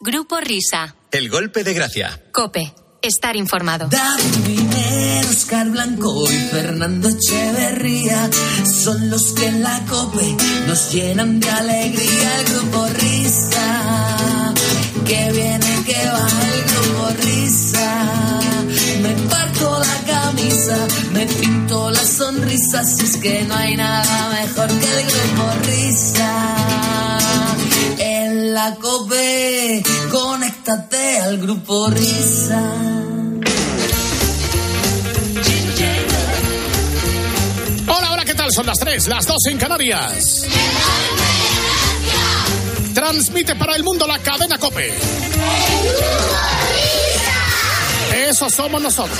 Grupo 0.00 0.38
Risa. 0.40 0.94
El 1.10 1.30
golpe 1.30 1.64
de 1.64 1.72
gracia. 1.72 2.22
Cope. 2.32 2.74
Estar 3.02 3.36
informado. 3.36 3.88
David 3.88 4.66
Oscar 5.30 5.70
Blanco 5.70 6.30
y 6.30 6.36
Fernando 6.50 7.08
Echeverría 7.08 8.28
son 8.84 9.10
los 9.10 9.32
que 9.32 9.46
en 9.46 9.62
la 9.62 9.80
COPE 9.86 10.36
nos 10.66 10.92
llenan 10.92 11.40
de 11.40 11.48
alegría. 11.48 12.40
El 12.40 12.46
grupo 12.46 12.86
Risa, 12.88 14.54
que 15.06 15.32
viene, 15.32 15.84
que 15.86 16.08
va 16.08 16.28
el 16.52 16.62
grupo 16.64 17.08
Risa. 17.22 18.40
Me 19.02 19.28
parto 19.30 19.78
la 19.78 20.12
camisa, 20.12 20.86
me 21.12 21.26
pinto 21.26 21.90
la 21.90 22.04
sonrisa, 22.04 22.84
si 22.84 23.04
es 23.04 23.16
que 23.18 23.44
no 23.44 23.54
hay 23.54 23.76
nada 23.76 24.30
mejor 24.30 24.68
que 24.68 25.00
el 25.00 25.06
grupo 25.06 25.52
Risa. 25.64 26.55
La 28.56 28.74
COPE, 28.76 29.82
conéctate 30.10 31.18
al 31.18 31.36
grupo 31.36 31.90
Risa. 31.90 32.62
Hola, 37.86 38.12
hola, 38.12 38.24
¿qué 38.24 38.32
tal? 38.32 38.50
Son 38.50 38.64
las 38.64 38.78
3, 38.78 39.08
las 39.08 39.26
2 39.26 39.36
en 39.50 39.58
Canarias. 39.58 40.46
Transmite 42.94 43.56
para 43.56 43.76
el 43.76 43.84
mundo 43.84 44.06
la 44.06 44.18
cadena 44.20 44.56
Cope. 44.56 44.90
Eso 48.26 48.48
somos 48.48 48.80
nosotros. 48.80 49.18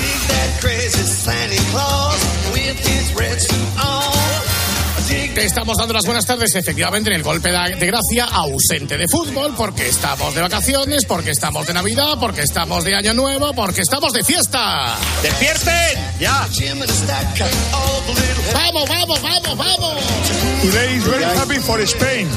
Te 5.07 5.45
estamos 5.45 5.77
dando 5.77 5.93
las 5.93 6.05
buenas 6.05 6.25
tardes, 6.25 6.53
efectivamente, 6.55 7.09
en 7.09 7.15
el 7.15 7.23
golpe 7.23 7.49
de 7.49 7.85
gracia, 7.85 8.25
ausente 8.25 8.97
de 8.97 9.07
fútbol, 9.07 9.53
porque 9.55 9.87
estamos 9.87 10.35
de 10.35 10.41
vacaciones, 10.41 11.05
porque 11.05 11.31
estamos 11.31 11.65
de 11.65 11.73
Navidad, 11.73 12.17
porque 12.19 12.41
estamos 12.41 12.83
de 12.83 12.93
Año 12.93 13.13
Nuevo, 13.13 13.53
porque 13.53 13.81
estamos 13.81 14.11
de 14.11 14.23
fiesta. 14.23 14.97
¡Despierten! 15.21 15.97
¡Ya! 16.19 16.45
¡Vamos, 18.53 18.89
vamos, 18.89 19.21
vamos, 19.21 19.57
vamos! 19.57 20.03
Today 20.61 20.97
is 20.97 21.05
very 21.05 21.23
happy 21.23 21.59
for 21.59 21.79
Spain. 21.81 22.27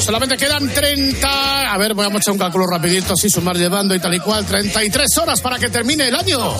Solamente 0.00 0.36
quedan 0.36 0.68
30. 0.68 1.72
A 1.72 1.78
ver, 1.78 1.94
voy 1.94 2.04
a 2.04 2.08
echar 2.08 2.32
un 2.32 2.38
cálculo 2.38 2.66
rapidito, 2.66 3.14
así 3.14 3.30
sumar 3.30 3.56
llevando 3.56 3.94
y 3.94 4.00
tal 4.00 4.14
y 4.14 4.20
cual. 4.20 4.44
33 4.44 5.18
horas 5.18 5.40
para 5.40 5.58
que 5.58 5.68
termine 5.68 6.08
el 6.08 6.14
año. 6.14 6.54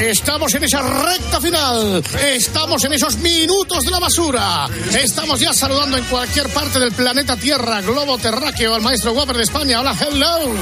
Estamos 0.00 0.54
en 0.54 0.64
esa 0.64 0.82
recta 0.82 1.40
final. 1.40 2.02
Estamos 2.20 2.84
en 2.84 2.92
esos 2.92 3.16
minutos 3.18 3.84
de 3.84 3.90
la 3.90 3.98
basura. 3.98 4.66
Estamos 4.92 5.40
ya 5.40 5.52
saludando 5.52 5.96
en 5.96 6.04
cualquier 6.04 6.48
parte 6.48 6.78
del 6.78 6.92
planeta 6.92 7.36
Tierra, 7.36 7.80
globo 7.80 8.18
terráqueo, 8.18 8.74
al 8.74 8.82
maestro 8.82 9.12
Wapper 9.12 9.36
de 9.36 9.44
España. 9.44 9.80
Hola, 9.80 9.96
hello. 9.98 10.54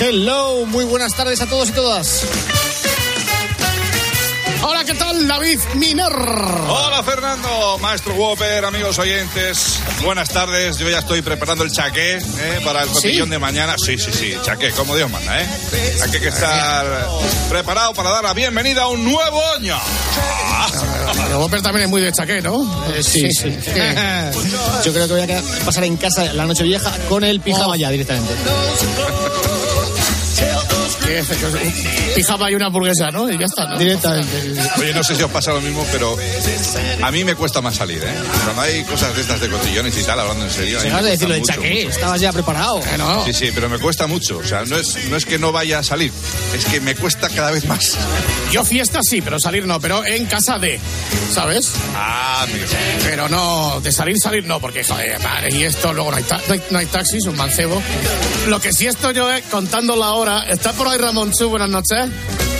Hello, 0.00 0.66
muy 0.66 0.84
buenas 0.84 1.14
tardes 1.14 1.40
a 1.40 1.46
todos 1.46 1.68
y 1.68 1.72
todas. 1.72 2.24
Hola, 4.66 4.82
¿qué 4.82 4.94
tal, 4.94 5.28
David 5.28 5.60
Miner? 5.74 6.10
Hola 6.10 7.02
Fernando, 7.04 7.76
maestro 7.82 8.14
Whopper, 8.14 8.64
amigos 8.64 8.98
oyentes. 8.98 9.78
Buenas 10.02 10.30
tardes, 10.30 10.78
yo 10.78 10.88
ya 10.88 11.00
estoy 11.00 11.20
preparando 11.20 11.64
el 11.64 11.70
chaqué 11.70 12.16
¿eh? 12.16 12.60
para 12.64 12.84
el 12.84 12.88
cotillón 12.88 13.28
de 13.28 13.38
mañana. 13.38 13.74
Sí, 13.76 13.98
sí, 13.98 14.10
sí, 14.10 14.34
chaqué, 14.42 14.70
como 14.70 14.96
Dios 14.96 15.10
manda, 15.10 15.38
¿eh? 15.38 15.46
Hay 16.02 16.10
que 16.10 16.28
estar 16.28 16.86
preparado 17.50 17.92
para 17.92 18.08
dar 18.08 18.24
la 18.24 18.32
bienvenida 18.32 18.84
a 18.84 18.88
un 18.88 19.04
nuevo 19.04 19.42
año. 19.54 19.78
El 21.28 21.36
Wapper 21.36 21.60
también 21.60 21.84
es 21.84 21.90
muy 21.90 22.00
de 22.00 22.10
chaqué, 22.10 22.40
¿no? 22.40 22.64
Eh, 22.94 23.02
sí, 23.02 23.30
sí. 23.32 23.54
Yo 24.82 24.94
creo 24.94 25.08
que 25.08 25.12
voy 25.12 25.30
a 25.30 25.42
pasar 25.66 25.84
en 25.84 25.98
casa 25.98 26.32
la 26.32 26.46
noche 26.46 26.64
vieja 26.64 26.90
con 27.10 27.22
el 27.22 27.40
pijama 27.40 27.76
ya 27.76 27.90
directamente. 27.90 28.32
Que 31.04 31.18
es- 31.18 31.26
que 31.28 31.34
es 31.34 31.42
un 31.42 32.14
Pijama 32.14 32.50
y 32.50 32.54
una 32.54 32.66
hamburguesa, 32.66 33.10
¿no? 33.10 33.30
Y 33.30 33.38
ya 33.38 33.46
está, 33.46 33.66
¿no? 33.66 33.78
Directamente. 33.78 34.54
Oye, 34.78 34.94
no 34.94 35.02
sé 35.02 35.14
si 35.16 35.22
os 35.22 35.30
pasa 35.30 35.52
lo 35.52 35.60
mismo, 35.60 35.84
pero 35.92 36.16
a 37.02 37.10
mí 37.10 37.24
me 37.24 37.34
cuesta 37.34 37.60
más 37.60 37.74
salir, 37.76 38.02
¿eh? 38.04 38.14
Cuando 38.44 38.62
hay 38.62 38.82
cosas 38.84 39.14
de 39.14 39.20
estas 39.22 39.40
de 39.40 39.48
cotillones 39.48 39.96
y 39.98 40.02
tal, 40.04 40.20
hablando 40.20 40.44
en 40.44 40.50
serio. 40.50 40.78
Acabas 40.80 41.04
de 41.04 41.10
cuesta 41.10 41.10
decirlo 41.10 41.34
de 41.34 41.42
chaqué, 41.42 41.82
estabas 41.86 42.20
ya 42.20 42.32
preparado. 42.32 42.80
Que 42.80 42.96
no. 42.98 43.24
Sí, 43.24 43.32
sí, 43.32 43.50
pero 43.54 43.68
me 43.68 43.78
cuesta 43.78 44.06
mucho. 44.06 44.38
O 44.38 44.44
sea, 44.44 44.64
no 44.64 44.76
es, 44.76 45.08
no 45.10 45.16
es 45.16 45.24
que 45.26 45.38
no 45.38 45.52
vaya 45.52 45.80
a 45.80 45.82
salir, 45.82 46.12
es 46.56 46.64
que 46.66 46.80
me 46.80 46.94
cuesta 46.94 47.28
cada 47.28 47.50
vez 47.50 47.64
más. 47.66 47.96
Yo 48.52 48.64
fiesta 48.64 49.00
sí, 49.02 49.20
pero 49.20 49.38
salir 49.40 49.66
no, 49.66 49.80
pero 49.80 50.04
en 50.06 50.26
casa 50.26 50.58
de, 50.58 50.78
¿sabes? 51.32 51.72
Ah, 51.96 52.42
amigo. 52.44 52.66
Pero 53.02 53.28
no, 53.28 53.80
de 53.80 53.92
salir, 53.92 54.16
salir 54.18 54.44
no, 54.46 54.60
porque 54.60 54.84
joder, 54.84 55.18
madre, 55.20 55.48
y 55.54 55.64
esto, 55.64 55.92
luego 55.92 56.10
no 56.12 56.16
hay, 56.16 56.22
ta- 56.22 56.40
no 56.46 56.54
hay, 56.54 56.62
no 56.70 56.78
hay 56.78 56.86
taxis, 56.86 57.24
un 57.26 57.36
mancebo. 57.36 57.82
Lo 58.46 58.60
que 58.60 58.72
sí 58.72 58.86
estoy 58.86 59.14
yo 59.14 59.30
es 59.30 59.42
contando 59.46 59.96
la 59.96 60.12
hora. 60.12 60.44
¿Está 60.48 60.72
por 60.72 60.86
ahí 60.88 60.93
Ramón 60.98 61.32
Chu? 61.32 61.48
Buenas 61.48 61.68
noches. 61.68 62.08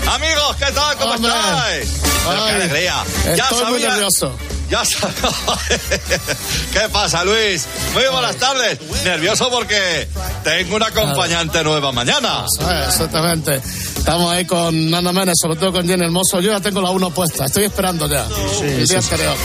Amigos, 0.07 0.57
¿qué 0.59 0.73
tal? 0.73 0.97
¿Cómo 0.99 1.15
Hombre. 1.15 1.33
estáis? 1.33 1.89
Pero 2.27 2.45
Ay, 2.45 2.51
qué 2.51 2.55
alegría. 2.63 2.95
Estoy 3.27 3.65
muy 3.67 3.81
nervioso. 3.81 4.37
Ya 4.71 4.83
sabía. 4.85 5.15
¿Qué 6.73 6.89
pasa, 6.91 7.23
Luis? 7.25 7.67
Muy 7.93 8.05
buenas 8.11 8.37
tardes. 8.37 8.79
Nervioso 9.05 9.51
porque 9.51 10.09
tengo 10.43 10.77
una 10.77 10.87
acompañante 10.87 11.63
nueva 11.63 11.93
mañana. 11.93 12.45
Exactamente. 12.87 13.61
Estamos 13.97 14.33
ahí 14.33 14.47
con 14.47 14.91
Nana 14.91 15.13
Menes, 15.13 15.37
sobre 15.41 15.57
todo 15.57 15.73
con 15.73 15.87
Jenny 15.87 16.05
Hermoso. 16.05 16.41
Yo 16.41 16.51
ya 16.51 16.61
tengo 16.61 16.81
la 16.81 16.91
uno 16.91 17.11
puesta, 17.11 17.45
estoy 17.47 17.65
esperando 17.65 18.09
ya. 18.09 18.27
El 18.63 18.87
día 18.87 18.99
anterior. 18.99 19.37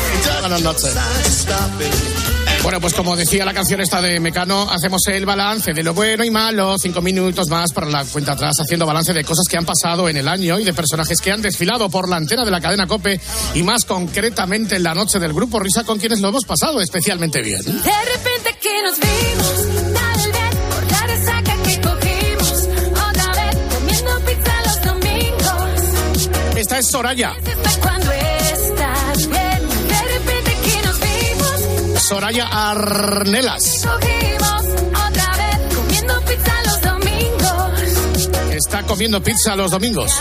Buenas 0.41 0.61
noches. 0.61 0.93
Bueno, 2.63 2.81
pues 2.81 2.93
como 2.93 3.15
decía 3.15 3.45
la 3.45 3.53
canción 3.53 3.79
esta 3.81 4.01
de 4.01 4.19
Mecano, 4.19 4.69
hacemos 4.69 5.01
el 5.07 5.25
balance 5.25 5.73
de 5.73 5.81
lo 5.81 5.93
bueno 5.93 6.23
y 6.23 6.29
malo, 6.29 6.77
cinco 6.77 7.01
minutos 7.01 7.47
más 7.47 7.71
para 7.71 7.87
la 7.87 8.05
cuenta 8.05 8.33
atrás, 8.33 8.55
haciendo 8.59 8.85
balance 8.85 9.13
de 9.13 9.23
cosas 9.23 9.45
que 9.49 9.57
han 9.57 9.65
pasado 9.65 10.09
en 10.09 10.17
el 10.17 10.27
año 10.27 10.59
y 10.59 10.65
de 10.65 10.73
personajes 10.73 11.19
que 11.21 11.31
han 11.31 11.41
desfilado 11.41 11.89
por 11.89 12.09
la 12.09 12.17
antena 12.17 12.43
de 12.43 12.51
la 12.51 12.59
cadena 12.59 12.85
COPE 12.85 13.19
y 13.55 13.63
más 13.63 13.85
concretamente 13.85 14.75
en 14.75 14.83
la 14.83 14.93
noche 14.93 15.19
del 15.19 15.33
Grupo 15.33 15.59
Risa 15.59 15.83
con 15.83 15.99
quienes 15.99 16.19
lo 16.19 16.29
hemos 16.29 16.45
pasado 16.45 16.81
especialmente 16.81 17.41
bien. 17.41 17.63
De 17.63 17.71
repente 17.71 18.55
que 18.61 18.83
nos 18.83 18.99
vimos, 18.99 19.93
tal 19.93 20.31
vez 20.31 20.55
por 20.69 20.91
la 20.91 21.07
resaca 21.07 21.63
que 21.63 21.81
cogimos, 21.81 22.67
otra 22.91 23.45
vez 23.45 23.57
comiendo 23.73 24.19
pizza 24.25 24.53
los 24.65 24.81
domingos. 24.83 26.29
Esta 26.55 26.79
es 26.79 26.87
Soraya. 26.87 27.35
Soraya 32.09 32.47
Arnelas. 32.47 33.85
Está 38.51 38.83
comiendo 38.83 39.21
pizza 39.21 39.55
los 39.55 39.69
domingos. 39.69 40.11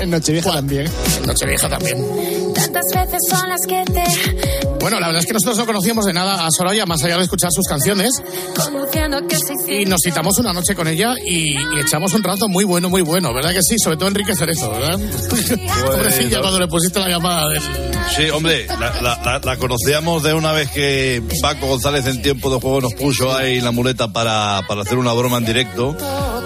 En 0.00 0.10
Nochevieja 0.10 0.50
también. 0.52 0.90
Nochevieja 1.24 1.68
también. 1.68 2.52
tantas 2.52 2.84
veces 2.92 3.18
son 3.30 3.48
las 3.48 3.60
que 3.66 3.84
te 3.92 4.04
Bueno, 4.80 4.98
la 4.98 5.06
verdad 5.06 5.20
es 5.20 5.26
que 5.26 5.32
nosotros 5.34 5.56
no 5.58 5.66
conocíamos 5.66 6.04
de 6.06 6.12
nada 6.14 6.44
a 6.44 6.50
Soraya, 6.50 6.84
más 6.84 7.02
allá 7.04 7.16
de 7.18 7.22
escuchar 7.24 7.50
sus 7.52 7.66
canciones. 7.68 8.10
Y 9.68 9.84
nos 9.84 10.00
citamos 10.04 10.36
una 10.38 10.52
noche 10.52 10.74
con 10.74 10.88
ella 10.88 11.14
y, 11.24 11.52
y 11.54 11.80
echamos 11.80 12.12
un 12.14 12.24
rato 12.24 12.48
muy 12.48 12.64
bueno, 12.64 12.90
muy 12.90 13.02
bueno, 13.02 13.32
¿verdad 13.32 13.52
que 13.52 13.62
sí? 13.62 13.78
Sobre 13.78 13.96
todo 13.96 14.08
Enrique 14.08 14.34
Cerezo, 14.34 14.70
¿verdad? 14.70 14.98
Pobrecilla 15.86 16.40
cuando 16.40 16.58
le 16.58 16.66
pusiste 16.66 16.98
la 16.98 17.08
llamada. 17.08 17.48
del- 17.50 17.89
Sí, 18.16 18.28
hombre, 18.30 18.66
la, 18.66 19.00
la- 19.00 19.20
la- 19.24 19.40
la 19.42 19.56
conocíamos 19.56 20.22
de 20.22 20.34
una 20.34 20.52
vez 20.52 20.70
que 20.70 21.22
Paco 21.40 21.66
González 21.68 22.06
en 22.06 22.20
tiempo 22.22 22.52
de 22.52 22.60
juego 22.60 22.80
nos 22.82 22.94
puso 22.94 23.34
ahí 23.34 23.60
la 23.60 23.70
muleta 23.70 24.08
para, 24.12 24.62
para 24.68 24.82
hacer 24.82 24.98
una 24.98 25.12
broma 25.12 25.38
en 25.38 25.46
directo, 25.46 25.96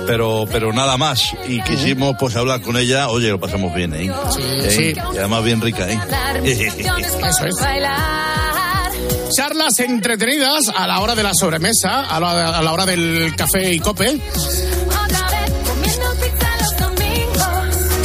pero, 0.07 0.45
pero 0.51 0.73
nada 0.73 0.97
más. 0.97 1.33
Y 1.49 1.61
quisimos 1.63 2.15
pues 2.19 2.37
hablar 2.37 2.61
con 2.61 2.77
ella, 2.77 3.09
oye, 3.09 3.29
lo 3.31 3.41
pasamos 3.41 3.75
bien, 3.75 3.95
¿eh? 3.95 4.11
¿Eh? 4.39 4.71
sí. 4.71 4.95
Y 5.15 5.19
además 5.19 5.43
bien 5.45 5.61
rica, 5.61 5.89
¿eh? 5.91 5.99
Eso 6.45 7.47
es. 7.47 7.55
bailar. 7.61 8.93
Charlas 9.37 9.79
entretenidas 9.81 10.69
a 10.77 10.87
la 10.87 11.01
hora 11.01 11.15
de 11.17 11.23
la 11.25 11.33
sobremesa, 11.35 12.03
a 12.03 12.21
la, 12.21 12.59
a 12.59 12.63
la 12.63 12.73
hora 12.73 12.87
del 12.87 13.35
café 13.37 13.73
y 13.73 13.81
cope. 13.81 14.21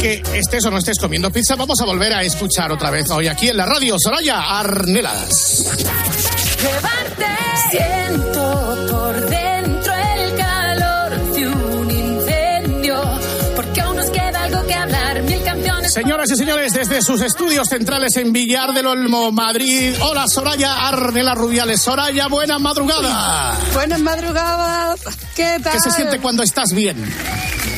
Que 0.00 0.22
estés 0.34 0.64
o 0.64 0.70
no 0.70 0.78
estés 0.78 0.98
comiendo 0.98 1.30
pizza, 1.30 1.56
vamos 1.56 1.78
a 1.82 1.84
volver 1.84 2.14
a 2.14 2.22
escuchar 2.22 2.72
otra 2.72 2.88
vez 2.90 3.10
hoy 3.10 3.28
aquí 3.28 3.48
en 3.48 3.58
la 3.58 3.66
radio 3.66 3.96
Soraya 3.98 4.58
Arnelas. 4.58 5.66
Levante. 6.62 7.26
Siento 7.70 8.86
por 8.90 9.28
dentro 9.28 9.92
el 9.94 10.36
calor 10.36 11.32
de 11.34 11.48
un 11.48 11.90
incendio. 11.90 13.02
Porque 13.54 13.80
aún 13.82 13.96
nos 13.96 14.06
queda 14.10 14.44
algo 14.44 14.66
que 14.66 14.72
hablar. 14.72 15.22
Mil 15.22 15.42
canciones. 15.42 15.92
Señoras 15.92 16.30
y 16.30 16.36
señores, 16.36 16.72
desde 16.72 17.02
sus 17.02 17.20
estudios 17.20 17.68
centrales 17.68 18.16
en 18.16 18.32
Villar 18.32 18.72
del 18.72 18.86
Olmo, 18.86 19.30
Madrid. 19.32 19.94
Hola, 20.00 20.26
Soraya 20.28 20.88
Arnela 20.88 21.34
Rubiales. 21.34 21.82
Soraya, 21.82 22.26
buena 22.28 22.58
madrugada. 22.58 23.54
Buenas 23.74 24.00
madrugadas. 24.00 25.00
¿Qué 25.36 25.58
tal? 25.62 25.74
¿Qué 25.74 25.80
se 25.80 25.90
siente 25.90 26.18
cuando 26.20 26.42
estás 26.42 26.72
bien? 26.72 26.96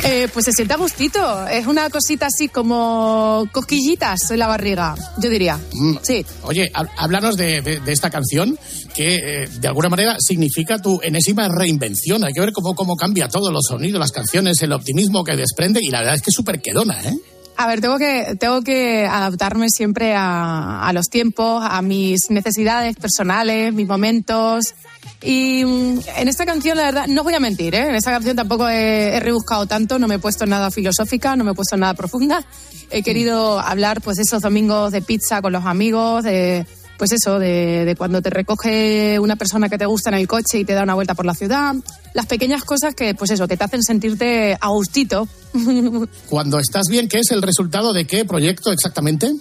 Eh, 0.05 0.27
pues 0.33 0.47
se 0.47 0.53
siente 0.53 0.75
a 0.75 0.77
gustito. 0.79 1.47
Es 1.47 1.67
una 1.67 1.89
cosita 1.89 2.27
así 2.27 2.49
como 2.49 3.47
cosquillitas 3.53 4.31
en 4.33 4.39
la 4.41 4.49
barriga, 4.49 4.97
yo 5.19 5.31
diría. 5.31 5.59
Mm. 5.73 5.97
Sí. 6.03 6.27
Oye, 6.43 6.71
há- 6.75 6.87
háblanos 6.99 7.37
de, 7.37 7.63
de- 7.63 7.79
de 7.79 7.93
esta 7.93 8.11
canción 8.11 8.59
que 8.97 9.15
eh, 9.45 9.49
de 9.61 9.69
alguna 9.69 9.89
manera 9.89 10.17
significa 10.19 10.79
tu 10.81 11.01
enésima 11.03 11.49
reinvención. 11.49 12.25
Hay 12.25 12.33
que 12.33 12.41
ver 12.41 12.53
cómo, 12.53 12.75
cómo 12.75 12.97
cambia 12.97 13.29
todo, 13.29 13.53
los 13.53 13.65
sonidos, 13.69 14.01
las 14.01 14.11
canciones, 14.11 14.61
el 14.63 14.73
optimismo 14.73 15.23
que 15.23 15.37
desprende 15.37 15.79
y 15.81 15.89
la 15.91 16.01
verdad 16.01 16.17
es 16.17 16.23
que 16.23 16.31
es 16.31 16.35
súper 16.35 16.61
quedona, 16.61 17.01
¿eh? 17.05 17.15
A 17.57 17.67
ver, 17.69 17.81
tengo 17.83 17.99
que, 17.99 18.35
tengo 18.41 18.63
que 18.63 19.05
adaptarme 19.07 19.69
siempre 19.69 20.15
a, 20.17 20.83
a 20.89 20.93
los 20.95 21.07
tiempos, 21.07 21.63
a 21.65 21.81
mis 21.83 22.29
necesidades 22.31 22.97
personales, 22.97 23.73
mis 23.75 23.87
momentos. 23.87 24.75
Y 25.23 25.65
mm, 25.65 26.01
en 26.17 26.29
esta 26.29 26.45
canción, 26.45 26.77
la 26.77 26.85
verdad, 26.85 27.07
no 27.07 27.23
voy 27.23 27.35
a 27.35 27.41
mentir, 27.41 27.75
¿eh? 27.75 27.89
En 27.89 27.95
esta 27.95 28.11
canción 28.11 28.37
tampoco 28.37 28.69
he, 28.69 29.17
he 29.17 29.21
rebuscado 29.21 29.67
tanto, 29.67 29.99
no 29.99 30.09
me 30.09 30.17
he 30.17 30.19
puesto 30.19 30.47
nada 30.47 30.71
filosófica, 30.71 31.37
no 31.37 31.45
me 31.45 31.53
he 31.53 31.55
puesto 31.55 31.77
nada 31.77 31.95
profunda. 31.95 32.45
He 32.91 33.03
querido 33.03 33.61
hablar, 33.61 34.01
pues, 34.01 34.19
esos 34.19 34.43
domingos 34.43 34.93
de 34.93 35.03
pizza 35.03 35.41
con 35.41 35.53
los 35.53 35.65
amigos, 35.65 36.25
de, 36.25 36.67
pues 36.99 37.13
eso, 37.13 37.39
de, 37.39 37.85
de 37.85 37.97
cuando 37.97 38.21
te 38.21 38.31
recoge 38.31 39.19
una 39.19 39.37
persona 39.37 39.69
que 39.69 39.79
te 39.79 39.87
gusta 39.87 40.11
en 40.11 40.17
el 40.17 40.29
coche 40.29 40.59
y 40.59 40.65
te 40.65 40.73
da 40.73 40.83
una 40.83 40.95
vuelta 40.95 41.15
por 41.15 41.25
la 41.25 41.35
ciudad. 41.35 41.75
Las 42.15 42.27
pequeñas 42.27 42.65
cosas 42.65 42.95
que, 42.95 43.15
pues 43.15 43.31
eso, 43.31 43.49
que 43.49 43.57
te 43.57 43.65
hacen 43.65 43.83
sentirte 43.83 44.57
a 44.61 44.69
gustito. 44.69 45.29
Cuando 46.29 46.59
estás 46.59 46.87
bien, 46.89 47.09
¿qué 47.09 47.21
es 47.21 47.31
el 47.31 47.43
resultado 47.43 47.93
de 47.93 48.07
qué 48.07 48.25
proyecto 48.25 48.73
exactamente? 48.73 49.33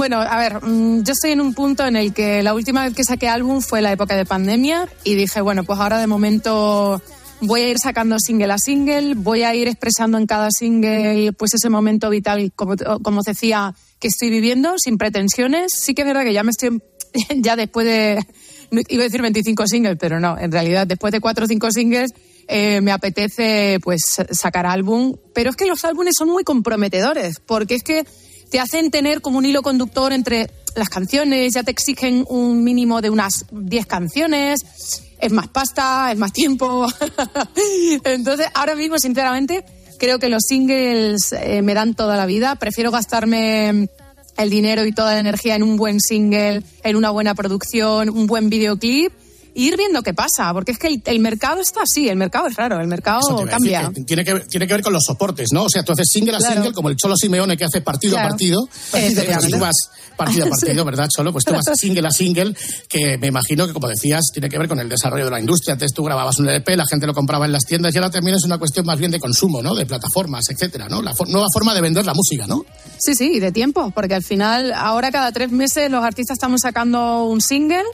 Bueno, 0.00 0.18
a 0.18 0.38
ver, 0.38 0.64
mm, 0.64 1.02
yo 1.02 1.12
estoy 1.12 1.32
en 1.32 1.42
un 1.42 1.52
punto 1.52 1.86
en 1.86 1.94
el 1.94 2.14
que 2.14 2.42
la 2.42 2.54
última 2.54 2.84
vez 2.84 2.94
que 2.94 3.04
saqué 3.04 3.28
álbum 3.28 3.60
fue 3.60 3.82
la 3.82 3.92
época 3.92 4.16
de 4.16 4.24
pandemia 4.24 4.88
y 5.04 5.14
dije, 5.14 5.42
bueno, 5.42 5.62
pues 5.62 5.78
ahora 5.78 5.98
de 5.98 6.06
momento 6.06 7.02
voy 7.42 7.60
a 7.60 7.68
ir 7.68 7.78
sacando 7.78 8.18
single 8.18 8.50
a 8.50 8.56
single, 8.56 9.12
voy 9.14 9.42
a 9.42 9.54
ir 9.54 9.68
expresando 9.68 10.16
en 10.16 10.26
cada 10.26 10.48
single 10.58 11.34
pues 11.34 11.52
ese 11.52 11.68
momento 11.68 12.08
vital, 12.08 12.50
como, 12.56 12.76
como 13.02 13.20
decía, 13.20 13.74
que 13.98 14.08
estoy 14.08 14.30
viviendo, 14.30 14.72
sin 14.78 14.96
pretensiones. 14.96 15.74
Sí 15.78 15.92
que 15.92 16.00
es 16.00 16.08
verdad 16.08 16.24
que 16.24 16.32
ya 16.32 16.44
me 16.44 16.52
estoy, 16.52 16.82
ya 17.36 17.56
después 17.56 17.84
de, 17.84 18.24
iba 18.88 19.02
a 19.02 19.04
decir 19.04 19.20
25 19.20 19.66
singles, 19.66 19.98
pero 20.00 20.18
no, 20.18 20.38
en 20.38 20.50
realidad 20.50 20.86
después 20.86 21.12
de 21.12 21.20
4 21.20 21.44
o 21.44 21.46
5 21.46 21.72
singles 21.72 22.10
eh, 22.48 22.80
me 22.80 22.92
apetece 22.92 23.78
pues 23.82 24.00
sacar 24.30 24.64
álbum, 24.64 25.16
pero 25.34 25.50
es 25.50 25.56
que 25.56 25.66
los 25.66 25.84
álbumes 25.84 26.14
son 26.16 26.30
muy 26.30 26.42
comprometedores, 26.42 27.38
porque 27.44 27.74
es 27.74 27.82
que 27.82 28.06
te 28.50 28.60
hacen 28.60 28.90
tener 28.90 29.20
como 29.20 29.38
un 29.38 29.46
hilo 29.46 29.62
conductor 29.62 30.12
entre 30.12 30.50
las 30.76 30.88
canciones, 30.88 31.54
ya 31.54 31.62
te 31.62 31.70
exigen 31.70 32.24
un 32.28 32.62
mínimo 32.64 33.00
de 33.00 33.10
unas 33.10 33.46
10 33.50 33.86
canciones, 33.86 34.60
es 35.18 35.32
más 35.32 35.48
pasta, 35.48 36.10
es 36.12 36.18
más 36.18 36.32
tiempo. 36.32 36.86
Entonces, 38.04 38.46
ahora 38.54 38.74
mismo, 38.74 38.98
sinceramente, 38.98 39.64
creo 39.98 40.18
que 40.18 40.28
los 40.28 40.42
singles 40.46 41.32
eh, 41.32 41.62
me 41.62 41.74
dan 41.74 41.94
toda 41.94 42.16
la 42.16 42.26
vida. 42.26 42.56
Prefiero 42.56 42.90
gastarme 42.90 43.88
el 44.36 44.50
dinero 44.50 44.84
y 44.86 44.92
toda 44.92 45.14
la 45.14 45.20
energía 45.20 45.54
en 45.54 45.62
un 45.62 45.76
buen 45.76 46.00
single, 46.00 46.62
en 46.82 46.96
una 46.96 47.10
buena 47.10 47.34
producción, 47.34 48.08
un 48.08 48.26
buen 48.26 48.48
videoclip. 48.48 49.12
E 49.54 49.62
ir 49.62 49.76
viendo 49.76 50.02
qué 50.02 50.14
pasa, 50.14 50.52
porque 50.52 50.72
es 50.72 50.78
que 50.78 50.86
el, 50.88 51.02
el 51.04 51.18
mercado 51.20 51.60
está 51.60 51.80
así, 51.82 52.08
el 52.08 52.16
mercado 52.16 52.46
es 52.46 52.54
raro, 52.56 52.80
el 52.80 52.86
mercado 52.86 53.40
a 53.40 53.46
cambia. 53.48 53.80
decir, 53.80 53.94
que 53.94 54.02
tiene, 54.04 54.24
que, 54.24 54.34
ver- 54.34 54.46
tiene 54.46 54.66
que 54.66 54.72
ver 54.74 54.82
con 54.82 54.92
los 54.92 55.04
soportes, 55.04 55.48
¿no? 55.52 55.64
O 55.64 55.68
sea, 55.68 55.82
tú 55.82 55.92
haces 55.92 56.08
single 56.10 56.36
a 56.36 56.38
Claro. 56.38 56.54
single, 56.54 56.72
como 56.72 56.88
el 56.88 56.96
Cholo 56.96 57.16
Simeone 57.16 57.56
que 57.56 57.64
hace 57.64 57.80
partido 57.80 58.16
a 58.16 58.20
Claro. 58.20 58.28
partido. 58.30 58.68
Efectivamente. 58.92 59.38
Pues 59.40 59.50
tú 59.52 59.58
vas 59.58 59.74
partido 60.16 60.46
a 60.46 60.48
partido, 60.50 60.82
Sí. 60.82 60.86
¿verdad, 60.86 61.08
Cholo? 61.14 61.32
Pues 61.32 61.44
tú 61.44 61.52
vas 61.52 61.64
single 61.74 62.06
a 62.06 62.10
single, 62.10 62.54
que 62.88 63.18
me 63.18 63.26
imagino 63.28 63.66
que, 63.66 63.72
como 63.72 63.88
decías, 63.88 64.22
tiene 64.32 64.48
que 64.48 64.58
ver 64.58 64.68
con 64.68 64.78
el 64.80 64.88
desarrollo 64.88 65.24
de 65.24 65.30
la 65.30 65.40
industria. 65.40 65.72
Antes 65.74 65.92
tú 65.92 66.04
grababas 66.04 66.38
un 66.38 66.48
LP, 66.48 66.76
la 66.76 66.86
gente 66.86 67.06
lo 67.06 67.14
compraba 67.14 67.46
en 67.46 67.52
las 67.52 67.64
tiendas 67.64 67.94
y 67.94 67.98
ahora 67.98 68.10
también 68.10 68.36
es 68.36 68.44
una 68.44 68.58
cuestión 68.58 68.86
más 68.86 68.98
bien 68.98 69.10
de 69.10 69.18
consumo, 69.20 69.62
¿no? 69.62 69.74
De 69.74 69.86
plataformas, 69.86 70.44
etcétera, 70.50 70.88
¿no? 70.88 71.02
La 71.02 71.12
fo- 71.12 71.26
nueva 71.28 71.46
forma 71.52 71.74
de 71.74 71.80
vender 71.80 72.04
la 72.04 72.14
música, 72.14 72.46
¿no? 72.46 72.64
Sí, 72.98 73.14
sí, 73.14 73.32
y 73.34 73.40
de 73.40 73.50
tiempo, 73.52 73.90
porque 73.90 74.14
al 74.14 74.22
final, 74.22 74.72
ahora 74.74 75.10
cada 75.10 75.32
tres 75.32 75.50
meses 75.50 75.90
los 75.90 76.04
artistas 76.04 76.34
estamos 76.36 76.60
sacando 76.62 77.24
un 77.24 77.40
single, 77.40 77.84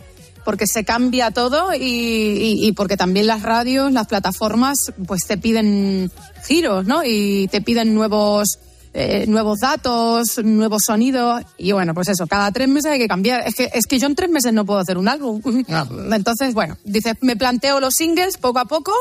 porque 0.46 0.66
se 0.66 0.84
cambia 0.84 1.30
todo 1.32 1.74
y, 1.74 1.78
y- 1.82 2.66
y 2.68 2.72
porque 2.72 2.96
también 2.96 3.26
las 3.26 3.42
radios, 3.42 3.92
las 3.92 4.06
plataformas, 4.06 4.78
pues 5.06 5.26
te 5.26 5.36
piden 5.36 6.10
giros, 6.46 6.86
¿no? 6.86 7.02
Y 7.04 7.48
te 7.48 7.60
piden 7.60 7.94
nuevos, 7.94 8.58
eh, 8.94 9.26
nuevos 9.28 9.58
datos, 9.58 10.38
nuevos 10.42 10.82
sonidos. 10.86 11.42
Y 11.58 11.72
bueno, 11.72 11.92
pues 11.92 12.08
eso, 12.08 12.26
cada 12.26 12.50
tres 12.52 12.68
meses 12.68 12.92
hay 12.92 12.98
que 12.98 13.08
cambiar. 13.08 13.46
Es 13.46 13.54
que, 13.56 13.70
es 13.74 13.86
que 13.86 13.98
yo 13.98 14.06
en 14.06 14.14
tres 14.14 14.30
meses 14.30 14.52
no 14.54 14.64
puedo 14.64 14.80
hacer 14.80 14.96
un 14.96 15.08
álbum. 15.08 15.42
Entonces, 16.12 16.54
bueno, 16.54 16.78
dices, 16.84 17.14
me 17.20 17.36
planteo 17.36 17.80
los 17.80 17.92
singles 17.94 18.38
poco 18.38 18.60
a 18.60 18.64
poco 18.64 18.92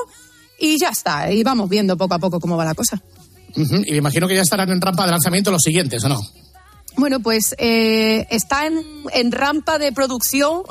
y 0.59 0.77
ya 0.80 0.89
está. 0.89 1.31
Y 1.31 1.44
vamos 1.44 1.69
viendo 1.69 1.95
poco 1.95 2.15
a 2.15 2.19
poco 2.19 2.39
cómo 2.39 2.57
va 2.57 2.65
la 2.65 2.74
cosa. 2.75 3.01
Y 3.56 3.91
me 3.91 3.98
imagino 3.98 4.27
que 4.27 4.36
ya 4.36 4.41
estarán 4.41 4.69
en 4.71 4.81
rampa 4.81 5.06
de 5.06 5.12
lanzamiento 5.12 5.50
los 5.51 5.62
siguientes, 5.62 6.03
¿o 6.03 6.09
no? 6.09 6.19
Bueno, 6.97 7.19
pues 7.19 7.56
eh, 7.57 8.25
está 8.30 8.68
en, 8.68 8.81
en 9.13 9.31
rampa 9.31 9.77
de 9.77 9.92
producción 9.92 10.63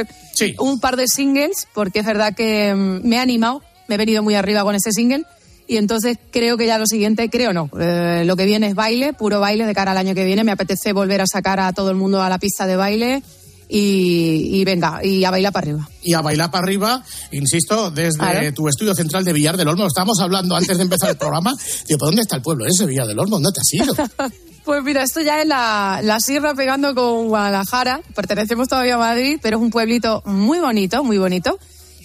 un 0.58 0.80
par 0.80 0.96
de 0.96 1.08
singles, 1.08 1.66
porque 1.74 2.00
es 2.00 2.06
verdad 2.06 2.34
que 2.34 2.74
mm, 2.74 3.06
me 3.06 3.16
he 3.16 3.18
animado, 3.18 3.62
me 3.88 3.96
he 3.96 3.98
venido 3.98 4.22
muy 4.22 4.34
arriba 4.34 4.62
con 4.62 4.74
ese 4.74 4.92
single. 4.92 5.24
Y 5.66 5.78
entonces 5.78 6.18
creo 6.30 6.58
que 6.58 6.66
ya 6.66 6.76
lo 6.76 6.86
siguiente, 6.86 7.30
creo 7.30 7.54
no, 7.54 7.70
eh, 7.80 8.22
lo 8.26 8.36
que 8.36 8.44
viene 8.44 8.68
es 8.68 8.74
baile, 8.74 9.14
puro 9.14 9.40
baile 9.40 9.64
de 9.64 9.74
cara 9.74 9.92
al 9.92 9.98
año 9.98 10.14
que 10.14 10.24
viene. 10.24 10.44
Me 10.44 10.52
apetece 10.52 10.92
volver 10.92 11.22
a 11.22 11.26
sacar 11.26 11.58
a 11.58 11.72
todo 11.72 11.90
el 11.90 11.96
mundo 11.96 12.22
a 12.22 12.28
la 12.28 12.38
pista 12.38 12.66
de 12.66 12.76
baile 12.76 13.22
y, 13.66 14.60
y 14.60 14.64
venga, 14.64 15.00
y 15.02 15.24
a 15.24 15.30
bailar 15.30 15.52
para 15.52 15.64
arriba. 15.64 15.88
y 16.02 16.12
a 16.12 16.20
bailar 16.20 16.50
para 16.50 16.64
arriba, 16.64 17.02
insisto, 17.32 17.90
desde 17.90 18.52
tu 18.52 18.68
estudio 18.68 18.94
central 18.94 19.24
de 19.24 19.32
Villar 19.32 19.56
del 19.56 19.68
Olmo. 19.68 19.86
Estábamos 19.86 20.20
hablando 20.20 20.54
antes 20.54 20.76
de 20.76 20.82
empezar 20.82 21.08
el 21.08 21.16
programa. 21.16 21.54
Digo, 21.88 21.98
¿por 21.98 22.08
dónde 22.08 22.22
está 22.22 22.36
el 22.36 22.42
pueblo 22.42 22.66
ese, 22.66 22.84
Villar 22.84 23.06
del 23.06 23.18
Olmo? 23.18 23.40
¿Dónde 23.40 23.50
te 23.52 23.60
has 23.60 23.86
ido? 23.86 23.94
Pues 24.64 24.82
mira, 24.82 25.02
esto 25.02 25.20
ya 25.20 25.42
es 25.42 25.46
la, 25.46 26.00
la 26.02 26.18
sierra 26.20 26.54
pegando 26.54 26.94
con 26.94 27.28
Guadalajara. 27.28 28.00
Pertenecemos 28.14 28.66
todavía 28.68 28.94
a 28.94 28.98
Madrid, 28.98 29.38
pero 29.42 29.58
es 29.58 29.62
un 29.62 29.70
pueblito 29.70 30.22
muy 30.24 30.58
bonito, 30.58 31.04
muy 31.04 31.18
bonito. 31.18 31.58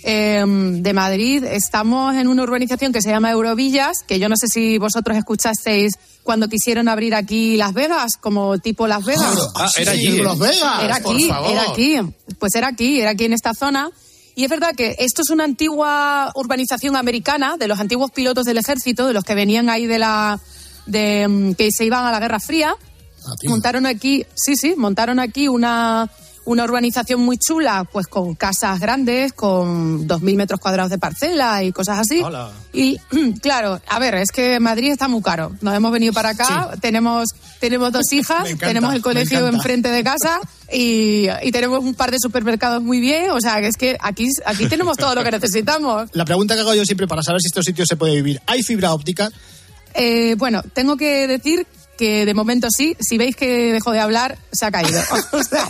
Eh, 0.03 0.43
de 0.45 0.93
Madrid 0.93 1.43
estamos 1.43 2.15
en 2.15 2.27
una 2.27 2.43
urbanización 2.43 2.93
que 2.93 3.01
se 3.01 3.09
llama 3.09 3.31
Eurovillas, 3.31 3.97
que 4.07 4.17
yo 4.19 4.29
no 4.29 4.35
sé 4.37 4.47
si 4.47 4.77
vosotros 4.77 5.17
escuchasteis 5.17 5.93
cuando 6.23 6.47
quisieron 6.47 6.87
abrir 6.87 7.15
aquí 7.15 7.57
Las 7.57 7.73
Vegas, 7.73 8.13
como 8.19 8.57
tipo 8.59 8.87
Las 8.87 9.03
Vegas. 9.05 9.37
Ah, 9.55 9.69
era 9.77 9.91
allí. 9.93 10.17
Las 10.21 10.37
Vegas, 10.39 10.83
Era 10.83 10.99
por 10.99 11.15
aquí, 11.15 11.27
favor. 11.29 11.51
era 11.51 11.61
aquí. 11.71 11.95
Pues 12.39 12.55
era 12.55 12.67
aquí, 12.67 12.99
era 13.01 13.11
aquí 13.11 13.25
en 13.25 13.33
esta 13.33 13.53
zona. 13.53 13.89
Y 14.35 14.43
es 14.45 14.49
verdad 14.49 14.73
que 14.75 14.95
esto 14.99 15.21
es 15.21 15.29
una 15.31 15.43
antigua 15.43 16.31
urbanización 16.35 16.95
americana 16.95 17.57
de 17.57 17.67
los 17.67 17.79
antiguos 17.79 18.11
pilotos 18.11 18.45
del 18.45 18.57
ejército, 18.57 19.05
de 19.07 19.13
los 19.13 19.23
que 19.23 19.35
venían 19.35 19.69
ahí 19.69 19.85
de 19.85 19.99
la. 19.99 20.39
De 20.85 21.27
mm, 21.27 21.53
que 21.53 21.69
se 21.71 21.85
iban 21.85 22.05
a 22.05 22.11
la 22.11 22.19
Guerra 22.19 22.39
Fría. 22.39 22.75
montaron 23.45 23.85
aquí, 23.85 24.25
sí, 24.35 24.55
sí, 24.55 24.75
montaron 24.77 25.19
aquí 25.19 25.47
una, 25.47 26.09
una 26.49 26.63
urbanización 26.63 27.21
muy 27.21 27.37
chula, 27.37 27.87
pues 27.91 28.07
con 28.07 28.33
casas 28.33 28.79
grandes, 28.79 29.33
con 29.33 30.07
2.000 30.07 30.35
metros 30.35 30.59
cuadrados 30.59 30.89
de 30.89 30.97
parcela 30.97 31.63
y 31.63 31.71
cosas 31.71 31.99
así. 31.99 32.21
Hola. 32.23 32.51
Y 32.73 32.97
claro, 33.41 33.79
a 33.87 33.99
ver, 33.99 34.15
es 34.15 34.31
que 34.31 34.59
Madrid 34.59 34.91
está 34.91 35.07
muy 35.07 35.21
caro. 35.21 35.51
Nos 35.61 35.75
hemos 35.75 35.91
venido 35.91 36.11
para 36.11 36.29
acá, 36.29 36.71
tenemos, 36.81 37.29
tenemos 37.59 37.91
dos 37.91 38.11
hijas, 38.13 38.47
encanta, 38.47 38.67
tenemos 38.67 38.95
el 38.95 39.01
colegio 39.01 39.47
enfrente 39.47 39.89
de 39.89 40.03
casa 40.03 40.39
y, 40.73 41.27
y 41.43 41.51
tenemos 41.51 41.83
un 41.83 41.93
par 41.93 42.09
de 42.09 42.17
supermercados 42.19 42.81
muy 42.81 42.99
bien. 42.99 43.29
O 43.29 43.39
sea, 43.39 43.61
que 43.61 43.67
es 43.67 43.77
que 43.77 43.97
aquí, 43.99 44.27
aquí 44.45 44.67
tenemos 44.67 44.97
todo 44.97 45.13
lo 45.13 45.23
que 45.23 45.31
necesitamos. 45.31 46.09
La 46.13 46.25
pregunta 46.25 46.55
que 46.55 46.61
hago 46.61 46.73
yo 46.73 46.83
siempre 46.83 47.07
para 47.07 47.21
saber 47.21 47.41
si 47.41 47.47
estos 47.47 47.65
sitios 47.65 47.87
se 47.87 47.95
puede 47.95 48.15
vivir. 48.15 48.41
¿Hay 48.47 48.63
fibra 48.63 48.93
óptica? 48.93 49.29
Eh, 49.93 50.35
bueno, 50.37 50.61
tengo 50.73 50.97
que 50.97 51.27
decir 51.27 51.65
que 51.99 52.25
de 52.25 52.33
momento 52.33 52.67
sí. 52.75 52.95
Si 52.99 53.17
veis 53.17 53.35
que 53.35 53.73
dejo 53.73 53.91
de 53.91 53.99
hablar, 53.99 54.37
se 54.53 54.65
ha 54.65 54.71
caído. 54.71 55.01
O 55.31 55.43
sea, 55.43 55.67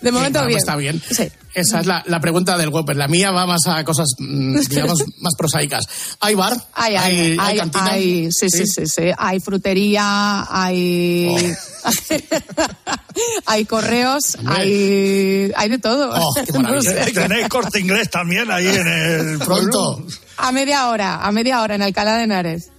de 0.00 0.10
momento 0.12 0.44
bien. 0.46 0.58
Está 0.58 0.76
bien. 0.76 1.00
Sí. 1.10 1.30
Esa 1.54 1.80
es 1.80 1.86
la, 1.86 2.02
la 2.06 2.18
pregunta 2.20 2.56
del 2.56 2.70
web. 2.70 2.88
La 2.96 3.06
mía 3.08 3.30
va 3.30 3.44
más 3.46 3.66
a 3.66 3.84
cosas, 3.84 4.08
mm, 4.18 4.58
digamos, 4.70 5.04
más 5.20 5.34
prosaicas. 5.36 5.84
¿Hay 6.20 6.34
bar? 6.34 6.56
Hay, 6.72 6.96
hay, 6.96 7.16
¿Hay, 7.16 7.38
hay, 7.38 7.56
cantina? 7.58 7.84
hay- 7.92 8.28
sí, 8.32 8.48
sí, 8.48 8.66
sí, 8.66 8.86
sí. 8.86 9.02
Hay 9.18 9.40
frutería, 9.40 10.46
hay. 10.50 11.52
hay 13.46 13.64
correos, 13.66 14.38
hay, 14.46 15.52
hay 15.54 15.68
de 15.68 15.78
todo. 15.78 16.10
Oh, 16.14 16.34
qué 16.34 16.52
No 16.52 16.60
maravilla. 16.60 17.04
sé. 17.04 17.12
Tenéis 17.12 17.48
corte 17.48 17.80
inglés 17.80 18.08
también 18.10 18.50
ahí 18.50 18.66
en 18.68 18.86
el 18.88 19.38
Pronto. 19.38 20.04
A 20.38 20.50
media 20.52 20.88
hora, 20.88 21.16
a 21.24 21.30
media 21.32 21.60
hora 21.60 21.74
en 21.74 21.82
Alcalá 21.82 22.16
de 22.16 22.24
Henares. 22.24 22.70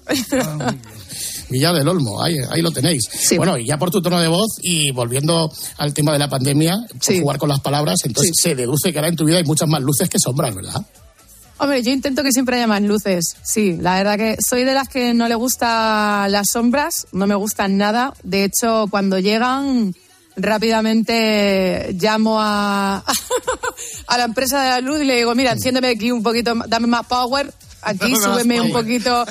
Villar 1.50 1.76
del 1.76 1.88
Olmo, 1.88 2.22
ahí, 2.22 2.36
ahí 2.50 2.62
lo 2.62 2.72
tenéis. 2.72 3.04
Bueno, 3.38 3.58
y 3.58 3.66
ya 3.66 3.78
por 3.78 3.92
tu 3.92 4.02
tono 4.02 4.20
de 4.20 4.28
voz 4.28 4.58
y 4.62 4.92
volviendo 4.92 5.52
al 5.78 5.94
tema 5.94 6.14
de 6.14 6.20
la 6.20 6.30
pandemia, 6.30 6.78
por 7.06 7.20
jugar 7.20 7.38
con 7.38 7.50
las 7.50 7.60
palabras, 7.60 8.00
entonces 8.06 8.34
se 8.42 8.56
deduce 8.56 8.92
que 8.92 8.98
ahora 8.98 9.10
en 9.10 9.16
tu 9.16 9.26
vida 9.26 9.38
hay 9.38 9.44
muchas 9.44 9.68
más 9.70 9.82
luces 9.82 10.10
que 10.10 10.20
sombras, 10.20 10.56
¿verdad? 10.56 10.86
Hombre, 11.60 11.84
yo 11.84 11.92
intento 11.92 12.24
que 12.24 12.32
siempre 12.32 12.58
haya 12.58 12.68
más 12.68 12.82
luces. 12.82 13.36
Sí, 13.44 13.78
la 13.80 13.96
verdad 13.96 14.18
que 14.18 14.38
soy 14.46 14.64
de 14.64 14.74
las 14.74 14.90
que 14.90 15.14
no 15.14 15.28
le 15.28 15.36
gustan 15.36 16.32
las 16.32 16.48
sombras, 16.52 17.08
no 17.12 17.28
me 17.28 17.36
gustan 17.36 17.78
nada. 17.78 18.14
De 18.24 18.44
hecho, 18.44 18.88
cuando 18.90 19.20
llegan, 19.20 19.94
rápidamente 20.36 21.96
llamo 22.00 22.42
a, 22.42 23.04
a 24.08 24.18
la 24.18 24.24
empresa 24.24 24.62
de 24.62 24.70
la 24.72 24.82
luz 24.82 25.02
y 25.02 25.06
le 25.06 25.18
digo, 25.18 25.36
mira, 25.36 25.52
enciéndeme 25.52 25.90
aquí 25.90 26.12
un 26.12 26.24
poquito, 26.24 26.54
dame 26.68 26.88
más 26.88 27.06
power. 27.06 27.54
Aquí 27.84 28.16
súbeme 28.16 28.62
un 28.62 28.72
poquito, 28.72 29.26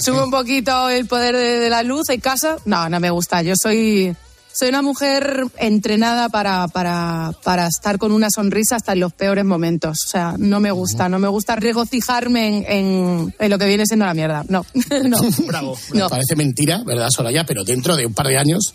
sube 0.00 0.22
un 0.22 0.30
poquito 0.30 0.88
el 0.88 1.06
poder 1.06 1.36
de, 1.36 1.58
de 1.60 1.70
la 1.70 1.82
luz 1.82 2.08
en 2.10 2.20
casa. 2.20 2.56
No, 2.64 2.88
no 2.88 3.00
me 3.00 3.10
gusta. 3.10 3.42
Yo 3.42 3.54
soy, 3.60 4.14
soy 4.52 4.68
una 4.68 4.82
mujer 4.82 5.44
entrenada 5.58 6.28
para, 6.28 6.68
para, 6.68 7.32
para 7.44 7.66
estar 7.66 7.98
con 7.98 8.12
una 8.12 8.28
sonrisa 8.34 8.76
hasta 8.76 8.92
en 8.92 9.00
los 9.00 9.12
peores 9.12 9.44
momentos. 9.44 9.98
O 10.06 10.08
sea, 10.08 10.34
no 10.38 10.60
me 10.60 10.70
gusta, 10.70 11.08
no 11.08 11.18
me 11.18 11.28
gusta 11.28 11.56
regocijarme 11.56 12.46
en, 12.46 12.64
en, 12.68 13.34
en 13.38 13.50
lo 13.50 13.58
que 13.58 13.66
viene 13.66 13.86
siendo 13.86 14.06
la 14.06 14.14
mierda. 14.14 14.44
No, 14.48 14.64
no. 15.04 15.18
Bravo. 15.46 15.78
No. 15.94 16.08
Parece 16.08 16.36
mentira, 16.36 16.82
¿verdad, 16.84 17.08
Soraya? 17.10 17.44
Pero 17.44 17.64
dentro 17.64 17.96
de 17.96 18.06
un 18.06 18.14
par 18.14 18.26
de 18.26 18.38
años 18.38 18.74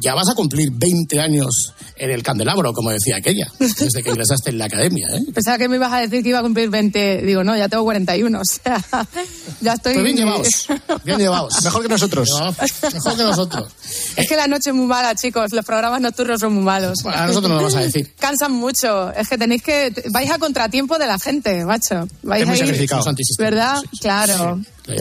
ya 0.00 0.14
vas 0.14 0.28
a 0.28 0.34
cumplir 0.34 0.70
20 0.72 1.20
años 1.20 1.72
en 1.96 2.10
el 2.10 2.22
candelabro, 2.22 2.72
como 2.72 2.90
decía 2.90 3.16
aquella, 3.16 3.50
desde 3.58 4.02
que 4.02 4.10
ingresaste 4.10 4.50
en 4.50 4.58
la 4.58 4.66
academia, 4.66 5.08
¿eh? 5.14 5.22
Pensaba 5.32 5.58
que 5.58 5.68
me 5.68 5.76
ibas 5.76 5.92
a 5.92 6.00
decir 6.00 6.22
que 6.22 6.28
iba 6.28 6.40
a 6.40 6.42
cumplir 6.42 6.68
20. 6.68 7.22
Digo, 7.22 7.42
no, 7.42 7.56
ya 7.56 7.68
tengo 7.68 7.84
41. 7.84 8.38
O 8.38 8.42
sea, 8.44 8.84
ya 9.60 9.74
estoy. 9.74 9.94
Pues 9.94 10.04
bien 10.04 10.16
llevados, 10.16 10.48
bien 11.04 11.18
llevados. 11.18 11.64
Mejor 11.64 11.82
que 11.82 11.88
nosotros. 11.88 12.28
No, 12.30 12.54
mejor 12.92 13.16
que 13.16 13.22
nosotros. 13.22 13.72
Es 14.16 14.28
que 14.28 14.36
la 14.36 14.46
noche 14.46 14.70
es 14.70 14.76
muy 14.76 14.86
mala, 14.86 15.14
chicos. 15.14 15.52
Los 15.52 15.64
programas 15.64 16.00
nocturnos 16.00 16.40
son 16.40 16.54
muy 16.54 16.64
malos. 16.64 16.98
Bueno, 17.02 17.18
a 17.18 17.26
nosotros 17.26 17.50
no 17.50 17.56
lo 17.56 17.64
vas 17.64 17.76
a 17.76 17.80
decir. 17.80 18.14
Cansan 18.18 18.52
mucho. 18.52 19.12
Es 19.12 19.28
que 19.28 19.38
tenéis 19.38 19.62
que. 19.62 19.92
Vais 20.10 20.30
a 20.30 20.38
contratiempo 20.38 20.98
de 20.98 21.06
la 21.06 21.18
gente, 21.18 21.64
macho. 21.64 22.06
Vais 22.22 22.42
Es 22.42 22.48
muy 22.48 22.60
a 22.60 22.66
ir-. 22.66 22.90
¿Verdad? 23.38 23.78
Sí, 23.80 23.88
sí. 23.92 23.98
Claro. 24.00 24.60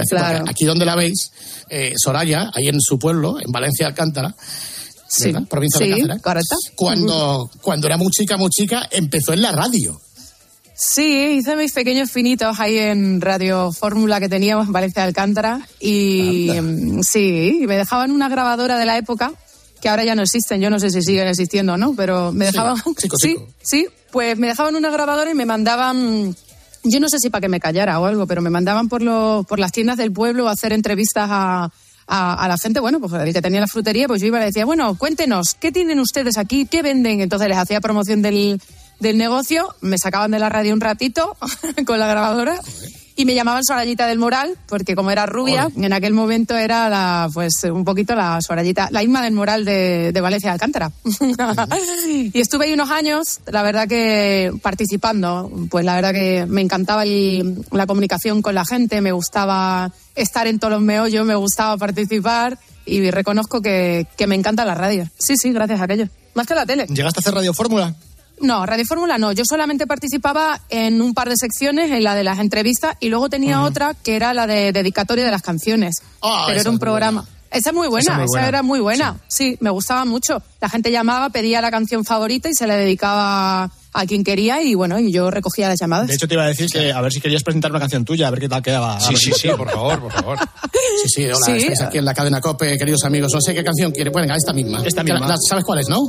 Claro. 0.09 0.45
Aquí 0.47 0.65
donde 0.65 0.85
la 0.85 0.95
veis, 0.95 1.31
eh, 1.69 1.93
Soraya, 1.97 2.51
ahí 2.53 2.67
en 2.67 2.81
su 2.81 2.97
pueblo, 2.97 3.37
en 3.39 3.51
Valencia 3.51 3.87
Alcántara, 3.87 4.35
Sí. 5.07 5.31
¿verdad? 5.31 5.47
provincia 5.47 5.79
de 5.79 5.85
Sí, 5.85 6.01
Cáceres. 6.01 6.21
correcto. 6.21 6.55
Cuando, 6.75 7.49
cuando 7.61 7.87
era 7.87 7.97
muy 7.97 8.09
chica, 8.11 8.37
muy 8.37 8.49
chica, 8.49 8.87
empezó 8.91 9.33
en 9.33 9.41
la 9.41 9.51
radio. 9.51 9.99
Sí, 10.77 11.37
hice 11.37 11.55
mis 11.55 11.71
pequeños 11.71 12.11
finitos 12.11 12.59
ahí 12.59 12.77
en 12.77 13.21
Radio 13.21 13.71
Fórmula 13.71 14.19
que 14.19 14.27
teníamos 14.27 14.67
en 14.67 14.73
Valencia 14.73 15.03
de 15.03 15.07
Alcántara. 15.07 15.65
Y 15.79 16.49
mm, 16.51 17.01
sí, 17.01 17.63
me 17.67 17.77
dejaban 17.77 18.11
una 18.11 18.27
grabadora 18.27 18.77
de 18.77 18.85
la 18.85 18.97
época, 18.97 19.31
que 19.81 19.87
ahora 19.87 20.03
ya 20.03 20.15
no 20.15 20.23
existen, 20.23 20.59
yo 20.59 20.69
no 20.69 20.79
sé 20.79 20.89
si 20.89 21.01
siguen 21.01 21.27
existiendo 21.27 21.73
o 21.73 21.77
no, 21.77 21.93
pero 21.95 22.33
me 22.33 22.47
Sí, 22.47 22.51
dejaban. 22.51 22.75
chico, 22.99 23.15
sí, 23.17 23.29
chico. 23.29 23.47
sí, 23.63 23.87
pues 24.11 24.37
me 24.37 24.47
dejaban 24.47 24.75
una 24.75 24.89
grabadora 24.91 25.31
y 25.31 25.33
me 25.33 25.45
mandaban. 25.45 26.35
Yo 26.83 26.99
no 26.99 27.07
sé 27.09 27.19
si 27.19 27.29
para 27.29 27.41
que 27.41 27.47
me 27.49 27.59
callara 27.61 27.99
o 27.99 28.05
algo, 28.05 28.27
pero 28.27 28.41
me 28.41 28.49
mandaban 28.49 28.89
por, 28.89 29.01
los 29.01 29.45
por 29.45 29.59
las 29.59 29.71
tiendas 29.71 29.97
del 29.97 30.11
pueblo 30.11 30.47
a 30.49 30.51
hacer 30.51 30.73
entrevistas 30.73 31.27
a, 31.31 31.71
a, 32.07 32.33
a 32.33 32.47
la 32.47 32.57
gente, 32.57 32.79
bueno, 32.79 32.99
pues 32.99 33.13
el 33.13 33.33
que 33.33 33.41
tenía 33.41 33.59
la 33.59 33.67
frutería, 33.67 34.07
pues 34.07 34.21
yo 34.21 34.27
iba 34.27 34.37
y 34.37 34.41
le 34.41 34.45
decía, 34.47 34.65
bueno, 34.65 34.95
cuéntenos, 34.97 35.55
¿qué 35.59 35.71
tienen 35.71 35.99
ustedes 35.99 36.37
aquí? 36.37 36.65
¿Qué 36.65 36.81
venden? 36.81 37.21
Entonces 37.21 37.47
les 37.47 37.57
hacía 37.57 37.81
promoción 37.81 38.21
del, 38.21 38.61
del 38.99 39.17
negocio, 39.17 39.75
me 39.81 39.97
sacaban 39.97 40.31
de 40.31 40.39
la 40.39 40.49
radio 40.49 40.73
un 40.73 40.81
ratito 40.81 41.35
con 41.85 41.99
la 41.99 42.07
grabadora 42.07 42.59
y 43.17 43.25
me 43.25 43.33
llamaban 43.33 43.63
Sorayita 43.63 44.07
del 44.07 44.19
Moral, 44.19 44.55
porque 44.67 44.95
como 44.95 45.09
era 45.11 45.25
rubia, 45.25 45.69
en 45.75 45.93
aquel 45.93 46.13
momento 46.13 46.55
era 46.57 46.89
la, 46.89 47.29
pues 47.33 47.53
un 47.63 47.85
poquito 47.85 48.13
la 48.15 48.41
Sorayita, 48.41 48.89
la 48.91 49.03
Isma 49.03 49.21
del 49.23 49.33
Moral 49.33 49.63
de, 49.63 50.11
de 50.11 50.21
Valencia 50.21 50.49
de 50.49 50.53
Alcántara. 50.53 50.91
y 52.33 52.39
estuve 52.39 52.65
ahí 52.65 52.73
unos 52.73 52.91
años, 52.91 53.39
la 53.47 53.63
verdad 53.63 53.87
que 53.87 54.51
participando, 54.61 55.51
pues 55.69 55.85
la 55.85 55.95
verdad 55.95 56.13
que 56.13 56.45
me 56.47 56.61
encantaba 56.61 57.03
el- 57.03 57.63
la 57.71 57.87
comunicación 57.87 58.41
con 58.41 58.55
la 58.55 58.65
gente, 58.65 59.01
me 59.01 59.11
gustaba 59.11 59.91
estar 60.15 60.47
en 60.47 60.59
todos 60.59 60.73
los 60.73 60.81
meollos, 60.81 61.25
me 61.25 61.35
gustaba 61.35 61.77
participar 61.77 62.57
y 62.85 63.09
reconozco 63.11 63.61
que, 63.61 64.07
que 64.17 64.27
me 64.27 64.35
encanta 64.35 64.65
la 64.65 64.75
radio. 64.75 65.09
Sí, 65.17 65.35
sí, 65.37 65.51
gracias 65.51 65.79
a 65.81 65.85
aquello. 65.85 66.07
Más 66.33 66.45
que 66.47 66.53
la 66.55 66.65
tele. 66.65 66.85
¿Llegaste 66.87 67.19
a 67.19 67.21
hacer 67.21 67.33
Radio 67.33 67.53
Fórmula? 67.53 67.95
No, 68.41 68.65
Radio 68.65 68.85
Fórmula 68.85 69.17
no. 69.17 69.31
Yo 69.31 69.43
solamente 69.47 69.87
participaba 69.87 70.61
en 70.69 71.01
un 71.01 71.13
par 71.13 71.29
de 71.29 71.35
secciones, 71.37 71.91
en 71.91 72.03
la 72.03 72.15
de 72.15 72.23
las 72.23 72.39
entrevistas, 72.39 72.95
y 72.99 73.09
luego 73.09 73.29
tenía 73.29 73.61
otra 73.61 73.93
que 73.93 74.15
era 74.15 74.33
la 74.33 74.45
de 74.47 74.71
dedicatoria 74.71 75.23
de 75.25 75.31
las 75.31 75.41
canciones. 75.41 75.95
Ah, 76.21 76.43
Pero 76.47 76.59
era 76.61 76.69
un 76.69 76.79
programa. 76.79 77.21
buena. 77.21 77.35
Esa 77.51 77.69
es 77.69 77.75
muy 77.75 77.87
buena, 77.87 78.01
Esa 78.03 78.17
muy 78.17 78.27
buena. 78.27 78.47
era 78.47 78.63
muy 78.63 78.79
buena. 78.81 79.17
Sí. 79.29 79.57
me 79.61 79.69
gustaba 79.69 80.03
mucho. 80.03 80.41
La 80.59 80.67
gente 80.67 80.91
llamaba, 80.91 81.29
pedía 81.29 81.61
la 81.61 81.71
canción 81.71 82.03
favorita 82.03 82.49
y 82.49 82.53
se 82.53 82.67
la 82.67 82.75
dedicaba 82.75 83.71
a 83.95 84.05
quien 84.05 84.23
quería 84.23 84.61
y 84.61 84.73
bueno, 84.75 84.99
y 84.99 85.11
yo 85.11 85.31
recogía 85.31 85.69
las 85.69 85.79
llamadas. 85.79 86.07
De 86.07 86.15
hecho, 86.15 86.27
te 86.27 86.33
iba 86.35 86.43
a 86.43 86.47
decir 86.47 86.67
que 86.71 86.91
a 86.91 87.01
ver 87.01 87.11
si 87.11 87.21
querías 87.21 87.43
presentar 87.43 87.71
una 87.71 87.79
canción 87.79 88.03
tuya, 88.05 88.27
a 88.27 88.31
ver 88.31 88.39
qué 88.41 88.49
tal 88.49 88.61
quedaba. 88.61 88.97
A 88.97 88.99
Sí, 89.01 89.15
sí, 89.15 89.31
sí, 89.35 89.47
por 89.57 89.69
favor, 89.71 89.99
por 90.01 90.11
favor. 90.11 90.37
Sí, 91.03 91.09
sí, 91.09 91.25
hola, 91.25 91.45
Sí. 91.45 91.51
estáis 91.53 91.81
aquí 91.81 91.97
en 91.97 92.05
la 92.05 92.13
cadena 92.13 92.39
COPE, 92.41 92.77
queridos 92.77 93.03
amigos. 93.05 93.31
No 93.33 93.41
sé 93.41 93.53
qué 93.53 93.63
canción 93.63 93.91
quiere. 93.91 94.09
Bueno, 94.11 94.25
venga, 94.27 94.35
esta 94.37 94.53
misma. 94.53 94.81
Esta 94.85 95.03
misma. 95.03 95.27
La- 95.27 95.35
¿Sabes 95.37 95.63
cuál 95.63 95.79
es, 95.79 95.89
no? 95.89 95.99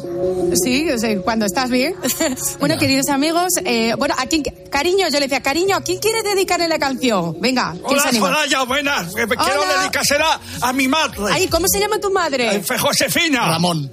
Sí, 0.62 0.88
o 0.90 0.98
sea, 0.98 1.18
cuando 1.22 1.46
estás 1.46 1.70
bien. 1.70 1.94
bueno, 2.60 2.76
queridos 2.78 3.08
amigos, 3.08 3.52
eh, 3.64 3.94
bueno, 3.98 4.14
a 4.18 4.26
quién, 4.26 4.42
cariño, 4.70 5.06
yo 5.08 5.14
le 5.18 5.26
decía, 5.26 5.40
cariño, 5.40 5.76
¿a 5.76 5.80
quién 5.82 5.98
quieres 5.98 6.22
dedicarle 6.24 6.68
la 6.68 6.78
canción? 6.78 7.36
Venga, 7.40 7.72
¿quién 7.72 7.82
se 8.00 8.08
Hola, 8.08 8.08
anima? 8.08 8.26
Soraya, 8.28 8.62
buenas. 8.64 9.14
Quiero 9.14 9.28
Hola. 9.62 9.80
dedicársela 9.80 10.40
a 10.60 10.72
mi 10.72 10.88
madre, 10.88 11.18
Ay, 11.30 11.48
¿cómo 11.48 11.66
se 11.68 11.80
llama 11.80 11.98
tu 12.00 12.10
madre? 12.12 12.56
eh, 12.56 12.62
Josefina. 12.78 13.46
Ramón. 13.48 13.90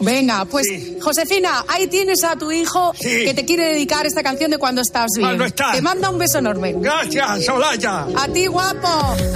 Venga, 0.00 0.44
pues 0.44 0.66
Sí. 0.66 0.98
Josefina, 1.00 1.64
ahí 1.68 1.86
tienes 1.86 2.22
a 2.24 2.36
tu 2.36 2.50
hijo 2.52 2.92
Sí. 3.00 3.24
que 3.24 3.32
te 3.34 3.44
quiere 3.44 3.66
dedicar 3.66 4.04
esta 4.06 4.22
canción 4.22 4.50
de 4.50 4.58
cuando 4.58 4.80
estás 4.82 5.06
bien. 5.16 5.28
Cuando 5.28 5.44
estás. 5.44 5.72
Te 5.72 5.82
manda 5.82 6.10
un 6.10 6.18
beso 6.18 6.38
enorme. 6.38 6.74
Gracias, 6.78 7.44
Soraya. 7.46 8.06
A 8.16 8.28
ti, 8.28 8.46
guapo. 8.46 8.88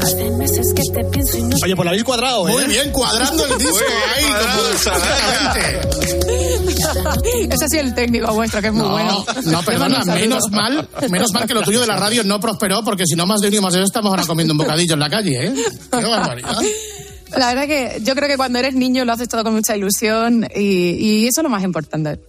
Hace 0.03 0.31
meses 0.33 0.67
que 0.75 0.83
te 0.93 1.05
pienso 1.05 1.39
y 1.39 1.43
no 1.43 1.57
Oye, 1.63 1.77
pues 1.77 1.85
la 1.85 1.91
habéis 1.91 2.05
cuadrado, 2.05 2.49
¿eh? 2.49 2.53
Muy 2.53 2.65
bien, 2.65 2.91
cuadrando 2.93 3.45
el 3.47 3.59
disco 3.59 3.77
ahí. 4.17 4.25
Ese 7.51 7.69
sido 7.69 7.83
el 7.83 7.95
técnico 7.95 8.33
vuestro, 8.33 8.61
que 8.61 8.69
es 8.69 8.73
muy 8.73 8.83
No, 8.83 8.91
bueno. 8.91 9.25
no, 9.45 9.63
perdona, 9.63 10.05
menos 10.05 10.45
mal, 10.51 10.89
menos 11.11 11.33
mal 11.33 11.47
que 11.47 11.55
lo 11.55 11.63
tuyo 11.63 11.81
de 11.81 11.87
la 11.87 11.97
radio 11.97 12.25
no 12.25 12.41
prosperó, 12.41 12.83
porque 12.85 13.05
si 13.07 13.15
no 13.17 13.27
más 13.27 13.41
de 13.41 13.49
uno 13.49 13.57
y 13.57 13.61
más 13.61 13.73
de 13.73 13.81
dos 13.81 13.89
estamos 13.89 14.11
ahora 14.11 14.25
comiendo 14.27 14.53
un 14.55 14.59
bocadillo 14.59 14.95
en 14.95 15.01
la 15.01 15.11
calle, 15.11 15.47
¿eh? 15.47 15.55
Qué 15.91 16.05
barbaridad. 16.05 16.57
La 17.37 17.49
verdad 17.55 17.67
que 17.67 18.01
yo 18.03 18.15
creo 18.15 18.29
que 18.29 18.37
cuando 18.37 18.59
eres 18.59 18.75
niño 18.75 19.05
lo 19.05 19.13
haces 19.13 19.29
todo 19.29 19.43
con 19.45 19.55
mucha 19.55 19.77
ilusión 19.77 20.47
y, 20.55 20.61
y 21.23 21.27
eso 21.27 21.41
es 21.41 21.43
lo 21.45 21.49
más 21.51 21.63
importante. 21.63 22.21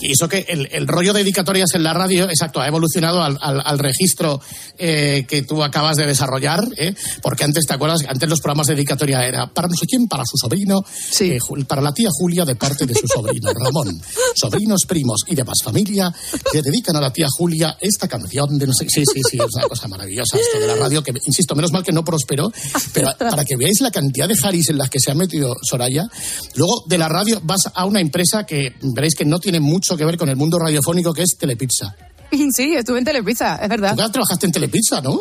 Y 0.00 0.12
eso 0.12 0.28
que 0.28 0.44
el, 0.48 0.68
el 0.72 0.86
rollo 0.86 1.12
de 1.12 1.20
dedicatorias 1.24 1.74
en 1.74 1.82
la 1.82 1.92
radio, 1.94 2.24
exacto, 2.28 2.60
ha 2.60 2.66
evolucionado 2.68 3.22
al, 3.22 3.38
al- 3.40 3.62
al 3.64 3.78
registro 3.78 4.40
eh, 4.78 5.24
que 5.26 5.42
tú 5.42 5.62
acabas 5.62 5.96
de 5.96 6.06
desarrollar, 6.06 6.60
¿eh? 6.76 6.94
porque 7.22 7.44
antes, 7.44 7.64
¿te 7.66 7.72
acuerdas? 7.74 8.00
Antes 8.06 8.28
los 8.28 8.40
programas 8.40 8.66
de 8.66 8.74
dedicatoria 8.74 9.26
era 9.26 9.46
para 9.46 9.68
no 9.68 9.74
sé 9.74 9.86
quién, 9.86 10.06
para 10.06 10.24
su 10.26 10.36
sobrino, 10.36 10.84
Sí. 11.10 11.32
eh, 11.32 11.38
para 11.66 11.80
la 11.80 11.92
tía 11.92 12.08
Julia 12.12 12.44
de 12.44 12.56
parte 12.56 12.84
de 12.86 12.94
su 12.94 13.06
sobrino 13.06 13.50
Ramón. 13.52 14.00
Sobrinos, 14.34 14.82
primos 14.86 15.22
y 15.28 15.34
demás 15.34 15.58
familia 15.64 16.12
que 16.52 16.60
dedican 16.62 16.96
a 16.96 17.00
la 17.00 17.10
tía 17.12 17.26
Julia 17.30 17.76
esta 17.80 18.06
canción 18.08 18.58
de 18.58 18.66
no 18.66 18.72
sé. 18.74 18.86
Sí, 18.88 19.02
sí, 19.12 19.20
sí, 19.30 19.38
es 19.38 19.54
una 19.54 19.66
cosa 19.68 19.88
maravillosa 19.88 20.36
esto 20.38 20.58
de 20.60 20.66
la 20.66 20.76
radio, 20.76 21.02
que 21.02 21.12
insisto, 21.26 21.54
menos 21.54 21.72
mal 21.72 21.82
que 21.82 21.92
no 21.92 22.04
prosperó, 22.04 22.52
pero 22.92 23.08
para 23.18 23.44
que 23.44 23.56
veáis 23.56 23.80
la 23.80 23.90
cantidad 23.90 24.13
de 24.14 24.34
Haris 24.42 24.70
en 24.70 24.78
las 24.78 24.88
que 24.88 24.98
se 25.00 25.10
ha 25.10 25.14
metido 25.14 25.56
Soraya, 25.62 26.06
luego 26.54 26.84
de 26.86 26.98
la 26.98 27.08
radio 27.08 27.40
vas 27.42 27.62
a 27.74 27.84
una 27.84 28.00
empresa 28.00 28.44
que 28.46 28.74
veréis 28.82 29.14
que 29.14 29.24
no 29.24 29.38
tiene 29.38 29.60
mucho 29.60 29.96
que 29.96 30.04
ver 30.04 30.16
con 30.16 30.28
el 30.28 30.36
mundo 30.36 30.58
radiofónico, 30.58 31.12
que 31.12 31.22
es 31.22 31.36
Telepizza. 31.38 31.94
Sí, 32.54 32.74
estuve 32.74 32.98
en 32.98 33.04
Telepizza, 33.04 33.56
es 33.56 33.68
verdad. 33.68 33.96
Tú 33.96 34.10
trabajaste 34.10 34.46
en 34.46 34.52
Telepizza, 34.52 35.00
¿no? 35.00 35.20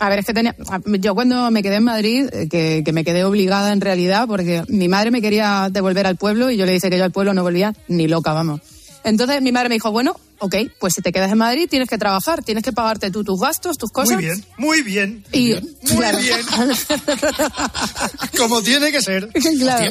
A 0.00 0.08
ver, 0.08 0.18
es 0.18 0.26
que 0.26 0.34
tenía. 0.34 0.54
Yo 1.00 1.14
cuando 1.14 1.50
me 1.50 1.62
quedé 1.62 1.76
en 1.76 1.84
Madrid, 1.84 2.28
eh, 2.32 2.48
que, 2.48 2.82
que 2.84 2.92
me 2.92 3.04
quedé 3.04 3.24
obligada 3.24 3.72
en 3.72 3.80
realidad, 3.80 4.26
porque 4.26 4.64
mi 4.68 4.88
madre 4.88 5.10
me 5.10 5.22
quería 5.22 5.68
devolver 5.70 6.06
al 6.06 6.16
pueblo 6.16 6.50
y 6.50 6.56
yo 6.56 6.66
le 6.66 6.72
dije 6.72 6.90
que 6.90 6.98
yo 6.98 7.04
al 7.04 7.12
pueblo 7.12 7.32
no 7.32 7.42
volvía 7.42 7.74
ni 7.86 8.06
loca, 8.06 8.32
vamos. 8.32 8.60
Entonces 9.04 9.40
mi 9.40 9.52
madre 9.52 9.68
me 9.68 9.76
dijo, 9.76 9.90
bueno, 9.90 10.16
ok, 10.38 10.54
pues 10.78 10.94
si 10.94 11.02
te 11.02 11.12
quedas 11.12 11.30
en 11.30 11.38
Madrid 11.38 11.68
tienes 11.68 11.88
que 11.88 11.98
trabajar, 11.98 12.42
tienes 12.42 12.64
que 12.64 12.72
pagarte 12.72 13.10
tú 13.10 13.24
tus 13.24 13.40
gastos, 13.40 13.76
tus 13.76 13.90
cosas. 13.90 14.14
Muy 14.14 14.24
bien, 14.24 14.44
muy 14.56 14.82
bien. 14.82 15.24
Y, 15.32 15.54
Muy 15.54 15.96
claro. 15.96 16.18
bien. 16.18 16.40
Como 18.38 18.62
tiene 18.62 18.90
que 18.92 19.02
ser. 19.02 19.28
claro. 19.58 19.90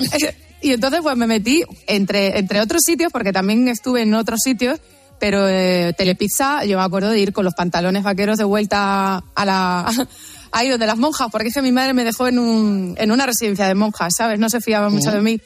Y 0.62 0.72
entonces 0.72 1.02
pues 1.02 1.16
me 1.16 1.28
metí 1.28 1.64
entre, 1.86 2.40
entre 2.40 2.62
otros 2.62 2.82
sitios, 2.84 3.12
porque 3.12 3.32
también 3.32 3.68
estuve 3.68 4.02
en 4.02 4.14
otros 4.14 4.40
sitios, 4.44 4.80
pero 5.20 5.48
eh, 5.48 5.94
Telepizza, 5.98 6.66
yo 6.66 6.78
me 6.78 6.84
acuerdo 6.84 7.10
de 7.10 7.20
ir 7.20 7.34
con 7.34 7.46
los 7.46 7.54
pantalones 7.54 8.04
vaqueros 8.04 8.38
de 8.38 8.44
vuelta 8.44 9.24
a 9.36 9.46
la... 9.46 9.92
Ahí 10.52 10.70
donde 10.70 10.88
las 10.88 10.98
monjas, 10.98 11.28
porque 11.30 11.50
es 11.50 11.54
que 11.54 11.62
mi 11.62 11.74
madre 11.74 11.94
me 11.94 12.06
dejó 12.06 12.28
en, 12.28 12.40
un, 12.40 12.96
en 12.98 13.12
una 13.12 13.26
residencia 13.26 13.68
de 13.68 13.76
monjas, 13.76 14.14
¿sabes? 14.16 14.40
No 14.40 14.50
se 14.50 14.62
fiaba 14.62 14.90
mucho 14.90 15.12
de 15.12 15.22
mí. 15.22 15.42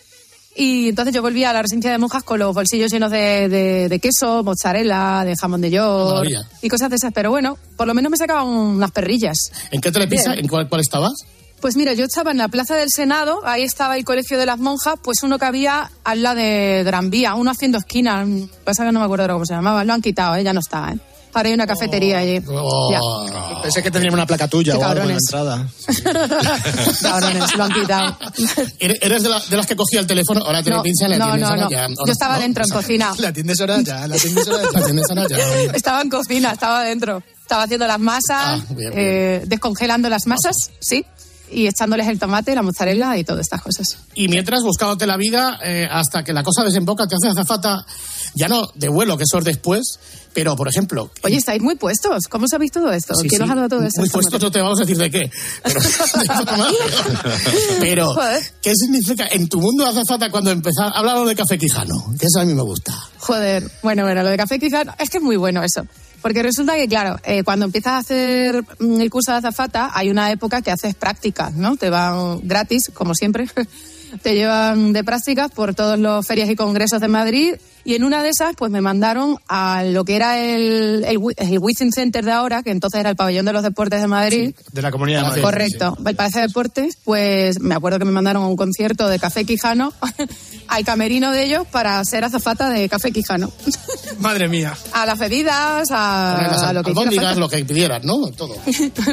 Y 0.55 0.89
entonces 0.89 1.13
yo 1.15 1.21
volví 1.21 1.43
a 1.45 1.53
la 1.53 1.61
residencia 1.61 1.91
de 1.91 1.97
monjas 1.97 2.23
con 2.23 2.37
los 2.39 2.53
bolsillos 2.53 2.91
llenos 2.91 3.09
de, 3.11 3.47
de- 3.47 3.87
de 3.89 3.99
queso, 3.99 4.43
mozzarella, 4.43 5.23
de 5.23 5.35
jamón 5.39 5.61
de 5.61 5.71
york 5.71 6.09
Maravilla. 6.13 6.41
y 6.61 6.67
cosas 6.69 6.89
de 6.89 6.97
esas. 6.97 7.13
Pero 7.13 7.29
bueno, 7.31 7.57
por 7.77 7.87
lo 7.87 7.93
menos 7.93 8.11
me 8.11 8.17
sacaban 8.17 8.47
unas 8.47 8.91
perrillas. 8.91 9.37
¿En 9.71 9.79
qué 9.81 9.91
Telepizza? 9.91 10.31
Bien. 10.33 10.43
¿En 10.45 10.47
cuál, 10.49 10.67
cuál 10.67 10.81
estabas? 10.81 11.13
Pues 11.61 11.75
mira, 11.75 11.93
yo 11.93 12.05
estaba 12.05 12.31
en 12.31 12.37
la 12.39 12.47
Plaza 12.47 12.75
del 12.75 12.89
Senado, 12.89 13.41
ahí 13.45 13.61
estaba 13.61 13.95
el 13.95 14.03
Colegio 14.03 14.39
de 14.39 14.47
las 14.47 14.57
Monjas, 14.57 14.95
pues 15.03 15.21
uno 15.21 15.37
que 15.37 15.45
había 15.45 15.91
al 16.03 16.23
lado 16.23 16.37
de 16.37 16.81
Gran 16.83 17.11
Vía, 17.11 17.35
uno 17.35 17.51
haciendo 17.51 17.77
esquina, 17.77 18.25
pasa 18.63 18.83
que 18.83 18.91
no 18.91 18.97
me 18.99 19.05
acuerdo 19.05 19.25
ahora 19.25 19.33
cómo 19.35 19.45
se 19.45 19.53
llamaba, 19.53 19.83
lo 19.83 19.93
han 19.93 20.01
quitado, 20.01 20.35
¿eh? 20.37 20.43
ya 20.43 20.53
no 20.53 20.59
está, 20.59 20.91
¿eh? 20.91 20.97
Ahora 21.33 21.47
hay 21.49 21.53
una 21.53 21.65
cafetería 21.67 22.19
allí. 22.19 22.41
Oh. 22.49 23.59
Pensé 23.61 23.81
que 23.81 23.89
tendríamos 23.91 24.17
una 24.17 24.25
placa 24.25 24.47
tuya 24.47 24.77
o 24.77 24.83
algo 24.83 25.03
en 25.03 25.07
la 25.09 25.13
entrada. 25.13 25.67
Cabrones, 27.01 27.55
lo 27.55 27.63
han 27.63 27.71
quitado. 27.71 28.17
¿Eres 28.79 29.23
de, 29.23 29.29
la- 29.29 29.39
de 29.39 29.57
las 29.57 29.65
que 29.65 29.75
cogía 29.75 29.99
el 29.99 30.07
teléfono? 30.07 30.41
Ahora 30.41 30.59
No, 30.59 30.63
Telepizza 30.65 31.07
la 31.07 31.17
no, 31.17 31.37
no, 31.37 31.47
ahora 31.47 31.61
no. 31.63 31.69
ya. 31.69 31.87
Yo 31.87 32.11
estaba 32.11 32.39
dentro 32.39 32.63
en 32.63 32.69
cocina. 32.69 33.13
La 33.19 33.29
atiendes 33.29 33.59
ahora 33.61 33.81
ya, 33.81 34.07
la 34.07 34.15
atiendes 34.15 34.47
ahora 34.47 34.63
La 34.63 34.71
ya. 34.71 34.79
atiendes 34.79 35.09
ahora 35.09 35.27
ya. 35.29 35.37
Estaba 35.75 36.01
en 36.01 36.09
cocina, 36.09 36.51
estaba 36.51 36.83
dentro. 36.83 37.23
Estaba 37.41 37.63
haciendo 37.63 37.85
las 37.87 37.99
masas, 37.99 38.37
Ah, 38.39 38.59
bien, 38.69 38.91
bien. 38.93 38.93
eh, 38.95 39.43
descongelando 39.45 40.09
las 40.09 40.25
masas, 40.25 40.55
sí, 40.79 41.05
y 41.51 41.67
echándoles 41.67 42.07
el 42.07 42.17
tomate, 42.17 42.55
la 42.55 42.61
mozzarella 42.61 43.17
y 43.17 43.23
todas 43.25 43.41
estas 43.41 43.61
cosas. 43.61 43.97
Y 44.15 44.27
mientras 44.29 44.63
buscándote 44.63 45.05
la 45.05 45.17
vida 45.17 45.59
eh, 45.63 45.87
hasta 45.91 46.23
que 46.23 46.31
la 46.33 46.43
cosa 46.43 46.63
desemboca, 46.63 47.07
te 47.07 47.15
hace 47.15 47.27
azafata, 47.29 47.85
ya 48.35 48.47
no 48.47 48.67
de 48.75 48.89
vuelo, 48.89 49.17
que 49.17 49.23
eso 49.23 49.39
es 49.39 49.45
después, 49.45 49.99
pero 50.33 50.55
por 50.55 50.67
ejemplo. 50.67 51.11
Oye, 51.23 51.37
estáis 51.37 51.61
muy 51.61 51.75
puestos. 51.75 52.27
¿Cómo 52.29 52.47
sabéis 52.47 52.71
todo 52.71 52.91
esto? 52.91 53.15
Sí, 53.15 53.27
¿Quién 53.27 53.39
sí, 53.39 53.43
os 53.43 53.49
ha 53.51 53.55
dado 53.55 53.69
todo 53.69 53.83
esto? 53.83 54.01
Muy 54.01 54.09
puestos, 54.09 54.41
no 54.41 54.51
te 54.51 54.61
vamos 54.61 54.79
a 54.79 54.83
decir 54.83 54.97
de 54.97 55.11
qué. 55.11 55.31
Pero. 57.79 58.15
¿qué 58.61 58.73
significa 58.75 59.27
en 59.31 59.47
tu 59.49 59.59
mundo 59.59 59.83
de 59.83 59.89
azafata 59.89 60.29
cuando 60.29 60.51
empezar? 60.51 60.91
Háblalo 60.93 61.25
de 61.25 61.35
café 61.35 61.57
quijano, 61.57 62.13
que 62.19 62.25
eso 62.25 62.39
a 62.39 62.45
mí 62.45 62.53
me 62.53 62.61
gusta. 62.61 62.93
Joder, 63.19 63.69
bueno, 63.83 64.03
bueno, 64.03 64.23
lo 64.23 64.29
de 64.29 64.37
café 64.37 64.59
quizás 64.59 64.87
es 64.99 65.09
que 65.09 65.17
es 65.17 65.23
muy 65.23 65.37
bueno 65.37 65.63
eso. 65.63 65.85
Porque 66.21 66.43
resulta 66.43 66.75
que, 66.75 66.87
claro, 66.87 67.17
eh, 67.23 67.43
cuando 67.43 67.65
empiezas 67.65 67.93
a 67.93 67.97
hacer 67.97 68.63
mm, 68.79 69.01
el 69.01 69.09
curso 69.09 69.31
de 69.31 69.39
azafata, 69.39 69.91
hay 69.93 70.09
una 70.09 70.31
época 70.31 70.61
que 70.61 70.71
haces 70.71 70.93
prácticas, 70.95 71.53
¿no? 71.53 71.77
Te 71.77 71.89
van 71.89 72.47
gratis, 72.47 72.91
como 72.93 73.15
siempre. 73.15 73.47
Te 74.21 74.35
llevan 74.35 74.93
de 74.93 75.03
prácticas 75.03 75.51
por 75.51 75.73
todos 75.73 75.97
los 75.97 76.25
ferias 76.27 76.49
y 76.49 76.55
congresos 76.55 76.99
de 76.99 77.07
Madrid. 77.07 77.55
Y 77.83 77.95
en 77.95 78.03
una 78.03 78.23
de 78.23 78.29
esas, 78.29 78.55
pues 78.55 78.71
me 78.71 78.81
mandaron 78.81 79.37
a 79.47 79.83
lo 79.83 80.05
que 80.05 80.15
era 80.15 80.39
el, 80.39 81.03
el, 81.05 81.19
el 81.37 81.59
Wizzing 81.59 81.91
Center 81.91 82.23
de 82.23 82.31
ahora, 82.31 82.63
que 82.63 82.71
entonces 82.71 82.99
era 82.99 83.09
el 83.09 83.15
pabellón 83.15 83.45
de 83.45 83.53
los 83.53 83.63
deportes 83.63 84.01
de 84.01 84.07
Madrid. 84.07 84.55
De 84.71 84.81
la 84.81 84.91
Comunidad 84.91 85.21
de 85.21 85.27
Madrid. 85.27 85.43
Correcto. 85.43 85.97
El 86.05 86.15
Palacio 86.15 86.41
de 86.41 86.47
Deportes, 86.47 86.97
pues 87.03 87.59
me 87.59 87.75
acuerdo 87.75 87.99
que 87.99 88.05
me 88.05 88.11
mandaron 88.11 88.43
a 88.43 88.47
un 88.47 88.55
concierto 88.55 89.07
de 89.07 89.19
Café 89.19 89.45
Quijano 89.45 89.93
al 90.67 90.85
camerino 90.85 91.31
de 91.31 91.45
ellos 91.45 91.67
para 91.71 92.03
ser 92.05 92.23
azafata 92.23 92.69
de 92.69 92.87
Café 92.87 93.11
Quijano. 93.11 93.51
Madre 94.19 94.47
mía. 94.47 94.77
A 94.93 95.05
las 95.05 95.17
bebidas, 95.17 95.87
a, 95.91 96.47
las 96.51 96.61
a 96.61 96.73
lo 96.73 96.83
que 96.83 96.91
hiciera 96.91 97.01
albóndigas, 97.01 97.25
falta. 97.25 97.39
lo 97.39 97.49
que 97.49 97.65
pidieras, 97.65 98.03
¿no? 98.03 98.31
Todo. 98.31 98.55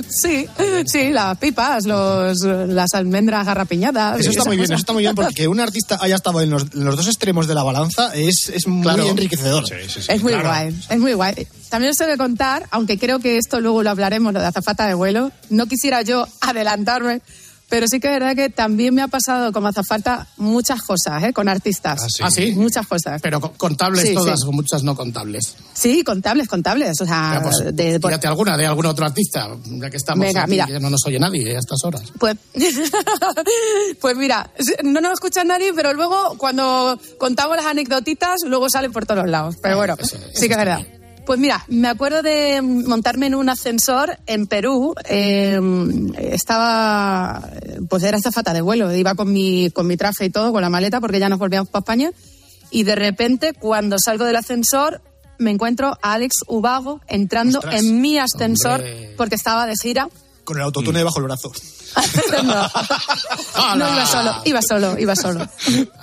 Sí, 0.08 0.46
sí, 0.86 1.10
las 1.10 1.38
pipas, 1.38 1.84
los, 1.84 2.42
las 2.42 2.94
almendras 2.94 3.46
garrapiñadas. 3.46 4.20
Eso 4.20 4.30
está 4.30 4.44
muy 4.44 4.56
bien, 4.56 4.64
eso 4.64 4.74
está 4.74 4.92
muy 4.92 5.02
bien 5.02 5.14
porque 5.14 5.34
que 5.34 5.48
un 5.48 5.60
artista 5.60 5.98
haya 6.00 6.16
estado 6.16 6.40
en 6.40 6.50
los, 6.50 6.62
en 6.74 6.84
los 6.84 6.96
dos 6.96 7.06
extremos 7.06 7.46
de 7.46 7.54
la 7.54 7.62
balanza 7.62 8.12
es, 8.14 8.50
es 8.58 8.66
muy 8.66 8.82
Claro. 8.82 9.08
enriquecedor. 9.08 9.64
Es 9.72 10.22
muy 10.22 10.34
guay, 10.34 10.74
es 10.90 10.98
muy 10.98 11.14
guay. 11.14 11.46
También 11.70 11.90
os 11.90 11.96
tengo 11.96 12.12
que 12.12 12.18
contar, 12.18 12.66
aunque 12.70 12.98
creo 12.98 13.18
que 13.18 13.38
esto 13.38 13.60
luego 13.60 13.82
lo 13.82 13.90
hablaremos, 13.90 14.32
lo 14.32 14.40
de 14.40 14.46
azafata 14.46 14.86
de 14.86 14.94
vuelo, 14.94 15.32
no 15.50 15.66
quisiera 15.66 16.02
yo 16.02 16.26
adelantarme, 16.40 17.20
pero 17.68 17.86
sí 17.88 18.00
que 18.00 18.08
es 18.08 18.14
verdad 18.14 18.34
que 18.34 18.48
también 18.48 18.94
me 18.94 19.02
ha 19.02 19.08
pasado 19.08 19.52
como 19.52 19.68
azafata 19.68 20.26
muchas 20.36 20.82
cosas, 20.82 21.22
¿eh? 21.24 21.32
Con 21.32 21.48
artistas. 21.48 22.00
Ah, 22.20 22.30
sí. 22.30 22.52
Muchas 22.52 22.86
cosas. 22.86 23.20
Pero 23.22 23.40
co- 23.40 23.52
contables 23.56 24.02
Sí, 24.08 24.14
todas, 24.14 24.40
sí. 24.40 24.46
o 24.48 24.52
muchas 24.52 24.82
no 24.82 24.96
contables. 24.96 25.54
Sí, 25.74 26.02
contables, 26.02 26.48
contables. 26.48 27.00
O 27.00 27.04
sea, 27.06 27.34
Ya, 27.34 27.42
pues, 27.42 27.76
de- 27.76 28.00
por- 28.00 28.12
alguna 28.26 28.56
de 28.56 28.66
algún 28.66 28.86
otro 28.86 29.04
artista, 29.06 29.48
ya 29.64 29.90
que 29.90 29.96
estamos 29.96 30.26
Venga, 30.26 30.42
aquí, 30.42 30.50
mira. 30.52 30.66
que 30.66 30.80
no 30.80 30.90
nos 30.90 31.04
oye 31.06 31.18
nadie 31.18 31.54
a 31.56 31.58
estas 31.58 31.84
horas. 31.84 32.02
Pues, 32.18 32.36
pues 34.00 34.16
mira, 34.16 34.50
no 34.82 35.00
nos 35.00 35.12
escucha 35.14 35.44
nadie, 35.44 35.72
pero 35.74 35.92
luego 35.94 36.36
cuando 36.38 36.98
contamos 37.18 37.56
las 37.56 37.66
anecdotitas, 37.66 38.40
luego 38.46 38.68
salen 38.70 38.92
por 38.92 39.06
todos 39.06 39.28
lados. 39.28 39.56
Pero 39.62 39.76
bueno, 39.76 39.94
eso- 39.98 40.16
eso 40.16 40.26
sí 40.34 40.46
que 40.48 40.52
es 40.54 40.58
verdad. 40.58 40.86
Pues 41.28 41.38
mira, 41.38 41.62
me 41.68 41.88
acuerdo 41.88 42.22
de 42.22 42.62
montarme 42.62 43.26
en 43.26 43.34
un 43.34 43.50
ascensor 43.50 44.16
en 44.24 44.46
Perú. 44.46 44.94
eh, 45.04 45.60
estaba, 46.22 47.50
pues 47.90 48.02
era 48.02 48.16
azafata 48.16 48.54
de 48.54 48.62
vuelo. 48.62 48.90
Iba 48.96 49.14
con 49.14 49.30
mi, 49.30 49.70
con 49.70 49.86
mi 49.86 49.98
traje 49.98 50.24
y 50.24 50.30
todo, 50.30 50.52
con 50.52 50.62
la 50.62 50.70
maleta, 50.70 51.02
porque 51.02 51.20
ya 51.20 51.28
nos 51.28 51.38
volvíamos 51.38 51.68
para 51.68 51.82
España. 51.82 52.12
Y 52.70 52.84
de 52.84 52.94
repente, 52.94 53.52
cuando 53.52 53.98
salgo 54.02 54.24
del 54.24 54.36
ascensor, 54.36 55.02
me 55.38 55.50
encuentro 55.50 55.98
a 56.00 56.14
Alex 56.14 56.36
Ubago 56.46 57.02
entrando 57.06 57.58
Ostras, 57.58 57.82
en 57.82 58.00
mi 58.00 58.18
ascensor, 58.18 58.80
hombre. 58.80 59.14
porque 59.18 59.34
estaba 59.34 59.66
de 59.66 59.74
gira. 59.76 60.08
Con 60.44 60.56
el 60.56 60.62
autotune 60.62 61.04
bajo 61.04 61.18
el 61.18 61.24
brazo. 61.24 61.52
no. 62.44 63.76
No 63.76 63.92
iba 63.92 64.06
solo, 64.06 64.34
iba 64.44 64.60
solo, 64.62 64.98
iba 64.98 65.16
solo. 65.16 65.48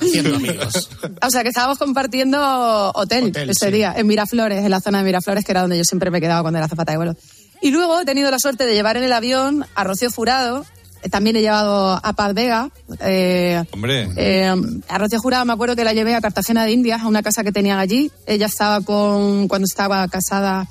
Haciendo 0.02 0.36
amigos. 0.36 0.90
O 1.26 1.30
sea, 1.30 1.44
que 1.44 1.50
estábamos 1.50 1.78
compartiendo 1.78 2.92
hotel, 2.96 3.26
Hotel, 3.26 3.50
ese 3.50 3.68
sí. 3.68 3.72
día, 3.72 3.94
en 3.98 4.08
Miraflores, 4.08 4.64
en 4.64 4.72
la 4.72 4.80
zona 4.82 5.00
de 5.00 5.06
Miraflores, 5.06 5.44
que 5.46 5.52
era 5.52 5.62
donde 5.62 5.78
yo 5.78 5.84
siempre 5.84 6.12
me 6.12 6.22
quedaba 6.22 6.42
cuando 6.42 6.58
era 6.60 6.68
zapata 6.68 6.92
de 6.92 6.98
vuelo. 6.98 7.16
Y 7.62 7.72
luego 7.72 8.00
he 8.00 8.06
tenido 8.06 8.30
la 8.32 8.40
suerte 8.40 8.66
de 8.66 8.74
llevar 8.74 8.98
en 8.98 9.04
el 9.04 9.14
avión 9.14 9.66
a 9.76 9.84
Rocío 9.84 10.12
Jurado, 10.12 10.66
eh, 11.02 11.10
también 11.10 11.36
he 11.36 11.42
llevado 11.42 12.00
a 12.04 12.14
Paz 12.14 12.34
Vega. 12.34 12.70
eh, 13.00 13.64
Hombre. 13.72 14.10
eh, 14.18 14.54
a 14.88 14.98
Rocío 14.98 15.20
Jurado 15.20 15.46
me 15.46 15.54
acuerdo 15.54 15.76
que 15.76 15.84
la 15.84 15.94
llevé 15.94 16.16
a 16.16 16.22
Cartagena 16.22 16.66
de 16.66 16.72
Indias, 16.72 17.02
a 17.02 17.08
una 17.08 17.24
casa 17.24 17.44
que 17.44 17.52
tenían 17.52 17.80
allí. 17.80 18.12
Ella 18.28 18.48
estaba 18.48 18.82
con, 18.82 19.48
cuando 19.48 19.66
estaba 19.66 20.08
casada 20.08 20.68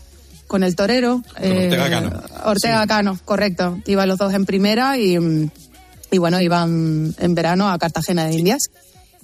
con 0.46 0.62
el 0.62 0.76
torero. 0.76 1.22
eh, 1.38 1.64
Ortega 1.64 1.90
Cano. 1.90 2.22
Ortega 2.44 2.86
Cano, 2.86 3.18
correcto. 3.24 3.78
Iban 3.86 4.08
los 4.08 4.18
dos 4.18 4.32
en 4.34 4.46
primera 4.46 4.98
y, 4.98 5.16
y 6.10 6.18
bueno, 6.18 6.40
iban 6.40 7.14
en 7.18 7.34
verano 7.34 7.68
a 7.70 7.78
Cartagena 7.78 8.26
de 8.26 8.34
Indias. 8.34 8.64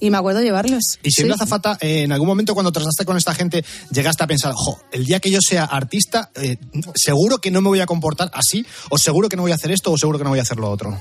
Y 0.02 0.08
me 0.08 0.16
acuerdo 0.16 0.40
llevarlos. 0.40 0.98
Y 1.02 1.10
siendo 1.10 1.34
Sí. 1.34 1.42
azafata, 1.42 1.76
eh, 1.82 2.04
en 2.04 2.12
algún 2.12 2.26
momento 2.26 2.54
cuando 2.54 2.72
traslaste 2.72 3.04
con 3.04 3.18
esta 3.18 3.34
gente, 3.34 3.62
llegaste 3.92 4.24
a 4.24 4.26
pensar, 4.26 4.54
jo, 4.56 4.78
el 4.92 5.04
día 5.04 5.20
que 5.20 5.30
yo 5.30 5.40
sea 5.46 5.64
artista, 5.64 6.30
eh, 6.36 6.56
seguro 6.94 7.36
que 7.36 7.50
no 7.50 7.60
me 7.60 7.68
voy 7.68 7.80
a 7.80 7.86
comportar 7.86 8.30
así, 8.32 8.64
o 8.88 8.96
seguro 8.96 9.28
que 9.28 9.36
no 9.36 9.42
voy 9.42 9.52
a 9.52 9.56
hacer 9.56 9.70
esto, 9.72 9.92
o 9.92 9.98
seguro 9.98 10.16
que 10.16 10.24
no 10.24 10.30
voy 10.30 10.38
a 10.38 10.42
hacer 10.42 10.56
lo 10.56 10.70
otro. 10.70 10.98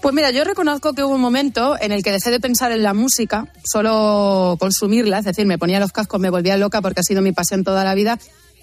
Pues 0.00 0.14
mira, 0.14 0.30
yo 0.30 0.44
reconozco 0.44 0.94
que 0.94 1.02
hubo 1.04 1.14
un 1.16 1.20
momento 1.20 1.76
en 1.78 1.92
el 1.92 2.02
que 2.02 2.10
dejé 2.12 2.30
de 2.30 2.40
pensar 2.40 2.72
en 2.72 2.82
la 2.82 2.94
música, 2.94 3.52
solo 3.70 4.56
consumirla, 4.58 5.18
es 5.18 5.24
decir, 5.26 5.44
me 5.44 5.58
ponía 5.58 5.78
los 5.78 5.92
cascos, 5.92 6.18
me 6.18 6.30
volvía 6.30 6.56
loca 6.56 6.80
porque 6.80 7.00
ha 7.00 7.02
sido 7.02 7.20
mi 7.20 7.32
pasión 7.32 7.64
toda 7.64 7.84
la 7.84 7.94
vida, 7.94 8.18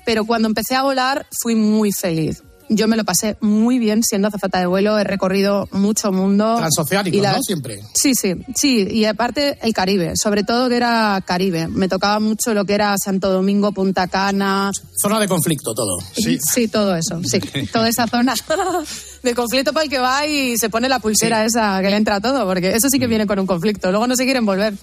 pero 0.06 0.26
cuando 0.26 0.48
empecé 0.48 0.76
a 0.76 0.84
volar 0.84 1.26
fui 1.42 1.56
muy 1.56 1.92
feliz. 1.92 2.42
Yo 2.68 2.88
me 2.88 2.98
lo 2.98 3.04
pasé 3.06 3.38
muy 3.42 3.78
bien 3.78 4.02
siendo 4.04 4.28
azafata 4.28 4.58
de 4.60 4.66
vuelo, 4.66 4.98
he 4.98 5.04
recorrido 5.04 5.68
mucho 5.72 6.12
mundo. 6.12 6.56
Transoceánico, 6.58 7.22
la- 7.22 7.34
¿no? 7.34 7.44
Siempre. 7.44 7.80
Sí, 7.94 8.14
sí, 8.16 8.34
sí, 8.56 8.88
y 8.90 9.06
aparte 9.06 9.60
el 9.62 9.72
Caribe, 9.72 10.14
sobre 10.16 10.42
todo 10.44 10.68
que 10.68 10.78
era 10.78 11.22
Caribe. 11.24 11.68
Me 11.68 11.88
tocaba 11.88 12.20
mucho 12.20 12.56
lo 12.56 12.66
que 12.66 12.74
era 12.74 12.96
Santo 12.98 13.30
Domingo, 13.32 13.72
Punta 13.72 14.08
Cana, 14.08 14.72
Zona 15.00 15.20
de 15.20 15.28
conflicto, 15.28 15.76
todo. 15.76 16.00
Sí. 16.16 16.68
todo 16.68 16.96
eso, 16.96 17.22
sí. 17.24 17.40
Toda 17.72 17.88
esa 17.88 18.08
zona 18.08 18.34
de 19.22 19.36
conflicto 19.36 19.72
para 19.72 19.84
el 19.84 19.90
que 19.92 20.00
va 20.00 20.26
y 20.26 20.58
se 20.58 20.70
pone 20.72 20.90
la 20.90 20.98
pulsera 20.98 21.46
esa 21.46 21.80
que 21.84 21.92
le 21.92 21.98
entra 21.98 22.20
todo, 22.20 22.48
porque 22.48 22.72
eso 22.76 22.90
sí 22.90 22.98
que 22.98 23.06
viene 23.06 23.28
con 23.28 23.38
un 23.38 23.46
conflicto. 23.46 23.92
Luego 23.92 24.08
no 24.08 24.16
se 24.16 24.24
quieren 24.26 24.44
volver. 24.44 24.74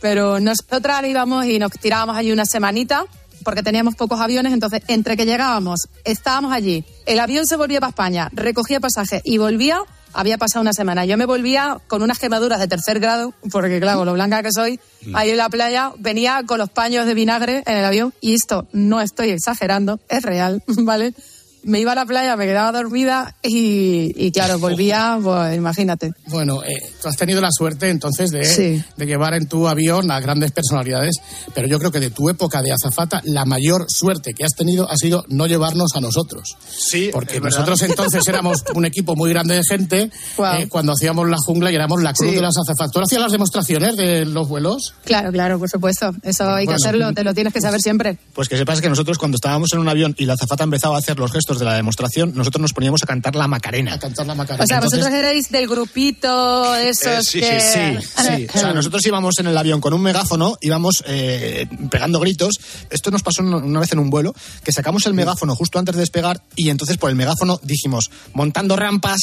Pero 0.00 0.40
nosotras 0.40 1.04
íbamos 1.06 1.44
y 1.46 1.60
nos 1.60 1.70
tirábamos 1.72 2.16
allí 2.16 2.32
una 2.32 2.44
semanita, 2.46 3.04
porque 3.44 3.62
teníamos 3.62 3.94
pocos 3.94 4.20
aviones, 4.20 4.52
entonces 4.52 4.82
entre 4.88 5.16
que 5.16 5.26
llegábamos, 5.26 5.88
estábamos 6.04 6.52
allí, 6.52 6.84
el 7.06 7.20
avión 7.20 7.46
se 7.46 7.56
volvía 7.56 7.80
para 7.80 7.90
España, 7.90 8.28
recogía 8.32 8.80
pasaje 8.80 9.20
y 9.24 9.38
volvía, 9.38 9.80
había 10.12 10.38
pasado 10.38 10.62
una 10.62 10.72
semana. 10.72 11.04
Yo 11.04 11.16
me 11.16 11.26
volvía 11.26 11.78
con 11.86 12.02
unas 12.02 12.18
quemaduras 12.18 12.58
de 12.58 12.68
tercer 12.68 13.00
grado, 13.00 13.32
porque 13.50 13.80
claro, 13.80 14.04
lo 14.04 14.12
blanca 14.12 14.42
que 14.42 14.52
soy, 14.52 14.80
ahí 15.14 15.30
en 15.30 15.36
la 15.36 15.48
playa, 15.48 15.92
venía 15.98 16.42
con 16.46 16.58
los 16.58 16.70
paños 16.70 17.06
de 17.06 17.14
vinagre 17.14 17.62
en 17.66 17.76
el 17.76 17.84
avión, 17.84 18.14
y 18.20 18.34
esto 18.34 18.66
no 18.72 19.00
estoy 19.00 19.30
exagerando, 19.30 20.00
es 20.08 20.22
real, 20.22 20.62
¿vale? 20.66 21.14
Me 21.62 21.80
iba 21.80 21.92
a 21.92 21.94
la 21.94 22.06
playa, 22.06 22.36
me 22.36 22.46
quedaba 22.46 22.72
dormida 22.72 23.36
y, 23.42 24.12
y 24.16 24.32
claro, 24.32 24.58
volvía, 24.58 25.18
pues 25.22 25.56
imagínate. 25.56 26.12
Bueno, 26.28 26.62
eh, 26.64 26.70
tú 27.02 27.08
has 27.08 27.16
tenido 27.16 27.40
la 27.40 27.50
suerte 27.52 27.90
entonces 27.90 28.30
de, 28.30 28.44
Sí. 28.44 28.82
de 28.96 29.06
llevar 29.06 29.34
en 29.34 29.46
tu 29.46 29.68
avión 29.68 30.10
a 30.10 30.20
grandes 30.20 30.52
personalidades, 30.52 31.16
pero 31.54 31.68
yo 31.68 31.78
creo 31.78 31.90
que 31.90 32.00
de 32.00 32.10
tu 32.10 32.28
época 32.30 32.62
de 32.62 32.72
azafata, 32.72 33.20
la 33.24 33.44
mayor 33.44 33.86
suerte 33.88 34.32
que 34.34 34.44
has 34.44 34.54
tenido 34.54 34.90
ha 34.90 34.96
sido 34.96 35.24
no 35.28 35.46
llevarnos 35.46 35.90
a 35.94 36.00
nosotros. 36.00 36.56
Sí, 36.68 37.10
Porque 37.12 37.40
nosotros 37.40 37.80
entonces 37.82 38.22
éramos 38.28 38.64
un 38.74 38.84
equipo 38.86 39.14
muy 39.16 39.30
grande 39.30 39.54
de 39.56 39.62
gente 39.68 40.10
Guau. 40.36 40.60
eh, 40.62 40.68
cuando 40.68 40.92
hacíamos 40.92 41.28
la 41.28 41.36
jungla 41.44 41.70
y 41.70 41.74
éramos 41.74 42.02
la 42.02 42.12
cruz 42.12 42.30
Sí. 42.30 42.36
de 42.36 42.42
las 42.42 42.54
azafatas. 42.56 42.92
¿Tú 42.92 43.00
hacías 43.00 43.20
las 43.20 43.32
demostraciones 43.32 43.96
de 43.96 44.24
los 44.24 44.48
vuelos? 44.48 44.94
Claro, 45.04 45.30
claro, 45.32 45.58
por 45.58 45.68
supuesto. 45.68 46.10
Eso 46.22 46.44
hay 46.48 46.64
que 46.64 46.72
Bueno. 46.72 46.76
hacerlo, 46.76 47.12
te 47.12 47.24
lo 47.24 47.34
tienes 47.34 47.52
que 47.52 47.60
saber 47.60 47.80
siempre. 47.80 48.18
Pues 48.34 48.48
que 48.48 48.56
sepas 48.56 48.80
que 48.80 48.88
nosotros 48.88 49.18
cuando 49.18 49.36
estábamos 49.36 49.72
en 49.72 49.80
un 49.80 49.88
avión 49.88 50.14
y 50.18 50.24
la 50.26 50.34
azafata 50.34 50.64
empezaba 50.64 50.96
a 50.96 50.98
hacer 50.98 51.18
los 51.18 51.32
gestos 51.32 51.49
de 51.58 51.64
la 51.64 51.74
demostración, 51.74 52.32
nosotros 52.34 52.60
nos 52.62 52.72
poníamos 52.72 53.02
a 53.02 53.06
cantar 53.06 53.34
la 53.36 53.48
Macarena. 53.48 53.94
A 53.94 53.98
cantar 53.98 54.26
la 54.26 54.34
macarena. 54.34 54.64
O 54.64 54.66
sea, 54.66 54.76
Entonces- 54.76 55.00
vosotros 55.00 55.18
erais 55.18 55.50
del 55.50 55.66
grupito, 55.68 56.74
esos 56.76 57.06
Eh, 57.06 57.18
sí, 57.22 57.30
sí, 57.32 57.40
que... 57.40 57.60
Sí, 57.60 58.06
sí. 58.36 58.46
O 58.54 58.58
sea, 58.58 58.72
nosotros 58.72 59.04
íbamos 59.06 59.38
en 59.38 59.46
el 59.46 59.56
avión 59.58 59.80
con 59.80 59.92
un 59.92 60.02
megáfono, 60.02 60.56
íbamos 60.60 61.02
eh, 61.06 61.66
pegando 61.90 62.20
gritos. 62.20 62.54
Esto 62.90 63.10
nos 63.10 63.22
pasó 63.22 63.42
una- 63.42 63.80
vez 63.80 63.92
en 63.92 63.98
un 63.98 64.10
vuelo, 64.10 64.34
que 64.64 64.72
sacamos 64.72 65.06
el 65.06 65.14
megáfono 65.14 65.54
justo 65.56 65.78
antes 65.78 65.94
de 65.94 66.00
despegar 66.00 66.42
y 66.56 66.70
entonces 66.70 66.96
por 66.98 67.10
el 67.10 67.16
megáfono 67.16 67.58
dijimos, 67.62 68.10
montando 68.34 68.76
rampas. 68.76 69.18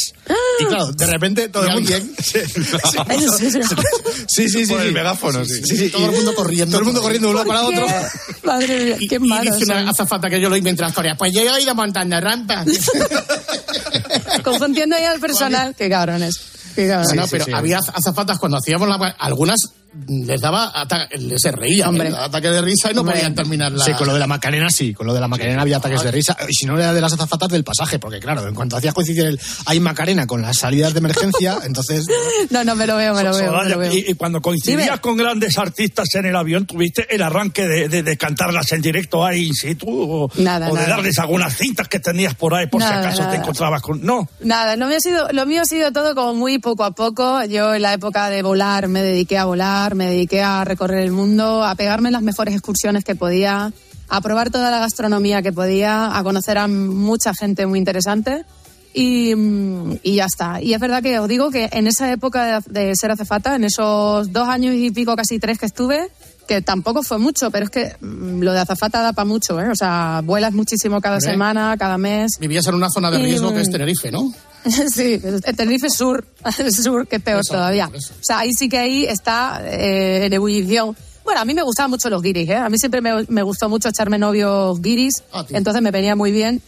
Y 0.60 0.66
claro, 0.66 0.92
de 0.92 1.06
repente 1.06 1.50
todo 1.50 1.66
¿Y 1.66 1.70
el 1.70 1.74
mundo... 1.76 1.92
Sí, 2.28 2.40
¿En 2.40 3.30
sí, 3.30 3.52
sí. 4.28 4.50
sí, 4.50 4.66
Por 4.68 4.82
el 4.82 4.88
sí. 4.90 4.94
megáfono, 4.94 5.46
sí. 5.46 5.62
Sí, 5.64 5.78
sí. 5.78 5.90
Todo 5.90 6.06
el 6.08 6.12
mundo 6.12 6.34
corriendo. 6.36 6.72
Todo 6.72 6.80
el 6.80 6.86
mundo 6.86 7.02
corriendo 7.02 7.28
de 7.28 7.32
un 7.32 7.38
lado 7.38 7.48
para 7.48 7.62
¿Por 7.62 7.74
otro. 7.74 7.88
Madre 8.44 8.86
mía, 8.86 8.98
Y, 9.00 9.08
qué 9.08 9.16
y 9.16 9.20
malo. 9.20 9.52
dice 9.56 9.66
una 9.72 9.90
azafata 9.90 10.30
que 10.30 10.40
yo 10.42 10.50
lo 10.50 10.56
oí 10.56 10.62
mientras 10.62 10.94
corría, 10.94 11.16
pues 11.16 11.34
yo 11.34 11.42
he 11.42 11.62
ido 11.62 11.76
montando 11.76 12.17
rampas. 12.22 12.68
Confundiendo 14.44 14.96
ahí 14.96 15.06
al 15.06 15.20
personal. 15.20 15.76
Qué 15.76 15.90
cabrones. 15.90 16.40
Qué 16.76 16.88
cabrones. 16.88 17.16
No, 17.16 17.22
no, 17.22 17.28
sí, 17.28 17.32
pero 17.32 17.46
sí. 17.46 17.52
había 17.54 17.80
azafatas 17.80 18.38
cuando 18.38 18.58
hacíamos 18.58 18.88
la... 18.88 19.16
Algunas 19.20 19.58
les 20.08 20.40
daba 20.42 20.72
ata- 20.74 21.08
se 21.38 21.52
reían, 21.52 21.90
Hombre. 21.90 22.10
¿eh? 22.10 22.14
ataque 22.18 22.50
de 22.50 22.62
risa 22.62 22.92
y 22.92 22.94
no 22.94 23.02
Hombre. 23.02 23.16
podían 23.16 23.36
terminar 23.36 23.72
la... 23.72 23.84
Sí, 23.84 23.94
con 23.94 24.08
lo 24.08 24.14
de 24.14 24.20
la 24.20 24.28
Macarena 24.28 24.70
sí, 24.70 24.94
con 24.94 25.08
lo 25.08 25.14
de 25.14 25.20
la 25.22 25.28
Macarena 25.28 25.62
había 25.62 25.78
ataques 25.78 26.04
de 26.04 26.12
risa. 26.12 26.36
Y 26.48 26.54
si 26.54 26.66
no 26.66 26.78
era 26.78 26.94
de 26.94 27.02
las 27.02 27.14
azafatas 27.14 27.50
del 27.50 27.64
pasaje, 27.64 28.00
porque 28.00 28.20
claro, 28.20 28.48
en 28.48 28.54
cuanto 28.56 28.78
hacías 28.78 28.94
coincidir 28.94 29.26
el 29.26 29.40
hay 29.66 29.80
Macarena 29.80 30.28
con 30.28 30.42
las 30.42 30.58
salidas 30.58 30.94
de 30.94 31.00
emergencia, 31.00 31.58
entonces 31.66 32.06
No, 32.50 32.64
no, 32.64 32.76
me 32.76 32.88
lo 32.88 32.96
veo, 32.98 33.14
me 33.14 33.24
lo 33.24 33.32
veo. 33.32 33.42
me 33.42 33.48
Soraya, 33.48 33.70
lo 33.76 33.80
veo. 33.80 33.94
y, 33.94 34.06
y 34.10 34.14
cuando 34.14 34.42
coincidías 34.42 34.84
Dime. 34.86 34.98
con 35.02 35.18
grandes 35.18 35.58
artistas 35.58 36.08
en 36.14 36.26
el 36.26 36.36
avión, 36.36 36.66
¿tuviste 36.66 37.14
el 37.14 37.22
arranque 37.22 37.68
de, 37.68 37.90
de- 37.90 38.04
de 38.04 38.18
cantarlas 38.18 38.72
en 38.72 38.82
directo 38.82 39.26
ahí 39.26 39.48
in 39.48 39.54
situ? 39.54 39.88
¿O, 39.90 40.32
Nada, 40.38 40.70
o 40.70 40.76
de 40.76 40.86
darles 40.86 41.18
algunas 41.20 41.56
cintas 41.58 41.88
que 41.88 42.00
tenías 42.00 42.36
por 42.36 42.54
ahí 42.56 42.68
por 42.68 42.80
Nada, 42.82 43.02
si 43.02 43.08
acaso 43.20 43.30
te 43.30 43.38
encontrabas 43.38 43.82
con... 43.82 44.04
No, 44.06 44.30
Nada, 44.42 44.76
no 44.76 44.88
me 44.88 44.96
ha 44.96 45.00
sido, 45.00 45.28
lo 45.32 45.46
mío 45.46 45.62
ha 45.62 45.66
sido 45.66 45.92
todo 45.92 46.16
como 46.16 46.34
muy 46.34 46.60
poco 46.60 46.84
a 46.84 46.92
poco. 46.92 47.44
Yo 47.46 47.74
en 47.74 47.82
la 47.82 47.94
época 47.94 48.30
de 48.30 48.42
volar 48.42 48.88
me 48.88 49.02
dediqué 49.02 49.38
a 49.38 49.46
volar, 49.46 49.87
me 49.96 50.08
dediqué 50.08 50.42
a 50.42 50.64
recorrer 50.64 51.04
el 51.04 51.12
mundo, 51.12 51.64
a 51.64 51.76
pegarme 51.76 52.12
las 52.12 52.22
mejores 52.22 52.54
excursiones 52.54 53.04
que 53.04 53.16
podía, 53.16 53.72
a 54.10 54.22
probar 54.22 54.50
toda 54.50 54.72
la 54.72 54.80
gastronomía 54.80 55.42
que 55.42 55.52
podía, 55.52 56.18
a 56.18 56.24
conocer 56.24 56.58
a 56.58 56.68
mucha 56.68 57.34
gente 57.34 57.66
muy 57.66 57.80
interesante. 57.80 58.46
Y, 58.94 59.36
ya 60.04 60.26
está. 60.26 60.60
Y 60.60 60.74
es 60.74 60.80
verdad 60.80 61.04
que 61.04 61.20
os 61.20 61.28
digo 61.28 61.52
que 61.52 61.70
en 61.72 61.86
esa 61.86 62.12
época 62.12 62.62
de, 62.66 62.88
de 62.88 62.96
ser 62.96 63.12
azafata, 63.12 63.56
en 63.56 63.64
esos 63.64 64.32
dos 64.32 64.48
años 64.48 64.74
y 64.74 64.90
pico, 64.90 65.16
casi 65.16 65.38
tres 65.38 65.60
que 65.60 65.68
estuve, 65.68 66.10
que 66.48 66.62
tampoco 66.62 67.04
fue 67.04 67.20
mucho, 67.20 67.52
pero 67.52 67.66
es 67.66 67.70
que 67.72 67.96
mm, 68.00 68.42
lo 68.42 68.54
de 68.54 68.60
azafata 68.60 69.02
da 69.02 69.14
para 69.14 69.26
mucho, 69.26 69.60
¿eh? 69.60 69.70
O 69.70 69.76
sea, 69.76 70.22
vuelas 70.24 70.54
muchísimo 70.54 71.00
cada 71.02 71.18
Hombre. 71.18 71.32
semana, 71.32 71.76
cada 71.78 71.98
mes. 71.98 72.32
Vivías 72.40 72.66
en 72.68 72.76
una 72.76 72.90
zona 72.90 73.12
de 73.12 73.20
Y, 73.20 73.24
riesgo 73.24 73.54
que 73.54 73.62
es 73.62 73.70
mm, 73.70 73.72
Tenerife, 73.72 74.12
¿no? 74.12 74.34
Sí, 74.94 75.20
Tenerife 75.56 75.90
Sur, 75.90 76.26
el 76.60 76.74
Sur, 76.74 77.08
que 77.08 77.18
es 77.18 77.22
peor 77.22 77.42
Eso, 77.42 77.54
todavía. 77.54 77.90
eso. 77.94 78.14
O 78.14 78.24
sea, 78.24 78.40
ahí 78.40 78.54
sí 78.54 78.68
que 78.70 78.78
ahí 78.80 79.06
está 79.06 79.62
eh, 79.64 80.26
en 80.26 80.34
ebullición. 80.34 80.96
Bueno, 81.24 81.42
a 81.42 81.46
mí 81.46 81.54
me 81.54 81.62
gustaban 81.62 81.92
mucho 81.92 82.10
los 82.10 82.22
guiris, 82.22 82.50
¿eh? 82.50 82.56
A 82.56 82.70
mí 82.70 82.78
siempre 82.78 83.02
me, 83.02 83.26
me 83.28 83.44
gustó 83.44 83.68
mucho 83.70 83.90
echarme 83.90 84.18
novios 84.18 84.82
guiris, 84.82 85.24
Ah, 85.34 85.46
entonces 85.50 85.82
me 85.82 85.92
venía 85.92 86.16
muy 86.16 86.32
bien. 86.32 86.62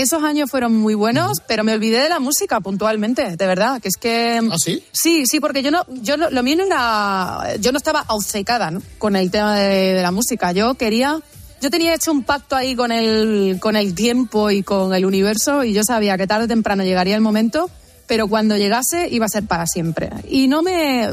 Esos 0.00 0.22
años 0.24 0.50
fueron 0.50 0.74
muy 0.76 0.94
buenos, 0.94 1.42
pero 1.46 1.62
me 1.62 1.74
olvidé 1.74 2.00
de 2.00 2.08
la 2.08 2.20
música 2.20 2.60
puntualmente, 2.60 3.36
de 3.36 3.46
verdad, 3.46 3.82
que 3.82 3.88
es 3.88 3.96
que... 4.00 4.40
¿Ah, 4.50 4.56
sí? 4.58 4.82
Sí, 4.92 5.24
sí, 5.26 5.40
porque 5.40 5.62
yo 5.62 5.70
no, 5.70 5.84
yo 6.02 6.16
no- 6.16 6.30
lo 6.30 6.42
mío 6.42 6.56
no 6.56 6.64
era, 6.64 7.56
yo 7.60 7.70
no 7.70 7.76
estaba 7.76 8.04
obcecada 8.08 8.70
¿no? 8.70 8.80
con 8.98 9.14
el 9.14 9.30
tema 9.30 9.56
de, 9.58 9.92
de 9.94 10.02
la 10.02 10.10
música. 10.10 10.52
Yo 10.52 10.74
quería, 10.74 11.20
yo 11.60 11.70
tenía 11.70 11.94
hecho 11.94 12.12
un 12.12 12.22
pacto 12.24 12.56
ahí 12.56 12.74
con 12.74 12.92
el, 12.92 13.58
con 13.60 13.76
el 13.76 13.94
tiempo 13.94 14.50
y 14.50 14.62
con 14.62 14.94
el 14.94 15.04
universo 15.04 15.64
y 15.64 15.74
yo 15.74 15.82
sabía 15.84 16.16
que 16.16 16.26
tarde 16.26 16.44
o 16.46 16.48
temprano 16.48 16.82
llegaría 16.82 17.14
el 17.14 17.20
momento, 17.20 17.68
pero 18.06 18.26
cuando 18.26 18.56
llegase 18.56 19.06
iba 19.10 19.26
a 19.26 19.28
ser 19.28 19.44
para 19.44 19.66
siempre. 19.66 20.08
Y 20.30 20.48
no 20.48 20.62
me 20.62 21.10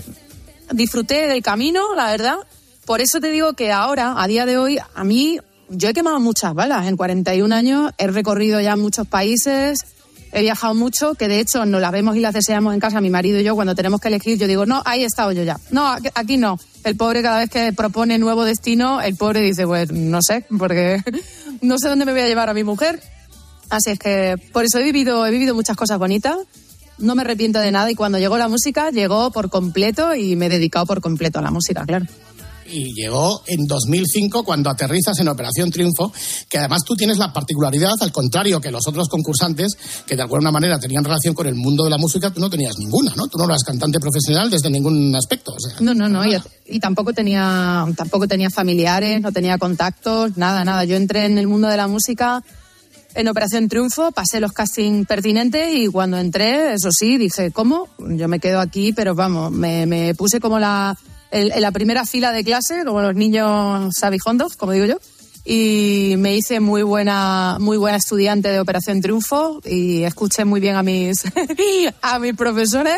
disfruté 0.72 1.28
del 1.28 1.42
camino, 1.44 1.94
la 1.96 2.10
verdad. 2.12 2.38
Por 2.86 3.02
eso 3.02 3.20
te 3.20 3.32
digo 3.32 3.52
que 3.54 3.72
ahora, 3.74 4.16
a 4.18 4.28
día 4.28 4.46
de 4.46 4.58
hoy, 4.58 4.80
a 4.96 5.04
mí, 5.04 5.40
yo 5.70 5.90
he 5.90 5.94
quemado 5.94 6.20
muchas 6.20 6.54
balas. 6.54 6.88
En 6.88 6.98
41 6.98 7.54
años 7.54 7.92
he 7.98 8.08
recorrido 8.08 8.60
ya 8.62 8.76
muchos 8.76 9.08
países, 9.08 9.80
he 10.32 10.42
viajado 10.42 10.74
mucho, 10.76 11.16
que 11.16 11.28
de 11.28 11.40
hecho 11.40 11.66
nos 11.66 11.82
las 11.82 11.92
vemos 11.92 12.16
y 12.16 12.20
las 12.20 12.34
deseamos 12.34 12.74
en 12.74 12.80
casa, 12.80 13.00
mi 13.02 13.10
marido 13.10 13.40
y 13.40 13.44
yo, 13.44 13.56
cuando 13.56 13.76
tenemos 13.76 14.00
que 14.02 14.10
elegir, 14.10 14.38
yo 14.38 14.48
digo, 14.48 14.66
no, 14.66 14.82
ahí 14.86 15.04
he 15.04 15.06
estado 15.06 15.32
yo 15.32 15.44
ya. 15.44 15.58
No, 15.72 15.88
aquí- 16.16 16.38
no. 16.38 16.60
El 16.84 16.96
pobre 16.96 17.22
cada 17.22 17.40
vez 17.40 17.50
que 17.50 17.74
propone 17.74 18.18
nuevo 18.18 18.46
destino, 18.46 19.02
el 19.02 19.16
pobre 19.16 19.42
dice, 19.42 19.66
pues 19.66 19.92
no 19.92 20.22
sé, 20.22 20.46
porque 20.58 21.02
no 21.62 21.78
sé 21.80 21.90
dónde 21.90 22.06
me 22.06 22.12
voy 22.14 22.22
a 22.22 22.28
llevar 22.28 22.50
a 22.50 22.54
mi 22.54 22.64
mujer. 22.64 23.02
Así 23.70 23.90
es 23.92 24.00
que 24.00 24.36
por 24.54 24.64
eso 24.64 24.80
he 24.80 24.84
vivido, 24.84 25.26
he 25.26 25.32
vivido 25.32 25.54
muchas 25.54 25.76
cosas 25.76 25.98
bonitas. 26.00 26.38
No 26.98 27.14
me 27.14 27.22
arrepiento 27.24 27.60
de 27.60 27.72
nada 27.72 27.92
y 27.92 27.96
cuando 27.96 28.18
llegó 28.20 28.38
la 28.38 28.48
música, 28.48 28.90
llegó 28.90 29.32
por 29.32 29.50
completo 29.50 30.16
y 30.16 30.36
me 30.36 30.46
he 30.46 30.50
dedicado 30.50 30.86
por 30.86 31.02
completo 31.02 31.40
a 31.40 31.42
la 31.42 31.52
música, 31.52 31.86
claro. 31.86 32.06
Y 32.70 32.94
llegó 32.94 33.44
en 33.48 33.66
2005 33.66 34.44
cuando 34.44 34.70
aterrizas 34.70 35.20
en 35.20 35.28
Operación 35.28 35.72
Triunfo, 35.72 36.12
que 36.50 36.58
además 36.58 36.84
tú 36.84 36.96
tienes 36.96 37.18
la 37.18 37.32
particularidad, 37.32 37.94
al 38.00 38.12
contrario 38.12 38.60
que 38.62 38.72
los 38.72 38.88
otros 38.88 39.08
concursantes, 39.10 39.78
que 40.06 40.16
de 40.16 40.22
alguna 40.22 40.52
manera 40.52 40.80
tenían 40.80 41.04
relación 41.04 41.34
con 41.34 41.48
el 41.48 41.56
mundo 41.56 41.84
de 41.84 41.90
la 41.90 41.98
música, 41.98 42.32
tú 42.32 42.40
no 42.40 42.50
tenías 42.50 42.78
ninguna, 42.78 43.14
¿no? 43.16 43.28
Tú 43.28 43.38
no 43.38 43.46
eras 43.46 43.64
cantante 43.64 44.00
profesional 44.00 44.50
desde 44.50 44.70
ningún 44.70 45.16
aspecto. 45.16 45.54
O 45.54 45.60
sea, 45.60 45.78
No, 45.80 45.94
no, 45.94 46.10
no. 46.10 46.24
Y, 46.66 46.80
tampoco 46.80 47.14
tenía, 47.14 47.86
tampoco 47.96 48.28
tenía 48.28 48.50
familiares, 48.50 49.22
no 49.22 49.32
tenía 49.32 49.58
contactos, 49.58 50.38
nada, 50.38 50.66
nada. 50.66 50.84
Yo 50.84 50.98
entré 50.98 51.26
en 51.26 51.38
el 51.38 51.48
mundo 51.48 51.68
de 51.68 51.78
la 51.78 51.88
música 51.88 52.44
en 53.16 53.28
Operación 53.28 53.68
Triunfo, 53.68 54.12
pasé 54.12 54.40
los 54.40 54.52
castings 54.52 55.08
pertinentes 55.08 55.74
y 55.74 55.88
cuando 55.88 56.18
entré, 56.18 56.74
eso 56.74 56.90
sí, 56.92 57.18
dije, 57.18 57.52
¿cómo? 57.52 57.88
Yo 57.98 58.28
me 58.28 58.40
quedo 58.40 58.60
aquí, 58.60 58.94
pero 58.94 59.16
vamos, 59.16 59.52
me 59.52 60.14
puse 60.16 60.40
como 60.40 60.60
la, 60.60 60.96
el- 61.32 61.52
en 61.52 61.62
la 61.62 61.72
primera 61.72 62.06
fila 62.06 62.32
de 62.32 62.44
clase, 62.44 62.84
como 62.86 63.02
los 63.02 63.16
niños 63.16 63.94
sabijondos, 63.98 64.56
como 64.58 64.72
digo 64.74 64.86
yo. 64.86 64.98
Y 65.50 66.16
me 66.18 66.36
hice 66.36 66.60
muy 66.60 66.82
buena, 66.84 67.56
muy 67.60 67.78
buena 67.78 67.96
estudiante 67.98 68.50
de 68.50 68.60
Operación 68.60 69.00
Triunfo 69.02 69.62
y 69.66 70.04
escuché 70.04 70.44
muy 70.44 70.60
bien 70.60 70.76
a 70.76 70.84
mis, 70.84 71.24
a 72.02 72.20
mis 72.20 72.36
profesores 72.36 72.98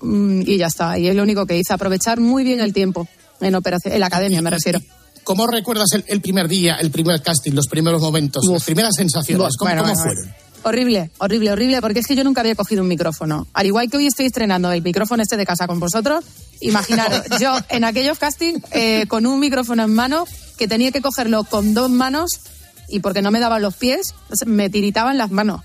mm, 0.00 0.40
y 0.46 0.56
ya 0.56 0.68
está. 0.68 0.98
Y 0.98 1.08
es 1.08 1.14
lo 1.14 1.22
único 1.22 1.44
que 1.44 1.58
hice, 1.58 1.74
aprovechar 1.74 2.18
muy 2.18 2.42
bien 2.42 2.60
el 2.60 2.72
tiempo 2.72 3.06
en 3.40 3.54
operación, 3.54 3.92
en 3.92 4.00
la 4.00 4.06
academia 4.06 4.40
me 4.40 4.48
refiero. 4.50 4.80
¿Cómo 5.24 5.46
recuerdas 5.46 5.92
el, 5.92 6.04
el 6.06 6.22
primer 6.22 6.48
día, 6.48 6.76
el 6.76 6.90
primer 6.90 7.20
casting, 7.22 7.52
los 7.52 7.66
primeros 7.68 8.00
momentos, 8.00 8.46
las 8.50 8.64
primeras 8.64 8.94
sensaciones? 8.96 9.54
¿Cómo, 9.58 9.68
Bueno, 9.70 9.82
cómo 9.82 9.92
bueno, 9.94 10.02
fueron? 10.02 10.24
bueno. 10.24 10.49
Horrible, 10.62 11.10
horrible, 11.18 11.52
horrible, 11.52 11.80
porque 11.80 12.00
es 12.00 12.06
que 12.06 12.14
yo 12.14 12.24
nunca 12.24 12.42
había 12.42 12.54
cogido 12.54 12.82
un 12.82 12.88
micrófono. 12.88 13.46
Al 13.54 13.66
igual 13.66 13.90
que 13.90 13.96
hoy 13.96 14.06
estoy 14.06 14.26
estrenando 14.26 14.70
el 14.72 14.82
micrófono 14.82 15.22
este 15.22 15.36
de 15.36 15.46
casa 15.46 15.66
con 15.66 15.80
vosotros, 15.80 16.24
imaginaros, 16.60 17.22
yo 17.40 17.56
en 17.70 17.84
aquellos 17.84 18.18
castings 18.18 18.62
eh, 18.72 19.06
con 19.08 19.26
un 19.26 19.40
micrófono 19.40 19.84
en 19.84 19.94
mano, 19.94 20.26
que 20.58 20.68
tenía 20.68 20.92
que 20.92 21.00
cogerlo 21.00 21.44
con 21.44 21.72
dos 21.72 21.90
manos 21.90 22.40
y 22.88 23.00
porque 23.00 23.22
no 23.22 23.30
me 23.30 23.40
daban 23.40 23.62
los 23.62 23.74
pies, 23.74 24.14
me 24.44 24.68
tiritaban 24.68 25.16
las 25.16 25.30
manos. 25.30 25.62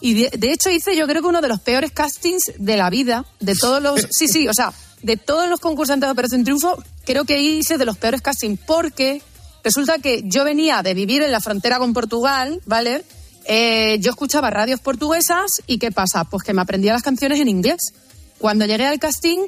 Y 0.00 0.14
de, 0.14 0.30
de 0.36 0.52
hecho 0.52 0.68
hice 0.68 0.94
yo 0.96 1.06
creo 1.06 1.22
que 1.22 1.28
uno 1.28 1.40
de 1.40 1.48
los 1.48 1.60
peores 1.60 1.92
castings 1.92 2.52
de 2.58 2.76
la 2.76 2.90
vida, 2.90 3.24
de 3.40 3.54
todos 3.54 3.82
los... 3.82 4.06
Sí, 4.10 4.28
sí, 4.28 4.46
o 4.48 4.52
sea, 4.52 4.72
de 5.02 5.16
todos 5.16 5.48
los 5.48 5.60
concursantes 5.60 6.06
de 6.06 6.12
Operación 6.12 6.44
Triunfo, 6.44 6.82
creo 7.06 7.24
que 7.24 7.40
hice 7.40 7.78
de 7.78 7.86
los 7.86 7.96
peores 7.96 8.20
castings 8.20 8.60
porque 8.66 9.22
resulta 9.62 9.98
que 9.98 10.22
yo 10.26 10.44
venía 10.44 10.82
de 10.82 10.92
vivir 10.92 11.22
en 11.22 11.32
la 11.32 11.40
frontera 11.40 11.78
con 11.78 11.94
Portugal, 11.94 12.60
¿vale? 12.66 13.04
Eh, 13.46 13.98
yo 14.00 14.10
escuchaba 14.10 14.50
radios 14.50 14.80
portuguesas 14.80 15.62
y 15.66 15.78
¿qué 15.78 15.92
pasa? 15.92 16.24
Pues 16.24 16.42
que 16.42 16.54
me 16.54 16.62
aprendía 16.62 16.92
las 16.92 17.02
canciones 17.02 17.40
en 17.40 17.48
inglés. 17.48 17.92
Cuando 18.38 18.66
llegué 18.66 18.86
al 18.86 18.98
casting, 18.98 19.38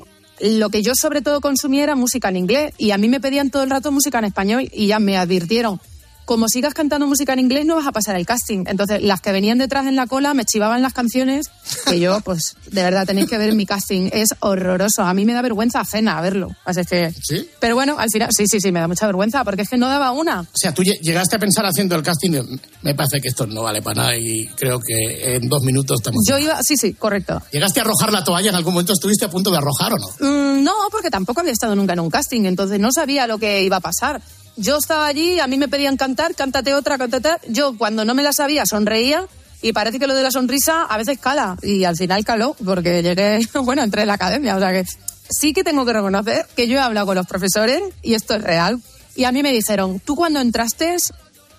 lo 0.40 0.68
que 0.70 0.82
yo 0.82 0.92
sobre 0.94 1.22
todo 1.22 1.40
consumía 1.40 1.84
era 1.84 1.94
música 1.94 2.28
en 2.28 2.36
inglés 2.36 2.74
y 2.78 2.90
a 2.90 2.98
mí 2.98 3.08
me 3.08 3.20
pedían 3.20 3.50
todo 3.50 3.62
el 3.62 3.70
rato 3.70 3.92
música 3.92 4.18
en 4.18 4.26
español 4.26 4.68
y 4.72 4.88
ya 4.88 4.98
me 4.98 5.16
advirtieron, 5.16 5.80
como 6.26 6.48
sigas 6.48 6.74
cantando 6.74 7.06
música 7.06 7.32
en 7.32 7.38
inglés 7.38 7.64
no 7.64 7.76
vas 7.76 7.86
a 7.86 7.92
pasar 7.92 8.16
el 8.16 8.26
casting. 8.26 8.64
Entonces 8.66 9.00
las 9.02 9.22
que 9.22 9.32
venían 9.32 9.56
detrás 9.56 9.86
en 9.86 9.96
la 9.96 10.06
cola 10.06 10.34
me 10.34 10.44
chivaban 10.44 10.82
las 10.82 10.92
canciones 10.92 11.46
que 11.86 11.98
yo, 11.98 12.20
pues 12.24 12.56
de 12.70 12.82
verdad 12.82 13.06
tenéis 13.06 13.28
que 13.30 13.38
ver 13.38 13.54
mi 13.54 13.64
casting, 13.64 14.10
es 14.12 14.28
horroroso. 14.40 15.02
A 15.04 15.14
mí 15.14 15.24
me 15.24 15.32
da 15.32 15.40
vergüenza 15.40 15.80
ajena 15.80 16.20
verlo. 16.20 16.48
Así 16.64 16.80
es 16.80 16.86
que... 16.88 17.12
¿Sí? 17.22 17.48
Pero 17.60 17.74
bueno, 17.76 17.96
al 17.98 18.10
final, 18.10 18.28
sí, 18.36 18.44
sí, 18.46 18.60
sí, 18.60 18.70
me 18.72 18.80
da 18.80 18.88
mucha 18.88 19.06
vergüenza 19.06 19.42
porque 19.44 19.62
es 19.62 19.68
que 19.70 19.76
no 19.78 19.88
daba 19.88 20.12
una. 20.12 20.40
O 20.42 20.46
sea, 20.52 20.74
tú 20.74 20.82
lle- 20.82 20.98
llegaste 21.00 21.36
a 21.36 21.38
pensar 21.38 21.64
haciendo 21.64 21.94
el 21.96 22.02
casting, 22.02 22.40
me 22.82 22.94
parece 22.94 23.20
que 23.20 23.28
esto 23.28 23.46
no 23.46 23.62
vale 23.62 23.80
para 23.80 24.02
nada 24.02 24.16
y 24.16 24.46
creo 24.56 24.80
que 24.80 25.36
en 25.36 25.48
dos 25.48 25.62
minutos 25.62 26.00
estamos... 26.00 26.24
Yo 26.28 26.38
iba, 26.38 26.60
sí, 26.62 26.76
sí, 26.76 26.94
correcto. 26.94 27.40
¿Llegaste 27.52 27.80
a 27.80 27.84
arrojar 27.84 28.12
la 28.12 28.24
toalla 28.24 28.50
en 28.50 28.56
algún 28.56 28.74
momento? 28.74 28.92
¿Estuviste 28.92 29.24
a 29.24 29.30
punto 29.30 29.50
de 29.50 29.58
arrojar 29.58 29.92
o 29.92 29.96
no? 29.96 30.08
Mm, 30.20 30.64
no, 30.64 30.72
porque 30.90 31.08
tampoco 31.10 31.40
había 31.40 31.52
estado 31.52 31.76
nunca 31.76 31.92
en 31.92 32.00
un 32.00 32.10
casting, 32.10 32.46
entonces 32.46 32.80
no 32.80 32.88
sabía 32.92 33.26
lo 33.28 33.38
que 33.38 33.62
iba 33.62 33.76
a 33.76 33.80
pasar. 33.80 34.20
Yo 34.56 34.78
estaba 34.78 35.06
allí, 35.06 35.38
a 35.38 35.46
mí 35.46 35.58
me 35.58 35.68
pedían 35.68 35.96
cantar, 35.96 36.34
cántate 36.34 36.74
otra, 36.74 36.96
cántate. 36.96 37.30
Yo 37.48 37.76
cuando 37.76 38.04
no 38.04 38.14
me 38.14 38.22
la 38.22 38.32
sabía 38.32 38.64
sonreía 38.64 39.26
y 39.60 39.72
parece 39.72 39.98
que 39.98 40.06
lo 40.06 40.14
de 40.14 40.22
la 40.22 40.30
sonrisa 40.30 40.82
a 40.82 40.96
veces 40.96 41.18
cala 41.18 41.56
y 41.62 41.84
al 41.84 41.96
final 41.96 42.24
caló 42.24 42.56
porque 42.64 43.02
llegué, 43.02 43.40
bueno, 43.62 43.82
entré 43.82 44.02
en 44.02 44.08
la 44.08 44.14
academia, 44.14 44.56
o 44.56 44.58
sea 44.58 44.72
que 44.72 44.84
sí 45.28 45.52
que 45.52 45.64
tengo 45.64 45.84
que 45.84 45.92
reconocer 45.92 46.46
que 46.56 46.68
yo 46.68 46.78
he 46.78 46.80
hablado 46.80 47.06
con 47.06 47.16
los 47.16 47.26
profesores 47.26 47.82
y 48.02 48.14
esto 48.14 48.34
es 48.34 48.42
real. 48.42 48.80
Y 49.14 49.24
a 49.24 49.32
mí 49.32 49.42
me 49.42 49.52
dijeron, 49.52 50.00
tú 50.00 50.14
cuando 50.16 50.40
entraste 50.40 50.96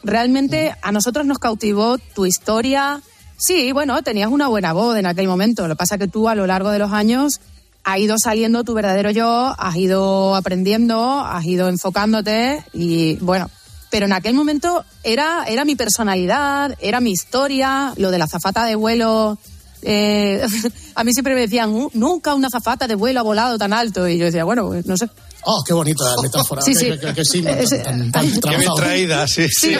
realmente 0.03 0.75
a 0.81 0.91
nosotros 0.91 1.25
nos 1.25 1.39
cautivó 1.39 1.97
tu 1.97 2.25
historia. 2.25 3.01
Sí, 3.38 3.71
bueno, 3.71 4.01
tenías 4.01 4.29
una 4.31 4.47
buena 4.47 4.73
voz 4.73 4.97
en 4.97 5.05
aquel 5.05 5.27
momento. 5.27 5.67
Lo 5.67 5.75
que 5.75 5.77
pasa 5.77 5.97
que 5.97 6.07
tú 6.07 6.29
a 6.29 6.36
lo 6.36 6.47
largo 6.47 6.71
de 6.71 6.79
los 6.79 6.91
años 6.93 7.41
ha 7.89 7.97
ido 8.00 8.15
saliendo 8.21 8.63
tu 8.65 8.73
verdadero 8.73 9.12
yo, 9.12 9.56
has 9.58 9.76
ido 9.78 10.36
aprendiendo, 10.36 11.21
has 11.21 11.45
ido 11.45 11.69
enfocándote 11.69 12.62
y 12.73 13.15
bueno, 13.21 13.50
pero 13.89 14.06
en 14.08 14.12
aquel 14.13 14.34
momento 14.34 14.84
era, 15.04 15.45
era 15.47 15.63
mi 15.63 15.76
personalidad, 15.78 16.76
era 16.82 17.00
mi 17.00 17.12
historia, 17.12 17.93
lo 17.95 18.12
de 18.12 18.17
la 18.17 18.28
zafata 18.28 18.65
de 18.65 18.76
vuelo. 18.76 19.38
eh, 19.84 20.45
a 20.95 21.04
mí 21.06 21.13
siempre 21.13 21.34
me 21.34 21.41
decían, 21.41 21.69
"Uh, 21.73 21.89
nunca 21.93 22.34
una 22.36 22.50
zafata 22.50 22.88
de 22.88 22.95
vuelo 22.95 23.21
ha 23.21 23.23
volado 23.23 23.58
tan 23.58 23.71
alto. 23.71 24.06
Y 24.08 24.17
yo 24.17 24.26
decía, 24.26 24.43
bueno, 24.43 24.67
pues, 24.67 24.86
no 24.86 24.97
sé. 24.97 25.08
Oh, 25.45 25.63
qué 25.65 25.71
bonita 25.73 26.04
la 26.04 26.21
metáfora. 26.23 26.62
Sí, 26.63 26.73
sí. 26.76 26.88
Que, 26.88 27.00
que- 27.00 27.13
que 27.13 27.23
sí, 27.23 27.41
Es- 27.47 27.69
tan- 27.84 28.12
tan- 28.12 28.41
tan 28.41 28.52
Qué 28.52 28.58
bien 28.58 28.71
traída, 28.76 29.26
sí, 29.28 29.47
sí. 29.47 29.76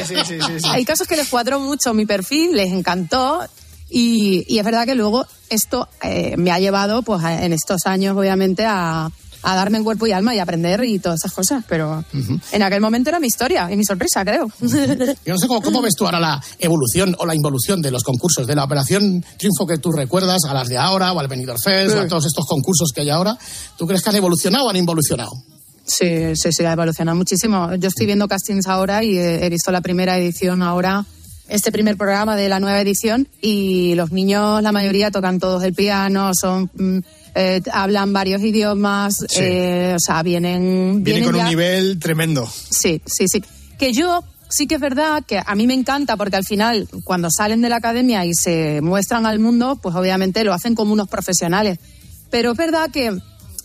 Hay 0.70 0.86
casos 0.86 1.08
que 1.08 1.18
les 1.18 1.28
cuadró 1.28 1.60
mucho 1.60 1.94
mi 1.94 2.06
perfil, 2.06 2.56
les 2.56 2.72
encantó 2.72 3.42
y, 3.90 4.46
y 4.48 4.60
es 4.60 4.66
verdad 4.66 4.86
que 4.86 4.96
luego 4.96 5.26
esto 5.50 5.88
eh, 6.02 6.36
me 6.38 6.52
ha 6.52 6.60
llevado, 6.60 7.02
pues 7.04 7.24
a- 7.24 7.46
en 7.46 7.54
estos 7.54 7.86
años, 7.86 8.18
obviamente, 8.18 8.66
a, 8.66 9.10
darme 9.44 9.78
en 9.78 9.86
cuerpo 9.86 10.06
y 10.08 10.12
alma 10.12 10.36
y 10.36 10.40
aprender 10.40 10.84
y 10.84 11.00
todas 11.00 11.22
esas 11.22 11.32
cosas. 11.32 11.64
Pero 11.70 12.04
en 12.52 12.64
aquel 12.64 12.82
momento 12.82 13.10
era 13.10 13.20
mi 13.20 13.28
historia 13.28 13.72
y 13.72 13.78
mi 13.78 13.86
sorpresa, 13.86 14.26
creo. 14.26 14.52
Yo 14.62 15.34
no 15.34 15.38
sé 15.38 15.48
cómo, 15.48 15.62
cómo 15.62 15.82
ves 15.82 15.96
tú 15.96 16.04
ahora 16.06 16.20
la 16.20 16.44
evolución 16.60 17.16
o 17.18 17.26
la 17.26 17.34
involución 17.34 17.82
de 17.82 17.90
los 17.92 18.04
concursos, 18.04 18.46
de 18.46 18.56
la 18.56 18.66
Operación 18.66 19.24
Triunfo 19.38 19.66
que 19.66 19.78
tú 19.78 19.92
recuerdas, 19.94 20.44
a 20.44 20.54
las 20.54 20.68
de 20.68 20.78
ahora, 20.78 21.14
o 21.14 21.20
al 21.22 21.30
Benidorm 21.30 21.60
Fest, 21.64 21.96
o 21.96 22.02
a 22.02 22.08
todos 22.10 22.26
estos 22.26 22.46
concursos 22.46 22.92
que 22.94 23.02
hay 23.02 23.10
ahora. 23.10 23.38
¿Tú 23.78 23.88
crees 23.88 24.02
que 24.04 24.10
han 24.10 24.18
evolucionado 24.18 24.66
o 24.66 24.70
han 24.70 24.76
involucionado? 24.76 25.32
Sí, 25.86 26.36
sí, 26.36 26.52
sí, 26.52 26.66
ha 26.66 26.74
evolucionado 26.74 27.16
muchísimo. 27.16 27.74
Yo 27.76 27.88
estoy 27.88 28.06
viendo 28.06 28.28
castings 28.28 28.68
ahora 28.68 29.02
y 29.06 29.18
he 29.18 29.50
visto 29.50 29.72
la 29.72 29.80
primera 29.80 30.18
edición 30.18 30.62
ahora, 30.62 31.06
este 31.50 31.72
primer 31.72 31.98
programa 31.98 32.36
de 32.36 32.50
la 32.50 32.60
nueva 32.60 32.80
edición, 32.82 33.28
y 33.42 33.96
los 33.96 34.12
niños, 34.12 34.62
la 34.62 34.72
mayoría, 34.72 35.12
tocan 35.12 35.40
todos 35.40 35.64
el 35.64 35.74
piano, 35.74 36.32
son. 36.40 36.70
mm, 36.76 37.00
eh, 37.40 37.62
hablan 37.72 38.14
varios 38.14 38.42
idiomas, 38.42 39.14
Sí. 39.30 39.40
eh, 39.42 39.94
o 39.96 40.00
sea, 40.00 40.24
vienen. 40.24 41.04
Viene 41.04 41.20
vienen 41.20 41.24
con 41.26 41.36
un 41.36 41.46
nivel 41.48 42.00
tremendo. 42.00 42.48
Sí, 42.48 43.00
sí, 43.06 43.26
sí. 43.28 43.44
Que 43.78 43.94
yo 43.94 44.24
sí 44.50 44.66
que 44.66 44.76
es 44.76 44.82
verdad 44.82 45.24
que 45.28 45.40
a 45.46 45.56
mí 45.56 45.68
me 45.68 45.74
encanta 45.76 46.18
porque 46.18 46.36
al 46.38 46.46
final, 46.46 46.88
cuando 47.04 47.30
salen 47.30 47.62
de 47.62 47.70
la 47.70 47.76
academia 47.76 48.26
y 48.26 48.34
se 48.34 48.80
muestran 48.82 49.26
al 49.28 49.38
mundo, 49.40 49.78
pues 49.82 49.94
obviamente 49.96 50.44
lo 50.44 50.54
hacen 50.54 50.74
como 50.74 50.94
unos 50.94 51.10
profesionales. 51.10 51.78
Pero 52.32 52.54
es 52.54 52.58
verdad 52.58 52.90
que 52.92 53.16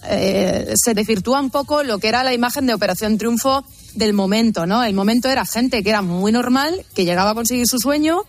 eh, 0.09 0.75
se 0.77 0.93
desvirtúa 0.95 1.41
un 1.41 1.51
poco 1.51 1.83
lo 1.83 1.99
que 1.99 2.09
era 2.09 2.25
la 2.25 2.35
imagen 2.35 2.67
de 2.67 2.75
Operación 2.75 3.17
Triunfo 3.17 3.65
del 3.95 4.13
momento, 4.13 4.67
¿no? 4.67 4.83
El 4.85 4.95
momento 4.95 5.29
era 5.29 5.45
gente 5.45 5.83
que 5.83 5.91
era 5.91 6.03
muy 6.03 6.33
normal, 6.33 6.85
que 6.95 7.05
llegaba 7.05 7.31
a 7.31 7.35
conseguir 7.35 7.67
su 7.67 7.79
sueño 7.79 8.23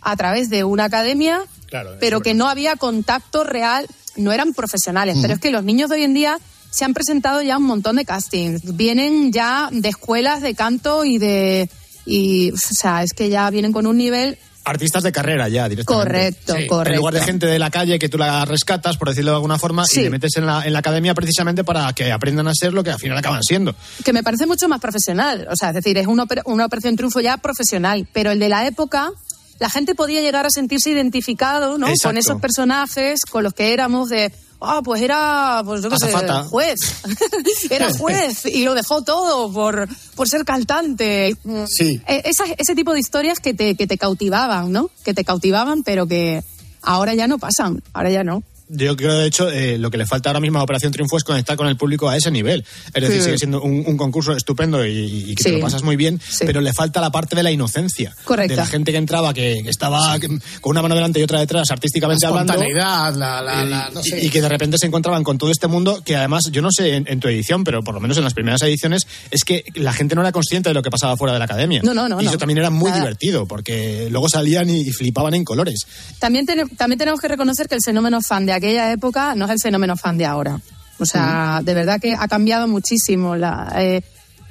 a 0.00 0.16
través 0.16 0.50
de 0.50 0.64
una 0.64 0.84
academia, 0.84 1.42
Claro, 1.66 1.96
pero 2.00 2.20
que 2.20 2.34
no 2.34 2.48
había 2.48 2.76
contacto 2.76 3.44
real, 3.44 3.86
no 4.16 4.32
eran 4.32 4.54
profesionales. 4.54 5.18
Pero 5.20 5.34
es 5.34 5.40
que 5.40 5.50
los 5.50 5.64
niños 5.64 5.90
de 5.90 5.96
hoy 5.96 6.02
en 6.04 6.14
día 6.14 6.38
se 6.70 6.84
han 6.84 6.94
presentado 6.94 7.42
ya 7.42 7.58
un 7.58 7.64
montón 7.64 7.96
de 7.96 8.04
castings, 8.04 8.76
vienen 8.76 9.32
ya 9.32 9.68
de 9.72 9.88
escuelas 9.88 10.42
de 10.42 10.54
canto 10.54 11.04
y 11.04 11.18
de... 11.18 11.68
Y, 12.06 12.52
o 12.52 12.56
sea, 12.56 13.02
es 13.02 13.12
que 13.12 13.28
ya 13.28 13.50
vienen 13.50 13.72
con 13.72 13.86
un 13.86 13.98
nivel 13.98 14.38
Artistas 14.68 15.02
de 15.02 15.12
carrera 15.12 15.48
ya, 15.48 15.68
directamente. 15.68 16.08
correcto, 16.08 16.54
Sí, 16.56 16.66
correcto. 16.66 16.90
En 16.92 16.96
lugar 16.98 17.14
de 17.14 17.20
gente 17.22 17.46
de 17.46 17.58
la 17.58 17.70
calle 17.70 17.98
que 17.98 18.08
tú 18.08 18.18
la 18.18 18.44
rescatas, 18.44 18.96
por 18.96 19.08
decirlo 19.08 19.30
de 19.32 19.36
alguna 19.36 19.58
forma, 19.58 19.84
Sí. 19.86 20.00
y 20.00 20.02
le 20.04 20.10
metes 20.10 20.36
en 20.36 20.46
la, 20.46 20.64
en 20.64 20.72
la 20.72 20.78
academia 20.80 21.14
precisamente 21.14 21.64
para 21.64 21.92
que 21.92 22.12
aprendan 22.12 22.46
a 22.48 22.52
ser 22.54 22.72
lo 22.74 22.84
que 22.84 22.90
al 22.90 22.98
final 22.98 23.16
acaban 23.18 23.42
siendo. 23.42 23.74
que 24.04 24.12
me 24.12 24.22
parece 24.22 24.46
mucho 24.46 24.68
más 24.68 24.80
profesional. 24.80 25.46
O 25.50 25.56
sea, 25.56 25.68
es 25.70 25.74
decir, 25.76 25.96
es 25.98 26.06
una, 26.06 26.24
una 26.44 26.66
operación 26.66 26.96
triunfo 26.96 27.20
ya 27.20 27.36
profesional. 27.38 28.06
Pero 28.12 28.30
el 28.30 28.38
de 28.38 28.48
la 28.48 28.66
época, 28.66 29.10
la 29.58 29.70
gente 29.70 29.94
podía 29.94 30.20
llegar 30.20 30.46
a 30.46 30.50
sentirse 30.50 30.90
identificado, 30.90 31.78
¿no? 31.78 31.88
Exacto. 31.88 32.08
Con 32.10 32.16
esos 32.18 32.40
personajes 32.40 33.20
con 33.30 33.42
los 33.44 33.54
que 33.54 33.72
éramos 33.72 34.08
de. 34.10 34.32
Ah, 34.60 34.80
pues 34.84 35.00
era, 35.02 35.62
pues 35.64 35.82
yo 35.82 35.88
qué 35.88 35.94
sé, 36.06 36.12
juez. 36.44 36.80
era 37.70 37.92
juez 37.94 38.44
y 38.46 38.64
lo 38.64 38.74
dejó 38.74 39.02
todo 39.02 39.52
por, 39.52 39.88
por 40.16 40.28
ser 40.28 40.44
cantante. 40.44 41.36
Sí. 41.68 42.00
E- 42.08 42.22
esa- 42.24 42.52
ese 42.56 42.74
tipo 42.74 42.92
de 42.92 42.98
historias 43.00 43.38
que 43.38 43.54
te, 43.54 43.76
que 43.76 43.86
te 43.86 43.96
cautivaban, 43.98 44.72
¿no? 44.72 44.90
Que 45.04 45.14
te 45.14 45.24
cautivaban, 45.24 45.82
pero 45.84 46.06
que 46.08 46.42
ahora 46.82 47.14
ya 47.14 47.28
no 47.28 47.38
pasan. 47.38 47.82
Ahora 47.92 48.10
ya 48.10 48.24
no. 48.24 48.42
Yo 48.70 48.96
creo, 48.96 49.14
de 49.18 49.26
hecho, 49.26 49.50
eh, 49.50 49.78
lo 49.78 49.90
que 49.90 49.96
le 49.98 50.06
falta 50.06 50.28
ahora 50.30 50.40
mismo 50.40 50.58
a 50.58 50.62
Operación 50.62 50.92
Triunfo 50.92 51.16
es 51.16 51.24
conectar 51.24 51.56
con 51.56 51.68
el 51.68 51.76
público 51.76 52.08
a 52.08 52.16
ese 52.16 52.30
nivel. 52.30 52.64
Es 52.94 53.02
decir, 53.02 53.18
Sí. 53.18 53.22
sigue 53.24 53.38
siendo 53.38 53.62
un, 53.62 53.84
un 53.86 53.96
concurso 53.96 54.32
estupendo 54.36 54.84
y, 54.84 54.90
y 55.30 55.34
que 55.34 55.44
te 55.44 55.52
lo 55.52 55.60
pasas 55.60 55.82
muy 55.82 55.96
bien, 55.96 56.20
Sí. 56.28 56.44
pero 56.46 56.60
le 56.60 56.72
falta 56.72 57.00
la 57.00 57.10
parte 57.10 57.34
de 57.34 57.42
la 57.42 57.50
inocencia. 57.50 58.14
Correcto. 58.24 58.52
De 58.52 58.56
la 58.56 58.66
gente 58.66 58.92
que 58.92 58.98
entraba, 58.98 59.32
que, 59.32 59.56
que 59.62 59.70
estaba 59.70 60.18
con 60.60 60.70
una 60.72 60.82
mano 60.82 60.94
delante 60.94 61.18
y 61.20 61.22
otra 61.22 61.40
detrás, 61.40 61.70
artísticamente 61.70 62.26
La 62.26 62.28
hablando. 62.30 62.54
la, 62.54 63.10
la, 63.10 63.64
la- 63.64 63.90
no 63.92 64.00
y, 64.00 64.08
sé. 64.10 64.24
y 64.24 64.28
que 64.28 64.42
de 64.42 64.48
repente 64.48 64.76
se 64.78 64.86
encontraban 64.86 65.24
con 65.24 65.38
todo 65.38 65.50
este 65.50 65.66
mundo 65.66 66.02
que 66.04 66.16
además, 66.16 66.44
yo 66.52 66.60
no 66.62 66.68
sé 66.70 66.94
en, 66.96 67.06
en 67.08 67.20
tu 67.20 67.28
edición, 67.28 67.64
pero 67.64 67.82
por 67.82 67.94
lo 67.94 68.00
menos 68.00 68.18
en 68.18 68.24
las 68.24 68.34
primeras 68.34 68.60
ediciones, 68.62 69.06
es 69.30 69.44
que 69.44 69.64
la 69.74 69.92
gente 69.92 70.14
no 70.14 70.20
era 70.20 70.32
consciente 70.32 70.68
de 70.70 70.74
lo 70.74 70.82
que 70.82 70.90
pasaba 70.90 71.16
fuera 71.16 71.32
de 71.32 71.38
la 71.38 71.46
academia. 71.46 71.80
No, 71.82 71.94
no, 71.94 72.08
no, 72.08 72.20
Y 72.20 72.24
eso 72.24 72.32
no. 72.32 72.38
también 72.38 72.58
era 72.58 72.70
muy 72.70 72.90
Nada. 72.90 73.00
divertido, 73.02 73.46
porque 73.46 74.08
luego 74.10 74.28
salían 74.28 74.68
y, 74.68 74.80
y 74.80 74.90
flipaban 74.92 75.34
en 75.34 75.44
colores. 75.44 75.86
También, 76.18 76.44
también 76.76 76.98
tenemos 76.98 77.20
que 77.20 77.28
reconocer 77.28 77.66
que 77.68 77.74
el 77.74 77.80
fenómeno 77.84 78.20
fan 78.20 78.44
de 78.46 78.52
aquella 78.58 78.92
época 78.92 79.34
no 79.34 79.46
es 79.46 79.50
el 79.52 79.58
fenómeno 79.60 79.96
fan 79.96 80.18
de 80.18 80.26
ahora. 80.26 80.60
O 80.98 81.06
sea, 81.06 81.60
de 81.62 81.74
verdad 81.74 82.00
que 82.00 82.14
ha 82.14 82.28
cambiado 82.28 82.66
muchísimo. 82.68 83.36
La, 83.36 83.72
eh, 83.76 84.02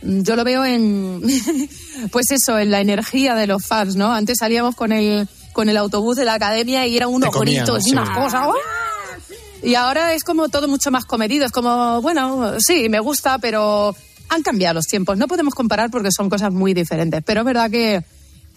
yo 0.02 0.36
lo 0.36 0.44
veo 0.44 0.66
en, 0.66 1.22
pues 2.12 2.32
eso, 2.32 2.58
en 2.58 2.72
la 2.72 2.80
energía 2.80 3.36
de 3.36 3.48
los 3.48 3.66
fans, 3.66 3.96
¿no? 3.96 4.14
Antes 4.14 4.38
salíamos 4.40 4.76
con 4.76 4.92
el, 4.92 5.28
con 5.54 5.70
el 5.70 5.78
autobús 5.78 6.16
de 6.16 6.26
la 6.26 6.36
academia 6.36 6.88
y 6.88 6.98
eran 6.98 7.10
unos 7.10 7.34
comían, 7.34 7.66
gritos 7.66 7.88
y 7.88 7.92
unas 7.92 8.10
cosas. 8.10 8.48
Y 9.64 9.76
ahora 9.76 10.14
es 10.14 10.24
como 10.24 10.50
todo 10.50 10.68
mucho 10.68 10.92
más 10.92 11.06
comedido. 11.06 11.46
Es 11.46 11.52
como, 11.52 12.02
bueno, 12.02 12.54
sí, 12.60 12.90
me 12.90 13.00
gusta, 13.00 13.40
pero 13.40 13.96
han 14.30 14.44
cambiado 14.44 14.76
los 14.76 14.86
tiempos. 14.86 15.18
No 15.18 15.28
podemos 15.28 15.54
comparar 15.54 15.90
porque 15.90 16.12
son 16.12 16.30
cosas 16.30 16.54
muy 16.54 16.74
diferentes. 16.74 17.24
Pero 17.26 17.42
es 17.42 17.46
verdad 17.46 17.72
que, 17.72 18.04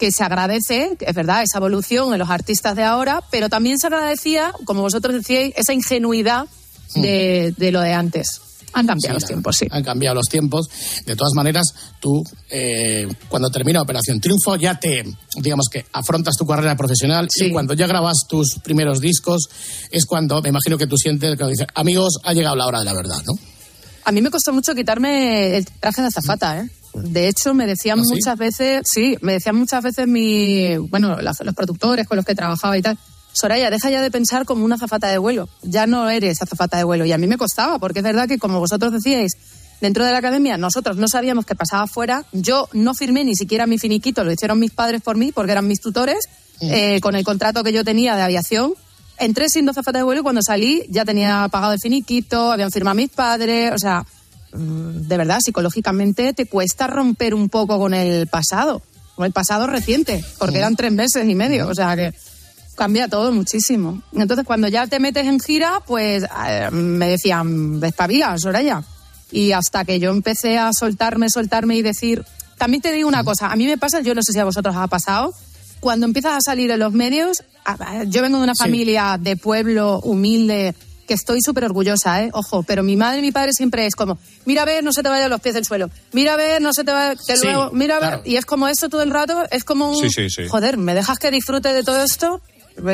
que 0.01 0.11
se 0.11 0.23
agradece, 0.23 0.97
es 0.99 1.13
verdad, 1.13 1.43
esa 1.43 1.59
evolución 1.59 2.11
en 2.11 2.17
los 2.17 2.31
artistas 2.31 2.75
de 2.75 2.81
ahora, 2.81 3.21
pero 3.29 3.49
también 3.49 3.77
se 3.77 3.85
agradecía, 3.85 4.51
como 4.65 4.81
vosotros 4.81 5.13
decíais, 5.13 5.53
esa 5.55 5.73
ingenuidad 5.73 6.47
de, 6.95 7.53
de 7.55 7.71
lo 7.71 7.81
de 7.81 7.93
antes. 7.93 8.41
Han 8.73 8.87
cambiado 8.87 9.13
los 9.13 9.25
tiempos, 9.25 9.55
sí. 9.59 9.67
Han 9.69 9.83
cambiado 9.83 10.15
los 10.15 10.25
tiempos. 10.25 10.67
De 11.05 11.15
todas 11.15 11.33
maneras, 11.35 11.67
tú, 11.99 12.23
eh, 12.49 13.07
cuando 13.29 13.51
termina 13.51 13.79
Operación 13.83 14.19
Triunfo, 14.19 14.55
ya 14.55 14.79
te, 14.79 15.03
digamos 15.35 15.67
que 15.71 15.85
afrontas 15.93 16.35
tu 16.35 16.47
carrera 16.47 16.75
profesional 16.75 17.27
Sí. 17.29 17.45
y 17.45 17.51
cuando 17.51 17.75
ya 17.75 17.85
grabas 17.85 18.25
tus 18.27 18.55
primeros 18.63 18.99
discos, 19.01 19.49
es 19.91 20.05
cuando 20.07 20.41
me 20.41 20.49
imagino 20.49 20.79
que 20.79 20.87
tú 20.87 20.97
sientes 20.97 21.37
que 21.37 21.45
dices, 21.45 21.67
amigos, 21.75 22.17
ha 22.23 22.33
llegado 22.33 22.55
la 22.55 22.65
hora 22.65 22.79
de 22.79 22.85
la 22.85 22.93
verdad, 22.93 23.17
¿no? 23.27 23.33
A 24.05 24.11
mí 24.11 24.19
me 24.19 24.31
costó 24.31 24.51
mucho 24.51 24.73
quitarme 24.73 25.57
el 25.57 25.65
traje 25.79 26.01
de 26.01 26.07
azafata, 26.07 26.59
¿eh? 26.61 26.69
De 26.93 27.27
hecho, 27.27 27.53
me 27.53 27.67
decían 27.67 27.99
¿Ah, 27.99 28.03
sí? 28.03 28.13
muchas 28.13 28.37
veces, 28.37 28.81
sí, 28.85 29.17
me 29.21 29.33
decían 29.33 29.55
muchas 29.55 29.83
veces 29.83 30.07
mi, 30.07 30.77
bueno, 30.77 31.17
los 31.21 31.55
productores 31.55 32.07
con 32.07 32.17
los 32.17 32.25
que 32.25 32.35
trabajaba 32.35 32.77
y 32.77 32.81
tal, 32.81 32.97
Soraya, 33.33 33.69
deja 33.69 33.89
ya 33.89 34.01
de 34.01 34.11
pensar 34.11 34.45
como 34.45 34.65
una 34.65 34.75
azafata 34.75 35.07
de 35.07 35.17
vuelo. 35.17 35.47
Ya 35.61 35.87
no 35.87 36.09
eres 36.09 36.41
azafata 36.41 36.77
de 36.77 36.83
vuelo. 36.83 37.05
Y 37.05 37.11
a 37.11 37.17
mí 37.17 37.27
me 37.27 37.37
costaba, 37.37 37.79
porque 37.79 37.99
es 37.99 38.03
verdad 38.03 38.27
que, 38.27 38.37
como 38.37 38.59
vosotros 38.59 38.91
decíais, 38.91 39.31
dentro 39.79 40.05
de 40.05 40.11
la 40.11 40.17
academia 40.17 40.57
nosotros 40.57 40.97
no 40.97 41.07
sabíamos 41.07 41.45
qué 41.45 41.55
pasaba 41.55 41.83
afuera. 41.83 42.25
Yo 42.33 42.67
no 42.73 42.93
firmé 42.93 43.23
ni 43.23 43.35
siquiera 43.35 43.67
mi 43.67 43.77
finiquito, 43.77 44.23
lo 44.23 44.31
hicieron 44.31 44.59
mis 44.59 44.71
padres 44.71 45.01
por 45.01 45.17
mí, 45.17 45.31
porque 45.31 45.53
eran 45.53 45.67
mis 45.67 45.79
tutores, 45.79 46.19
eh, 46.59 46.99
con 46.99 47.15
el 47.15 47.23
contrato 47.23 47.63
que 47.63 47.71
yo 47.71 47.83
tenía 47.83 48.15
de 48.15 48.21
aviación. 48.21 48.73
Entré 49.17 49.49
siendo 49.49 49.71
azafata 49.71 49.99
de 49.99 50.03
vuelo 50.03 50.21
y 50.21 50.23
cuando 50.23 50.41
salí 50.41 50.83
ya 50.89 51.05
tenía 51.05 51.47
pagado 51.49 51.73
el 51.73 51.79
finiquito, 51.79 52.51
habían 52.51 52.71
firmado 52.71 52.95
mis 52.95 53.09
padres, 53.09 53.71
o 53.73 53.77
sea, 53.77 54.05
de 54.53 55.17
verdad, 55.17 55.39
psicológicamente 55.43 56.33
te 56.33 56.45
cuesta 56.45 56.87
romper 56.87 57.33
un 57.33 57.49
poco 57.49 57.79
con 57.79 57.93
el 57.93 58.27
pasado, 58.27 58.81
con 59.15 59.25
el 59.25 59.31
pasado 59.31 59.67
reciente, 59.67 60.23
porque 60.37 60.57
eran 60.57 60.75
tres 60.75 60.91
meses 60.91 61.27
y 61.27 61.35
medio, 61.35 61.67
o 61.67 61.75
sea 61.75 61.95
que 61.95 62.13
cambia 62.75 63.07
todo 63.07 63.31
muchísimo. 63.31 64.01
Entonces, 64.13 64.45
cuando 64.45 64.67
ya 64.67 64.87
te 64.87 64.99
metes 64.99 65.27
en 65.27 65.39
gira, 65.39 65.81
pues 65.85 66.23
eh, 66.47 66.69
me 66.71 67.09
decían, 67.09 67.79
despabila, 67.79 68.37
Soraya. 68.37 68.83
Y 69.31 69.51
hasta 69.51 69.85
que 69.85 69.99
yo 69.99 70.11
empecé 70.11 70.57
a 70.57 70.71
soltarme, 70.73 71.29
soltarme 71.29 71.75
y 71.75 71.81
decir, 71.81 72.25
también 72.57 72.81
te 72.81 72.91
digo 72.91 73.07
una 73.07 73.23
cosa, 73.23 73.51
a 73.51 73.55
mí 73.55 73.65
me 73.65 73.77
pasa, 73.77 74.01
yo 74.01 74.13
no 74.13 74.21
sé 74.23 74.33
si 74.33 74.39
a 74.39 74.45
vosotros 74.45 74.75
os 74.75 74.81
ha 74.81 74.87
pasado, 74.87 75.33
cuando 75.79 76.05
empiezas 76.05 76.33
a 76.33 76.41
salir 76.41 76.69
en 76.71 76.79
los 76.79 76.93
medios, 76.93 77.43
yo 78.07 78.21
vengo 78.21 78.37
de 78.37 78.43
una 78.43 78.55
familia 78.55 79.17
de 79.19 79.35
pueblo 79.35 79.99
humilde, 80.01 80.75
que 81.11 81.15
estoy 81.15 81.39
súper 81.43 81.65
orgullosa, 81.65 82.23
¿eh? 82.23 82.29
Ojo, 82.31 82.63
pero 82.63 82.83
mi 82.83 82.95
madre 82.95 83.19
y 83.19 83.21
mi 83.21 83.33
padre 83.33 83.51
siempre 83.51 83.85
es 83.85 83.95
como, 83.95 84.17
mira 84.45 84.61
a 84.61 84.65
ver, 84.65 84.81
no 84.81 84.93
se 84.93 85.03
te 85.03 85.09
vayan 85.09 85.29
los 85.29 85.41
pies 85.41 85.55
del 85.55 85.65
suelo, 85.65 85.89
mira 86.13 86.35
a 86.35 86.37
ver, 86.37 86.61
no 86.61 86.71
se 86.71 86.85
te 86.85 86.91
vaya, 86.93 87.15
que 87.27 87.35
Sí, 87.35 87.43
luego, 87.47 87.69
mira 87.73 87.97
a 87.97 87.99
ver, 87.99 88.09
claro. 88.11 88.23
y 88.23 88.37
es 88.37 88.45
como 88.45 88.69
eso 88.69 88.87
todo 88.87 89.01
el 89.03 89.09
rato, 89.11 89.43
es 89.51 89.65
como 89.65 89.89
un, 89.89 89.97
Sí, 89.97 90.09
sí, 90.09 90.29
sí. 90.29 90.47
joder, 90.47 90.77
¿me 90.77 90.93
dejas 90.93 91.19
que 91.19 91.29
disfrute 91.29 91.73
de 91.73 91.83
todo 91.83 92.01
esto? 92.01 92.39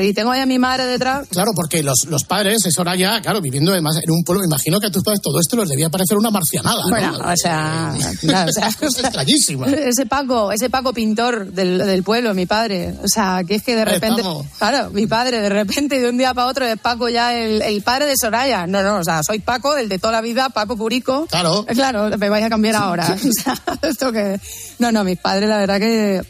Y 0.01 0.13
tengo 0.13 0.31
ahí 0.31 0.41
a 0.41 0.45
mi 0.45 0.59
madre 0.59 0.85
detrás. 0.85 1.27
Claro, 1.29 1.51
porque 1.55 1.83
los, 1.83 2.05
los 2.09 2.23
padres, 2.23 2.65
es 2.65 2.77
hora 2.79 2.95
ya, 2.95 3.21
claro, 3.21 3.41
viviendo 3.41 3.71
además 3.71 3.97
en 4.03 4.11
un 4.11 4.23
pueblo, 4.23 4.41
me 4.41 4.47
imagino 4.47 4.79
que 4.79 4.87
a 4.87 4.91
tus 4.91 5.03
padres 5.03 5.21
todo 5.21 5.39
esto 5.39 5.55
les 5.57 5.69
debía 5.69 5.89
parecer 5.89 6.17
una 6.17 6.31
marcianada. 6.31 6.83
¿no? 6.83 6.89
Bueno, 6.89 7.17
o 7.17 7.37
sea, 7.37 7.93
claro, 8.19 8.49
o 8.49 8.53
sea, 8.53 8.67
Es 8.81 8.99
extrañísima. 8.99 9.67
Ese 9.67 10.05
Paco, 10.05 10.51
ese 10.51 10.69
Paco 10.69 10.93
pintor 10.93 11.51
del, 11.51 11.77
del 11.77 12.03
pueblo, 12.03 12.33
mi 12.33 12.45
padre. 12.45 12.95
O 13.03 13.07
sea, 13.07 13.41
que 13.47 13.55
es 13.55 13.63
que 13.63 13.75
de 13.75 13.85
repente. 13.85 14.23
Paco. 14.23 14.45
Claro, 14.57 14.89
mi 14.91 15.07
padre, 15.07 15.41
de 15.41 15.49
repente, 15.49 15.99
de 15.99 16.09
un 16.09 16.17
día 16.17 16.33
para 16.33 16.47
otro, 16.47 16.65
es 16.65 16.79
Paco 16.79 17.09
ya 17.09 17.33
el, 17.33 17.61
el 17.61 17.81
padre 17.81 18.07
de 18.07 18.13
Soraya. 18.19 18.67
No, 18.67 18.83
no, 18.83 18.97
o 18.97 19.03
sea, 19.03 19.21
soy 19.23 19.39
Paco, 19.39 19.77
el 19.77 19.89
de 19.89 19.99
toda 19.99 20.13
la 20.13 20.21
vida, 20.21 20.49
Paco 20.49 20.75
Purico. 20.77 21.27
Claro. 21.29 21.65
Eh, 21.67 21.73
Claro, 21.73 22.09
me 22.17 22.29
vais 22.29 22.43
a 22.43 22.49
cambiar 22.49 22.75
ahora. 22.75 23.15
O 23.27 23.31
sea, 23.43 23.55
esto 23.83 24.11
que. 24.11 24.39
No, 24.79 24.91
no, 24.91 25.03
mis 25.03 25.17
padres, 25.19 25.49
la 25.49 25.57
verdad 25.57 25.79
que. 25.79 26.21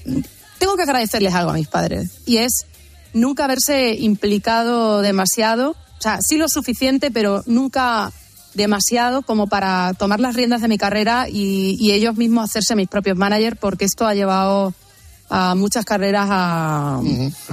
Tengo 0.58 0.76
que 0.76 0.84
agradecerles 0.84 1.34
algo 1.34 1.52
a 1.52 1.54
mis 1.54 1.68
padres. 1.68 2.10
Y 2.26 2.38
es 2.38 2.66
nunca 3.20 3.46
haberse 3.46 3.94
implicado 3.96 5.02
demasiado. 5.02 5.72
O 5.72 6.02
sea, 6.02 6.20
sí 6.22 6.38
lo 6.38 6.48
suficiente, 6.48 7.12
pero 7.12 7.44
nunca 7.48 8.12
demasiado 8.54 9.22
como 9.22 9.48
para 9.48 9.94
tomar 9.94 10.20
las 10.20 10.36
riendas 10.36 10.62
de 10.62 10.68
mi 10.68 10.78
carrera 10.78 11.28
y, 11.30 11.76
y 11.80 11.92
ellos 11.92 12.16
mismos 12.16 12.46
hacerse 12.50 12.76
mis 12.76 12.88
propios 12.88 13.18
managers, 13.18 13.58
porque 13.60 13.86
esto 13.86 14.06
ha 14.08 14.14
llevado 14.16 14.74
a 15.30 15.56
muchas 15.56 15.84
carreras 15.86 16.28
a- 16.30 17.02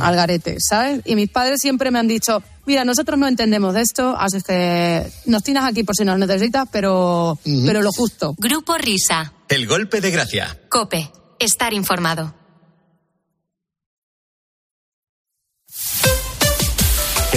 al 0.00 0.16
garete, 0.16 0.56
¿sabes? 0.60 1.00
Y 1.04 1.16
mis 1.16 1.28
padres 1.28 1.60
siempre 1.60 1.90
me 1.90 1.98
han 1.98 2.06
dicho, 2.08 2.42
mira, 2.66 2.84
nosotros 2.84 3.18
no 3.18 3.26
entendemos 3.26 3.74
de 3.74 3.80
esto, 3.82 4.14
así 4.16 4.40
que 4.42 5.10
nos 5.26 5.42
tienes 5.42 5.64
aquí 5.64 5.82
por 5.82 5.96
si 5.96 6.04
nos 6.04 6.18
necesitas, 6.18 6.68
pero, 6.70 7.38
pero 7.66 7.82
lo 7.82 7.90
justo. 7.92 8.34
Grupo 8.38 8.78
Risa. 8.78 9.32
El 9.48 9.66
golpe 9.66 10.00
de 10.00 10.10
gracia. 10.10 10.56
Cope. 10.70 11.10
Estar 11.40 11.72
informado. 11.74 12.32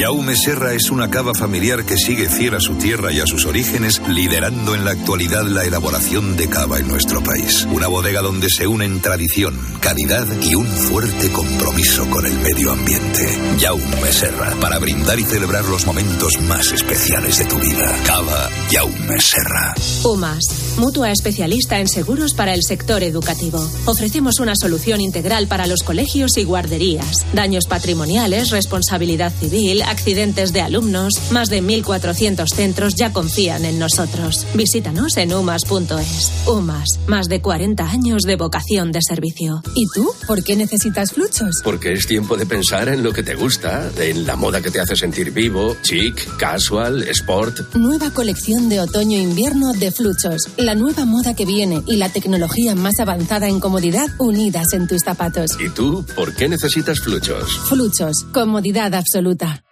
Jaume 0.00 0.34
Serra 0.34 0.72
es 0.72 0.90
una 0.90 1.10
cava 1.10 1.34
familiar 1.34 1.84
que 1.84 1.98
sigue 1.98 2.26
fiel 2.30 2.54
a 2.54 2.60
su 2.60 2.74
tierra 2.76 3.12
y 3.12 3.20
a 3.20 3.26
sus 3.26 3.44
orígenes, 3.44 4.00
liderando 4.08 4.74
en 4.74 4.86
la 4.86 4.92
actualidad 4.92 5.42
la 5.42 5.66
elaboración 5.66 6.38
de 6.38 6.48
cava 6.48 6.78
en 6.78 6.88
nuestro 6.88 7.22
país. 7.22 7.66
Una 7.70 7.86
bodega 7.86 8.22
donde 8.22 8.48
se 8.48 8.66
unen 8.66 9.02
tradición, 9.02 9.60
calidad 9.80 10.26
y 10.40 10.54
un 10.54 10.66
fuerte 10.66 11.30
compromiso 11.30 12.08
con 12.08 12.24
el 12.24 12.32
medio 12.38 12.72
ambiente. 12.72 13.28
Jaume 13.60 14.10
Serra, 14.10 14.54
para 14.58 14.78
brindar 14.78 15.20
y 15.20 15.24
celebrar 15.24 15.66
los 15.66 15.84
momentos 15.84 16.40
más 16.48 16.72
especiales 16.72 17.36
de 17.36 17.44
tu 17.44 17.58
vida. 17.58 17.94
Cava 18.06 18.48
Jaume 18.72 19.20
Serra. 19.20 19.74
UMAS, 20.02 20.69
mutua 20.80 21.10
especialista 21.10 21.78
en 21.78 21.88
seguros 21.88 22.32
para 22.32 22.54
el 22.54 22.62
sector 22.62 23.02
educativo. 23.02 23.60
Ofrecemos 23.84 24.40
una 24.40 24.54
solución 24.56 25.02
integral 25.02 25.46
para 25.46 25.66
los 25.66 25.82
colegios 25.82 26.38
y 26.38 26.44
guarderías. 26.44 27.26
Daños 27.34 27.66
patrimoniales, 27.66 28.50
responsabilidad 28.50 29.30
civil, 29.30 29.82
accidentes 29.82 30.54
de 30.54 30.62
alumnos. 30.62 31.12
Más 31.30 31.50
de 31.50 31.62
1.400 31.62 32.48
centros 32.48 32.94
ya 32.96 33.12
confían 33.12 33.66
en 33.66 33.78
nosotros. 33.78 34.46
Visítanos 34.54 35.18
en 35.18 35.34
umas.es. 35.34 36.32
UMAS, 36.46 36.98
más 37.06 37.28
de 37.28 37.42
40 37.42 37.84
años 37.84 38.22
de 38.22 38.36
vocación 38.36 38.90
de 38.90 39.00
servicio. 39.02 39.62
¿Y 39.74 39.86
tú? 39.94 40.10
¿Por 40.26 40.42
qué 40.42 40.56
necesitas 40.56 41.12
fluchos? 41.12 41.60
Porque 41.62 41.92
es 41.92 42.06
tiempo 42.06 42.38
de 42.38 42.46
pensar 42.46 42.88
en 42.88 43.02
lo 43.02 43.12
que 43.12 43.22
te 43.22 43.34
gusta, 43.34 43.90
en 43.98 44.26
la 44.26 44.36
moda 44.36 44.62
que 44.62 44.70
te 44.70 44.80
hace 44.80 44.96
sentir 44.96 45.30
vivo, 45.30 45.76
chic, 45.82 46.38
casual, 46.38 47.02
sport. 47.02 47.74
Nueva 47.74 48.10
colección 48.10 48.70
de 48.70 48.80
otoño-invierno 48.80 49.74
de 49.74 49.92
Fluchos. 49.92 50.48
La 50.56 50.69
nueva 50.74 51.04
moda 51.04 51.34
que 51.34 51.46
viene 51.46 51.82
y 51.86 51.96
la 51.96 52.08
tecnología 52.08 52.74
más 52.74 52.98
avanzada 53.00 53.48
en 53.48 53.60
comodidad 53.60 54.06
unidas 54.18 54.72
en 54.72 54.86
tus 54.86 55.02
zapatos. 55.02 55.50
¿Y 55.60 55.68
tú 55.70 56.04
por 56.14 56.34
qué 56.34 56.48
necesitas 56.48 57.00
fluchos? 57.00 57.58
Fluchos. 57.68 58.24
Comodidad 58.32 58.94
absoluta. 58.94 59.62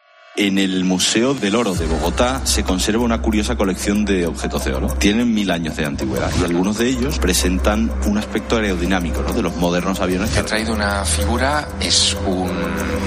En 0.40 0.56
el 0.56 0.84
Museo 0.84 1.34
del 1.34 1.56
Oro 1.56 1.74
de 1.74 1.84
Bogotá 1.86 2.42
se 2.44 2.62
conserva 2.62 3.02
una 3.02 3.20
curiosa 3.20 3.56
colección 3.56 4.04
de 4.04 4.24
objetos 4.24 4.64
de 4.64 4.72
oro. 4.72 4.86
Tienen 4.86 5.34
mil 5.34 5.50
años 5.50 5.76
de 5.76 5.84
antigüedad 5.84 6.30
y 6.40 6.44
algunos 6.44 6.78
de 6.78 6.88
ellos 6.88 7.18
presentan 7.18 7.90
un 8.06 8.18
aspecto 8.18 8.56
aerodinámico 8.56 9.20
¿no? 9.20 9.32
de 9.32 9.42
los 9.42 9.56
modernos 9.56 9.98
aviones. 9.98 10.36
He 10.36 10.44
traído 10.44 10.74
una 10.74 11.04
figura, 11.04 11.66
es 11.80 12.16
un 12.24 12.52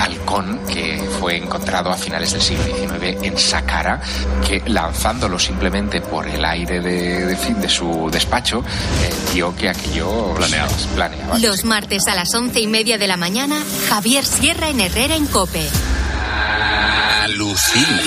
halcón 0.02 0.60
que 0.68 1.02
fue 1.22 1.38
encontrado 1.38 1.90
a 1.90 1.96
finales 1.96 2.34
del 2.34 2.42
siglo 2.42 2.66
XIX 2.66 3.24
en 3.24 3.38
Saqqara, 3.38 4.02
que 4.46 4.62
lanzándolo 4.68 5.40
simplemente 5.40 6.02
por 6.02 6.28
el 6.28 6.44
aire 6.44 6.82
de, 6.82 7.28
de, 7.28 7.36
fin 7.38 7.62
de 7.62 7.70
su 7.70 8.10
despacho, 8.12 8.60
eh, 8.60 9.34
vio 9.34 9.56
que 9.56 9.70
aquello 9.70 10.34
planeaba. 10.36 10.72
planeaba. 10.96 11.40
Los 11.40 11.64
martes 11.64 12.08
a 12.08 12.16
las 12.16 12.36
once 12.36 12.60
y 12.60 12.68
media 12.68 12.98
de 12.98 13.08
la 13.08 13.16
mañana, 13.16 13.56
Javier 13.88 14.26
Sierra 14.26 14.68
en 14.68 14.82
Herrera 14.82 15.16
en 15.16 15.28
Cope. 15.28 15.66
Alucina. 17.32 18.02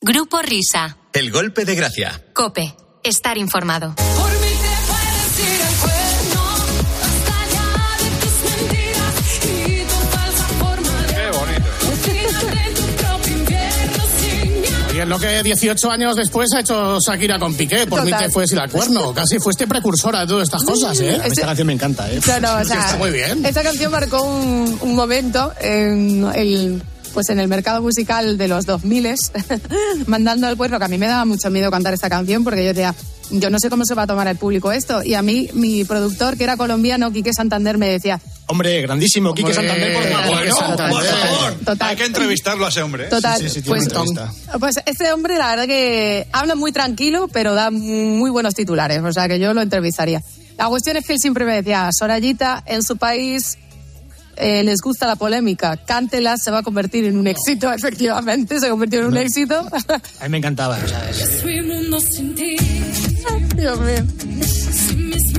Grupo 0.00 0.42
Risa. 0.42 0.98
El 1.12 1.30
golpe 1.30 1.64
de 1.64 1.76
gracia. 1.76 2.20
Cope. 2.34 2.74
Estar 3.04 3.38
informado. 3.38 3.94
Es 15.06 15.10
lo 15.10 15.18
que 15.20 15.42
18 15.42 15.90
años 15.90 16.16
después 16.16 16.52
ha 16.52 16.60
hecho 16.60 16.98
Shakira 16.98 17.38
con 17.38 17.54
Piqué, 17.54 17.86
por 17.86 18.04
mí 18.04 18.10
Total. 18.10 18.26
que 18.26 18.32
fue 18.32 18.44
el 18.44 18.70
cuerno. 18.70 19.12
Casi 19.14 19.38
fuiste 19.38 19.66
precursora 19.66 20.20
de 20.20 20.26
todas 20.26 20.44
estas 20.44 20.64
cosas, 20.64 20.98
¿eh? 21.00 21.20
Esta 21.24 21.46
canción 21.46 21.66
me 21.68 21.72
encanta, 21.72 22.10
¿eh? 22.10 22.20
No, 22.26 22.40
no, 22.40 22.60
o 22.60 22.64
sea, 22.64 22.80
está 22.80 22.96
muy 22.96 23.10
bien. 23.10 23.44
Esta 23.46 23.62
canción 23.62 23.92
marcó 23.92 24.22
un, 24.22 24.78
un 24.80 24.94
momento 24.94 25.52
en 25.60 26.26
el 26.34 26.82
pues 27.14 27.30
en 27.30 27.38
el 27.38 27.48
mercado 27.48 27.80
musical 27.80 28.36
de 28.36 28.46
los 28.46 28.66
2000 28.66 29.14
mandando 30.06 30.48
al 30.48 30.56
cuerno, 30.56 30.78
que 30.78 30.84
a 30.84 30.88
mí 30.88 30.98
me 30.98 31.06
daba 31.06 31.24
mucho 31.24 31.50
miedo 31.50 31.70
cantar 31.70 31.94
esta 31.94 32.10
canción 32.10 32.44
porque 32.44 32.62
yo 32.62 32.74
decía, 32.74 32.94
yo 33.30 33.50
no 33.50 33.58
sé 33.58 33.68
cómo 33.70 33.84
se 33.84 33.94
va 33.94 34.02
a 34.02 34.06
tomar 34.06 34.26
el 34.28 34.36
público 34.36 34.72
esto. 34.72 35.02
Y 35.02 35.14
a 35.14 35.22
mí, 35.22 35.48
mi 35.54 35.84
productor, 35.84 36.36
que 36.36 36.44
era 36.44 36.56
colombiano, 36.56 37.12
Quique 37.12 37.32
Santander, 37.32 37.78
me 37.78 37.88
decía, 37.88 38.20
Hombre, 38.46 38.80
grandísimo, 38.82 39.34
Quique 39.34 39.52
Santander, 39.52 39.92
por 39.94 40.04
favor. 40.04 40.38
Quique 40.38 40.52
Santander. 40.52 40.96
Por 40.96 41.04
favor, 41.04 41.54
Total. 41.64 41.88
hay 41.90 41.96
que 41.96 42.04
entrevistarlo 42.04 42.66
a 42.66 42.68
ese 42.68 42.82
hombre. 42.82 43.04
¿eh? 43.06 43.08
Total, 43.08 43.38
Sí, 43.40 43.48
sí, 43.48 43.60
sí, 43.60 43.68
pues, 43.68 43.88
pues 44.60 44.76
este 44.86 45.12
hombre 45.12 45.36
la 45.38 45.50
verdad 45.50 45.66
que 45.66 46.26
habla 46.32 46.54
muy 46.54 46.70
tranquilo, 46.72 47.28
pero 47.32 47.54
da 47.54 47.70
muy 47.70 48.30
buenos 48.30 48.54
titulares, 48.54 49.02
o 49.02 49.12
sea 49.12 49.26
que 49.28 49.38
yo 49.40 49.52
lo 49.54 49.62
entrevistaría. 49.62 50.22
La 50.58 50.68
cuestión 50.68 50.96
es 50.96 51.04
que 51.06 51.14
él 51.14 51.18
siempre 51.20 51.44
me 51.44 51.54
decía, 51.56 51.88
Sorayita, 51.92 52.62
en 52.66 52.82
su 52.82 52.96
país 52.96 53.58
eh, 54.36 54.62
les 54.62 54.80
gusta 54.80 55.06
la 55.06 55.16
polémica, 55.16 55.76
cántela, 55.78 56.36
se 56.36 56.50
va 56.50 56.58
a 56.58 56.62
convertir 56.62 57.04
en 57.04 57.16
un 57.18 57.26
éxito, 57.26 57.72
efectivamente, 57.76 58.60
se 58.60 58.68
convirtió 58.68 59.00
en 59.00 59.06
un 59.06 59.16
éxito. 59.16 59.66
A 60.20 60.24
mí 60.24 60.28
me 60.30 60.38
encantaba. 60.38 60.78
o 60.82 60.88
sea, 60.88 61.10
es- 61.10 61.42
Dios 63.56 63.80
mío. 63.80 64.55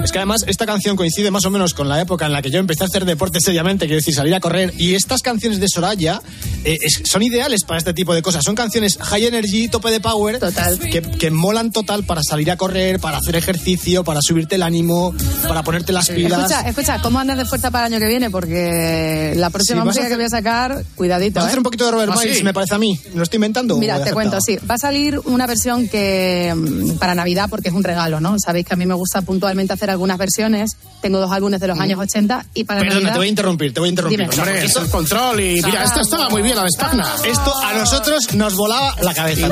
Es 0.04 0.12
que 0.12 0.20
además 0.20 0.46
esta 0.48 0.66
canción 0.66 0.96
coincide 0.96 1.32
más 1.32 1.44
o 1.46 1.50
menos 1.50 1.74
con 1.74 1.90
la 1.90 2.00
época 2.00 2.26
en 2.28 2.32
la 2.32 2.42
que 2.42 2.50
yo 2.50 2.60
empecé 2.60 2.84
a 2.84 2.88
hacer 2.88 3.04
deporte 3.04 3.40
seriamente, 3.42 3.88
quiero 3.88 3.98
decir, 4.00 4.14
salir 4.14 4.34
a 4.36 4.40
correr. 4.40 4.74
Y 4.78 4.96
estas 4.96 5.22
canciones 5.22 5.60
de 5.60 5.68
Soraya 5.68 6.22
eh, 6.64 6.78
es- 6.82 7.02
son 7.10 7.24
ideales 7.24 7.64
para 7.66 7.78
este 7.80 7.94
tipo 7.94 8.14
de 8.14 8.22
cosas. 8.22 8.44
Son 8.46 8.56
canciones 8.56 8.98
high 9.02 9.26
energy, 9.26 9.68
tope 9.68 9.92
de 9.92 10.00
power, 10.00 10.40
Total. 10.40 10.80
Que, 10.80 11.02
que 11.02 11.30
molan 11.32 11.72
total 11.72 12.06
para 12.06 12.22
salir 12.24 12.50
a 12.52 12.58
correr, 12.58 13.00
para 13.02 13.18
hacer 13.18 13.36
ejercicio, 13.36 14.04
para 14.06 14.22
subirte 14.22 14.56
el 14.56 14.64
ánimo, 14.64 15.14
para 15.48 15.64
ponerte 15.64 15.92
las 15.92 16.10
pilas. 16.10 16.40
Escucha, 16.40 16.62
escucha, 16.70 17.02
¿cómo 17.02 17.20
andas 17.20 17.38
de 17.38 17.46
fuerza 17.46 17.70
para 17.72 17.88
el 17.88 17.94
año 17.94 18.00
que 18.02 18.08
viene? 18.08 18.30
Porque 18.30 19.34
la 19.36 19.50
próxima 19.50 19.82
Sí, 19.82 19.88
música 19.88 20.02
que 20.08 20.14
hacer- 20.14 20.18
voy 20.18 20.26
a 20.26 20.30
sacar, 20.30 20.84
cuidadito. 20.96 21.36
Vas 21.36 21.44
a 21.44 21.48
¿eh? 21.48 21.50
hacer 21.50 21.60
un 21.60 21.64
poquito 21.64 21.86
de 21.86 21.92
Robert 21.92 22.14
¿Ah, 22.16 22.20
Miles, 22.22 22.38
sí? 22.38 22.44
me 22.46 22.54
parece 22.54 22.76
a 22.76 22.80
mí. 22.80 22.98
¿Lo 23.14 23.24
estoy 23.24 23.38
inventando? 23.38 23.78
Mira, 23.78 24.02
te 24.04 24.14
cuento, 24.14 24.40
sí. 24.40 24.58
Va 24.70 24.76
a 24.76 24.80
salir 24.80 25.20
una 25.26 25.48
versión 25.48 25.90
que 25.90 26.54
mm, 26.56 26.98
para 26.98 27.14
Navidad, 27.14 27.50
porque 27.50 27.70
es 27.70 27.74
un 27.76 27.84
regalo, 27.84 28.22
¿no? 28.22 28.38
Sabéis 28.40 28.66
que 28.66 28.74
a 28.74 28.78
mí 28.78 28.86
me 28.86 28.94
gusta 28.94 29.22
puntualmente 29.22 29.74
hacer 29.74 29.87
algunas 29.90 30.18
versiones. 30.18 30.78
Tengo 31.02 31.20
dos 31.20 31.32
álbumes 31.32 31.60
de 31.60 31.68
los 31.68 31.80
años 31.80 32.00
80 32.00 32.46
y 32.56 32.64
para 32.64 32.80
Perdona, 32.80 32.96
Navidad... 32.96 33.12
te 33.14 33.18
voy 33.20 33.28
a 33.28 33.30
interrumpir, 33.30 33.74
te 33.74 33.80
voy 33.80 33.88
a 33.88 33.90
interrumpir. 33.92 34.20
Dime. 34.20 34.36
Hombre, 34.36 34.60
es 34.60 34.66
esto, 34.66 34.82
el 34.82 34.90
control 34.90 35.40
y 35.40 35.62
mira, 35.62 35.84
esta 35.84 36.02
estaba 36.02 36.30
muy 36.30 36.42
bien, 36.42 36.56
la 36.56 36.64
de 36.64 36.72
Spagna. 36.72 37.06
esto 37.26 37.54
a 37.64 37.74
nosotros 37.74 38.34
nos 38.34 38.56
volaba 38.56 38.96
la 39.02 39.14
cabeza, 39.14 39.48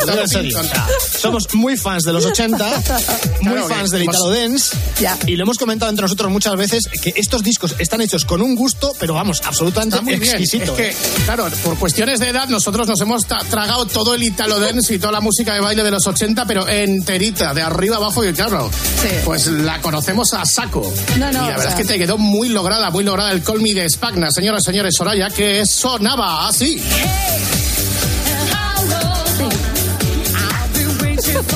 somos 1.19 1.54
muy 1.54 1.78
fans 1.78 2.04
de 2.04 2.13
los 2.13 2.26
80, 2.26 2.65
muy 3.41 3.54
Claro, 3.54 3.67
fans 3.67 3.91
del 3.91 4.04
hemos- 4.04 4.15
Italo 4.15 4.30
Dance, 4.34 4.76
Ya. 5.00 5.17
y 5.28 5.36
lo 5.36 5.43
hemos 5.43 5.58
comentado 5.58 5.89
entre 5.89 6.04
nosotros 6.04 6.32
muchas 6.32 6.56
veces 6.56 6.88
que 7.02 7.13
estos 7.15 7.43
discos 7.43 7.76
están 7.80 8.02
hechos 8.02 8.26
con 8.26 8.41
un 8.41 8.56
gusto, 8.56 8.93
pero 9.00 9.13
vamos, 9.13 9.41
absolutamente 9.45 10.02
muy 10.02 10.15
bien. 10.15 10.36
exquisito. 10.36 10.71
Es 10.71 10.78
que, 10.78 10.89
¿eh? 10.89 10.95
claro, 11.26 11.48
por 11.63 11.78
cuestiones 11.78 12.19
de 12.19 12.30
edad, 12.30 12.48
nosotros 12.50 12.88
nos 12.88 13.00
hemos 13.02 13.28
tra- 13.28 13.43
tragado 13.45 13.86
todo 13.86 14.15
el 14.15 14.24
Italo 14.24 14.60
Dance 14.60 14.93
y 14.93 15.00
toda 15.00 15.12
la 15.13 15.21
música 15.21 15.54
de 15.54 15.60
baile 15.60 15.84
de 15.84 15.91
los 15.91 16.06
80, 16.08 16.45
pero 16.45 16.67
enterita, 16.67 17.54
de 17.54 17.62
arriba 17.62 17.98
abajo 17.98 18.24
y 18.26 18.34
claro, 18.34 18.69
Sí. 19.02 19.10
pues 19.24 19.48
la 19.48 19.82
conocemos 19.82 20.25
a 20.34 20.46
saco. 20.46 20.94
No, 21.18 21.32
no, 21.32 21.32
y 21.32 21.34
la 21.34 21.42
o 21.44 21.48
verdad 21.48 21.62
sea- 21.62 21.70
es 21.70 21.76
que 21.76 21.84
te 21.86 21.98
quedó 21.98 22.18
muy 22.18 22.50
lograda, 22.50 22.90
muy 22.90 23.04
lograda 23.04 23.32
el 23.32 23.44
Call 23.44 23.62
Me 23.62 23.74
de 23.74 23.90
Spagna, 23.90 24.30
señoras 24.32 24.62
y 24.64 24.66
señores, 24.66 24.94
Soraya, 24.98 25.30
que 25.30 25.66
sonaba 25.66 26.48
así. 26.48 26.82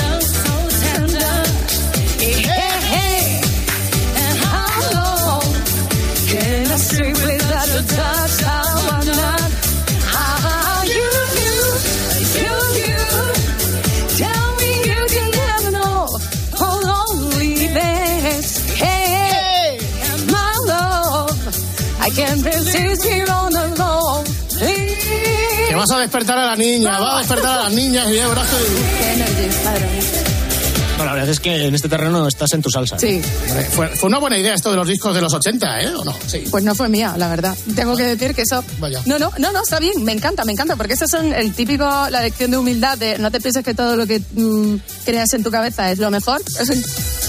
Que 25.69 25.75
vas 25.75 25.91
a 25.91 25.99
despertar 25.99 26.39
a 26.39 26.47
la 26.47 26.57
niña, 26.57 26.99
vas 26.99 27.15
a 27.15 27.19
despertar 27.19 27.59
a 27.59 27.63
las 27.65 27.73
niñas 27.73 28.09
y 28.11 28.17
ya 28.17 28.29
verás 28.29 28.49
que... 28.49 30.32
No, 31.03 31.07
la 31.07 31.14
verdad 31.14 31.30
es 31.30 31.40
que 31.40 31.66
en 31.66 31.74
este 31.74 31.88
terreno 31.88 32.28
estás 32.28 32.53
en 32.53 32.62
tu 32.62 32.70
salsa. 32.70 32.96
Sí. 32.96 33.20
Fue, 33.72 33.88
fue 33.88 34.09
una 34.09 34.18
buena 34.18 34.38
idea 34.38 34.55
esto 34.55 34.70
de 34.70 34.76
los 34.76 34.86
discos 34.86 35.12
de 35.14 35.20
los 35.20 35.34
80, 35.34 35.82
¿eh? 35.82 35.88
¿O 35.96 36.05
no? 36.05 36.14
Sí. 36.28 36.44
Pues 36.48 36.62
no 36.62 36.76
fue 36.76 36.88
mía, 36.88 37.14
la 37.18 37.28
verdad. 37.28 37.57
Tengo 37.74 37.96
que 37.96 38.05
decir 38.05 38.34
que 38.36 38.42
eso. 38.42 38.62
Vaya. 38.78 39.00
No, 39.07 39.18
no, 39.18 39.32
no, 39.38 39.50
no, 39.50 39.62
está 39.64 39.80
bien, 39.80 40.05
me 40.05 40.12
encanta, 40.12 40.44
me 40.44 40.53
encanta, 40.53 40.76
porque 40.76 40.92
eso 40.92 41.09
son 41.09 41.32
el 41.32 41.53
típico, 41.55 41.84
la 41.84 42.22
lección 42.22 42.53
de 42.53 42.57
humildad 42.59 42.96
de 42.98 43.18
no 43.18 43.30
te 43.32 43.40
pienses 43.40 43.64
que 43.64 43.74
todo 43.74 43.96
lo 43.96 44.07
que 44.07 44.20
mm, 44.20 44.76
creas 45.05 45.32
en 45.34 45.42
tu 45.42 45.50
cabeza 45.50 45.90
es 45.90 45.98
lo 45.98 46.11
mejor. 46.11 46.40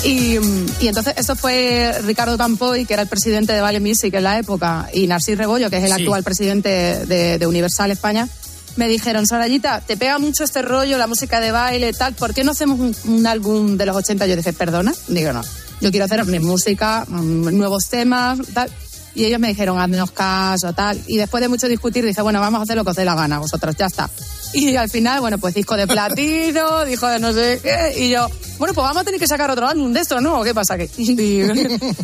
Y, 0.06 0.38
y 0.82 0.88
entonces 0.90 1.14
eso 1.16 1.34
fue 1.34 1.98
Ricardo 2.04 2.38
Campoy, 2.38 2.84
que 2.86 2.92
era 2.94 3.04
el 3.04 3.08
presidente 3.08 3.54
de 3.54 3.62
Vale 3.62 3.80
Music 3.80 4.14
en 4.14 4.24
la 4.24 4.38
época, 4.38 4.90
y 4.94 5.08
Narcís 5.08 5.38
Rebollo, 5.38 5.70
que 5.70 5.78
es 5.78 5.84
el 5.86 5.94
Sí. 5.94 6.02
actual 6.02 6.24
presidente 6.24 7.06
de, 7.06 7.38
de 7.38 7.48
Universal 7.48 7.90
España. 7.90 8.28
Me 8.76 8.88
dijeron, 8.88 9.28
Sorayita, 9.28 9.82
te 9.82 9.98
pega 9.98 10.18
mucho 10.18 10.44
este 10.44 10.62
rollo, 10.62 10.98
la 10.98 11.08
música 11.08 11.40
de 11.40 11.52
baile, 11.52 11.94
tal, 11.94 12.14
¿por 12.14 12.34
qué 12.34 12.44
no 12.44 12.52
hacemos 12.52 12.80
un, 12.80 12.96
un 13.06 13.28
álbum 13.28 13.78
de 13.78 13.86
los 13.86 13.96
80? 13.96 14.26
Yo 14.26 14.36
dije, 14.36 14.52
perdona, 14.54 14.94
digo, 15.08 15.32
no, 15.32 15.44
yo 15.80 15.92
quiero 15.92 16.06
hacer 16.06 16.26
mi 16.26 16.40
música, 16.40 17.06
mm, 17.08 17.56
nuevos 17.58 17.90
temas, 17.90 18.40
tal. 18.54 18.72
Y 19.16 19.26
ellos 19.26 19.40
me 19.40 19.50
dijeron, 19.50 19.80
haznos 19.80 20.12
caso, 20.12 20.74
tal. 20.74 21.00
Y 21.08 21.18
después 21.18 21.42
de 21.42 21.50
mucho 21.50 21.68
discutir, 21.68 22.04
dice, 22.04 22.22
bueno, 22.22 22.40
vamos 22.40 22.62
a 22.62 22.64
hacer 22.64 22.76
lo 22.76 22.84
que 22.84 22.92
os 22.92 22.96
dé 22.96 23.06
la 23.06 23.16
gana, 23.16 23.38
vosotros, 23.38 23.76
ya 23.78 23.86
está. 23.86 24.10
Y 24.54 24.76
al 24.76 24.90
final, 24.90 25.20
bueno, 25.20 25.38
pues 25.38 25.54
disco 25.54 25.76
de 25.76 25.86
platino, 25.86 26.86
disco 26.86 27.08
de 27.08 27.20
no 27.20 27.34
sé 27.34 27.60
qué. 27.62 27.94
Y 27.98 28.10
yo, 28.10 28.28
bueno, 28.58 28.74
pues 28.74 28.88
vamos 28.88 29.02
a 29.02 29.04
tener 29.04 29.20
que 29.20 29.28
sacar 29.28 29.52
otro 29.52 29.68
álbum 29.68 29.94
de 29.94 30.00
esto, 30.00 30.20
¿no? 30.22 30.40
¿O 30.40 30.44
¿Qué 30.44 30.54
pasa 30.54 30.76
aquí? 30.76 30.88
Y, 30.98 31.42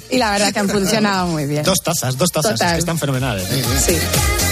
y 0.09 0.17
la 0.17 0.31
verdad 0.31 0.49
es 0.49 0.53
que 0.53 0.59
han 0.59 0.69
funcionado 0.69 1.27
muy 1.27 1.45
bien. 1.45 1.63
Dos 1.63 1.81
tazas, 1.81 2.17
dos 2.17 2.31
tazas, 2.31 2.61
es 2.61 2.71
que 2.73 2.79
están 2.79 2.99
fenomenales. 2.99 3.49
¿eh? 3.49 3.63
Sí. 3.85 4.48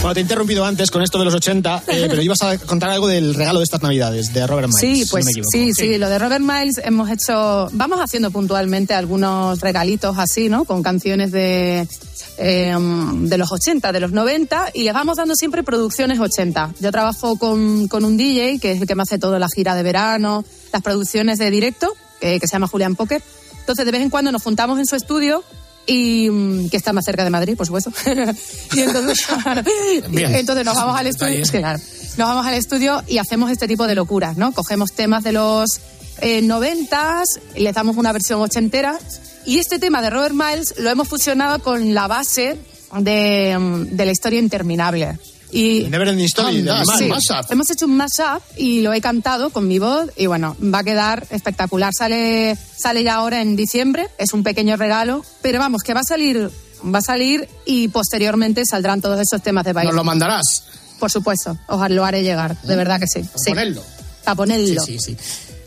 Bueno, 0.00 0.14
te 0.14 0.20
he 0.20 0.22
interrumpido 0.22 0.64
antes 0.64 0.92
con 0.92 1.02
esto 1.02 1.18
de 1.18 1.24
los 1.24 1.34
80, 1.34 1.82
eh, 1.88 2.06
pero 2.08 2.22
ibas 2.22 2.40
a 2.42 2.56
contar 2.58 2.90
algo 2.90 3.08
del 3.08 3.34
regalo 3.34 3.58
de 3.58 3.64
estas 3.64 3.82
navidades, 3.82 4.32
de 4.32 4.46
Robert 4.46 4.68
Miles. 4.68 4.80
Sí, 4.80 5.04
si 5.04 5.10
pues 5.10 5.24
no 5.24 5.26
me 5.26 5.30
equivoco. 5.32 5.50
sí, 5.50 5.74
sí, 5.74 5.98
lo 5.98 6.08
de 6.08 6.18
Robert 6.20 6.40
Miles 6.40 6.80
hemos 6.84 7.10
hecho, 7.10 7.68
vamos 7.72 7.98
haciendo 8.00 8.30
puntualmente 8.30 8.94
algunos 8.94 9.60
regalitos 9.60 10.16
así, 10.16 10.48
¿no? 10.48 10.64
Con 10.64 10.84
canciones 10.84 11.32
de, 11.32 11.88
eh, 12.36 12.76
de 13.22 13.38
los 13.38 13.50
80, 13.50 13.90
de 13.90 14.00
los 14.00 14.12
90 14.12 14.70
y 14.72 14.84
les 14.84 14.94
vamos 14.94 15.16
dando 15.16 15.34
siempre 15.34 15.64
producciones 15.64 16.20
80. 16.20 16.74
Yo 16.78 16.92
trabajo 16.92 17.36
con, 17.36 17.88
con 17.88 18.04
un 18.04 18.16
DJ 18.16 18.60
que 18.60 18.72
es 18.72 18.80
el 18.80 18.86
que 18.86 18.94
me 18.94 19.02
hace 19.02 19.18
toda 19.18 19.40
la 19.40 19.48
gira 19.52 19.74
de 19.74 19.82
verano, 19.82 20.44
las 20.72 20.82
producciones 20.82 21.38
de 21.40 21.50
directo, 21.50 21.92
que, 22.20 22.38
que 22.38 22.46
se 22.46 22.52
llama 22.52 22.68
Julián 22.68 22.94
Poker. 22.94 23.20
Entonces 23.58 23.84
de 23.84 23.90
vez 23.90 24.02
en 24.02 24.10
cuando 24.10 24.30
nos 24.30 24.44
juntamos 24.44 24.78
en 24.78 24.86
su 24.86 24.94
estudio 24.94 25.42
y 25.88 26.28
mm, 26.30 26.68
que 26.68 26.76
está 26.76 26.92
más 26.92 27.04
cerca 27.04 27.24
de 27.24 27.30
Madrid, 27.30 27.56
por 27.56 27.66
supuesto. 27.66 27.90
y 28.74 28.80
entonces, 28.80 29.26
Bien. 30.10 30.34
entonces 30.34 30.64
nos 30.64 30.76
vamos 30.76 31.00
al 31.00 31.06
estudio, 31.06 31.42
es 31.42 31.50
que, 31.50 31.58
claro, 31.58 31.80
nos 32.16 32.28
vamos 32.28 32.46
al 32.46 32.54
estudio 32.54 33.02
y 33.08 33.18
hacemos 33.18 33.50
este 33.50 33.66
tipo 33.66 33.86
de 33.86 33.94
locuras, 33.94 34.36
¿no? 34.36 34.52
Cogemos 34.52 34.92
temas 34.92 35.24
de 35.24 35.32
los 35.32 35.80
eh, 36.20 36.42
noventas, 36.42 37.26
y 37.54 37.62
les 37.62 37.74
damos 37.74 37.96
una 37.96 38.12
versión 38.12 38.40
ochentera 38.40 38.98
y 39.46 39.58
este 39.58 39.78
tema 39.78 40.02
de 40.02 40.10
Robert 40.10 40.34
Miles 40.34 40.74
lo 40.78 40.90
hemos 40.90 41.08
fusionado 41.08 41.60
con 41.60 41.94
la 41.94 42.06
base 42.06 42.58
de, 42.98 43.58
mm, 43.58 43.96
de 43.96 44.04
la 44.04 44.12
historia 44.12 44.40
interminable. 44.40 45.18
Y 45.50 45.86
Neverending 45.88 46.26
Story, 46.26 46.62
de 46.62 46.70
Animal. 46.70 46.98
sí. 46.98 47.04
Mashup. 47.06 47.50
Hemos 47.50 47.70
hecho 47.70 47.86
un 47.86 47.96
mashup 47.96 48.42
y 48.56 48.82
lo 48.82 48.92
he 48.92 49.00
cantado 49.00 49.50
con 49.50 49.66
mi 49.66 49.78
voz 49.78 50.10
y 50.16 50.26
bueno, 50.26 50.56
va 50.62 50.80
a 50.80 50.84
quedar 50.84 51.26
espectacular. 51.30 51.92
Sale, 51.96 52.56
sale 52.76 53.02
ya 53.02 53.14
ahora 53.14 53.40
en 53.40 53.56
diciembre, 53.56 54.08
es 54.18 54.32
un 54.32 54.42
pequeño 54.42 54.76
regalo, 54.76 55.24
pero 55.42 55.58
vamos, 55.58 55.82
que 55.82 55.94
va 55.94 56.00
a 56.00 56.04
salir, 56.04 56.50
va 56.84 56.98
a 56.98 57.02
salir 57.02 57.48
y 57.64 57.88
posteriormente 57.88 58.62
saldrán 58.68 59.00
todos 59.00 59.20
esos 59.20 59.42
temas 59.42 59.64
de 59.64 59.72
baile. 59.72 59.90
¿Nos 59.90 59.96
lo 59.96 60.04
mandarás? 60.04 60.64
Por 60.98 61.10
supuesto, 61.10 61.56
os 61.68 61.90
lo 61.90 62.04
haré 62.04 62.22
llegar, 62.22 62.60
de 62.62 62.76
verdad 62.76 63.00
que 63.00 63.06
sí. 63.06 63.22
sí. 63.22 63.50
ponerlo. 63.50 63.82
A 64.26 64.34
ponerlo. 64.34 64.82
Sí, 64.82 64.98
sí, 64.98 65.16
sí. 65.16 65.16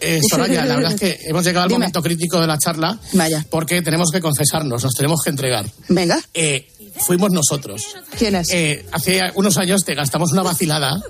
Eh, 0.01 0.19
Soraya, 0.29 0.65
la 0.65 0.75
verdad 0.75 0.93
es 0.93 0.99
que 0.99 1.19
hemos 1.29 1.43
llegado 1.45 1.63
al 1.63 1.69
Dime. 1.69 1.79
momento 1.79 2.01
crítico 2.01 2.39
de 2.41 2.47
la 2.47 2.57
charla. 2.57 2.97
Vaya. 3.13 3.45
Porque 3.49 3.81
tenemos 3.81 4.09
que 4.11 4.19
confesarnos, 4.19 4.83
nos 4.83 4.93
tenemos 4.93 5.21
que 5.23 5.29
entregar. 5.29 5.65
Venga. 5.89 6.19
Eh, 6.33 6.67
fuimos 6.97 7.31
nosotros. 7.31 7.85
¿Quién 8.17 8.35
es? 8.35 8.49
Eh, 8.51 8.85
hace 8.91 9.21
unos 9.35 9.57
años 9.57 9.83
te 9.85 9.93
gastamos 9.95 10.31
una 10.31 10.41
vacilada 10.43 11.01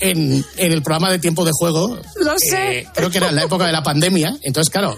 en, 0.00 0.44
en 0.56 0.72
el 0.72 0.82
programa 0.82 1.10
de 1.10 1.18
tiempo 1.18 1.44
de 1.44 1.50
juego. 1.52 1.98
Lo 2.16 2.38
sé. 2.38 2.78
Eh, 2.78 2.86
creo 2.94 3.10
que 3.10 3.18
era 3.18 3.28
en 3.28 3.36
la 3.36 3.42
época 3.42 3.66
de 3.66 3.72
la 3.72 3.82
pandemia. 3.82 4.36
Entonces, 4.42 4.70
claro, 4.72 4.96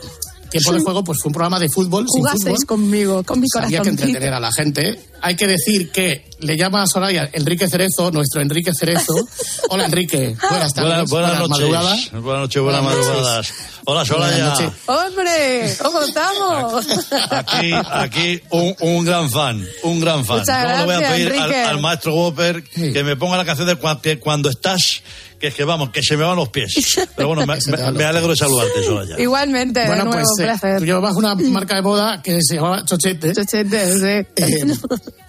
tiempo 0.53 0.73
de 0.73 0.81
juego 0.81 1.05
pues 1.05 1.19
fue 1.21 1.29
un 1.31 1.35
programa 1.35 1.59
de 1.59 1.69
fútbol. 1.69 2.07
sin 2.09 2.21
Jugasteis 2.23 2.55
fútbol. 2.61 2.67
conmigo, 2.67 3.23
con 3.25 3.41
mi 3.41 3.47
Había 3.57 3.69
que 3.69 3.77
corazón. 3.79 3.99
entretener 4.07 4.35
a 4.35 4.41
la 4.41 4.53
gente. 4.53 5.01
Hay 5.25 5.37
que 5.37 5.47
decir 5.47 5.91
que 5.93 6.25
le 6.41 6.57
llama 6.57 6.83
a 6.83 6.87
Soraya 6.87 7.29
Enrique 7.33 7.69
Cerezo, 7.69 8.11
nuestro 8.11 8.41
Enrique 8.43 8.73
Cerezo. 8.75 9.15
Hola 9.69 9.87
Enrique, 9.87 10.37
buenas 10.51 10.75
tardes. 10.75 11.09
Buenas, 11.11 11.11
buenas 11.11 11.39
noches. 11.39 11.49
madrugadas. 11.51 12.11
Buenas 12.13 12.41
noches, 12.43 12.63
buenas 12.63 12.83
Buenas 12.83 13.07
madrugadas. 13.07 13.53
Hola, 13.85 14.05
Buenas 14.05 14.09
Soraya. 14.09 14.45
noches. 14.47 14.71
¡Hombre! 14.87 15.77
¿Cómo 15.83 16.01
estamos? 16.03 16.87
Aquí, 17.31 17.71
aquí 17.91 18.41
un, 18.51 18.75
un 18.81 19.05
gran 19.05 19.31
fan, 19.31 19.65
un 19.85 20.01
gran 20.01 20.25
fan. 20.25 20.39
Muchas 20.41 20.63
Yo 20.63 20.69
le 20.79 20.85
voy 20.85 20.95
a 20.95 20.99
gracias, 20.99 21.13
pedir 21.31 21.41
al, 21.41 21.53
al 21.55 21.81
maestro 21.81 22.15
Whopper 22.15 22.63
que 22.65 23.05
me 23.05 23.17
ponga 23.17 23.37
la 23.37 23.45
canción 23.45 23.67
de 23.69 23.77
cuando 24.19 24.51
estás, 24.51 25.03
que 25.43 25.49
es 25.49 25.55
que 25.57 25.65
vamos, 25.65 25.91
que 25.91 26.05
se 26.05 26.17
me 26.17 26.23
van 26.23 26.37
los 26.37 26.51
pies. 26.51 26.73
Pero 27.17 27.27
bueno, 27.35 27.45
me, 27.45 27.57
me- 27.67 27.91
me 27.91 28.05
alegro 28.05 28.31
de 28.31 28.37
saludarte, 28.37 28.85
Soraya. 28.85 29.19
Igualmente, 29.21 29.81
de 29.81 29.87
Bueno, 29.89 30.05
nuevo, 30.05 30.19
pues 30.21 30.29
un 30.39 30.41
eh, 30.41 30.45
placer. 30.47 30.79
tú 30.79 30.85
llevabas 30.85 31.17
una 31.17 31.35
marca 31.35 31.75
de 31.75 31.81
boda 31.81 32.23
que 32.23 32.39
se 32.41 32.55
llamaba 32.55 32.85
Chochete. 32.85 33.33
Chochete, 33.35 33.93
sí. 33.99 34.29
Eh, 34.37 34.65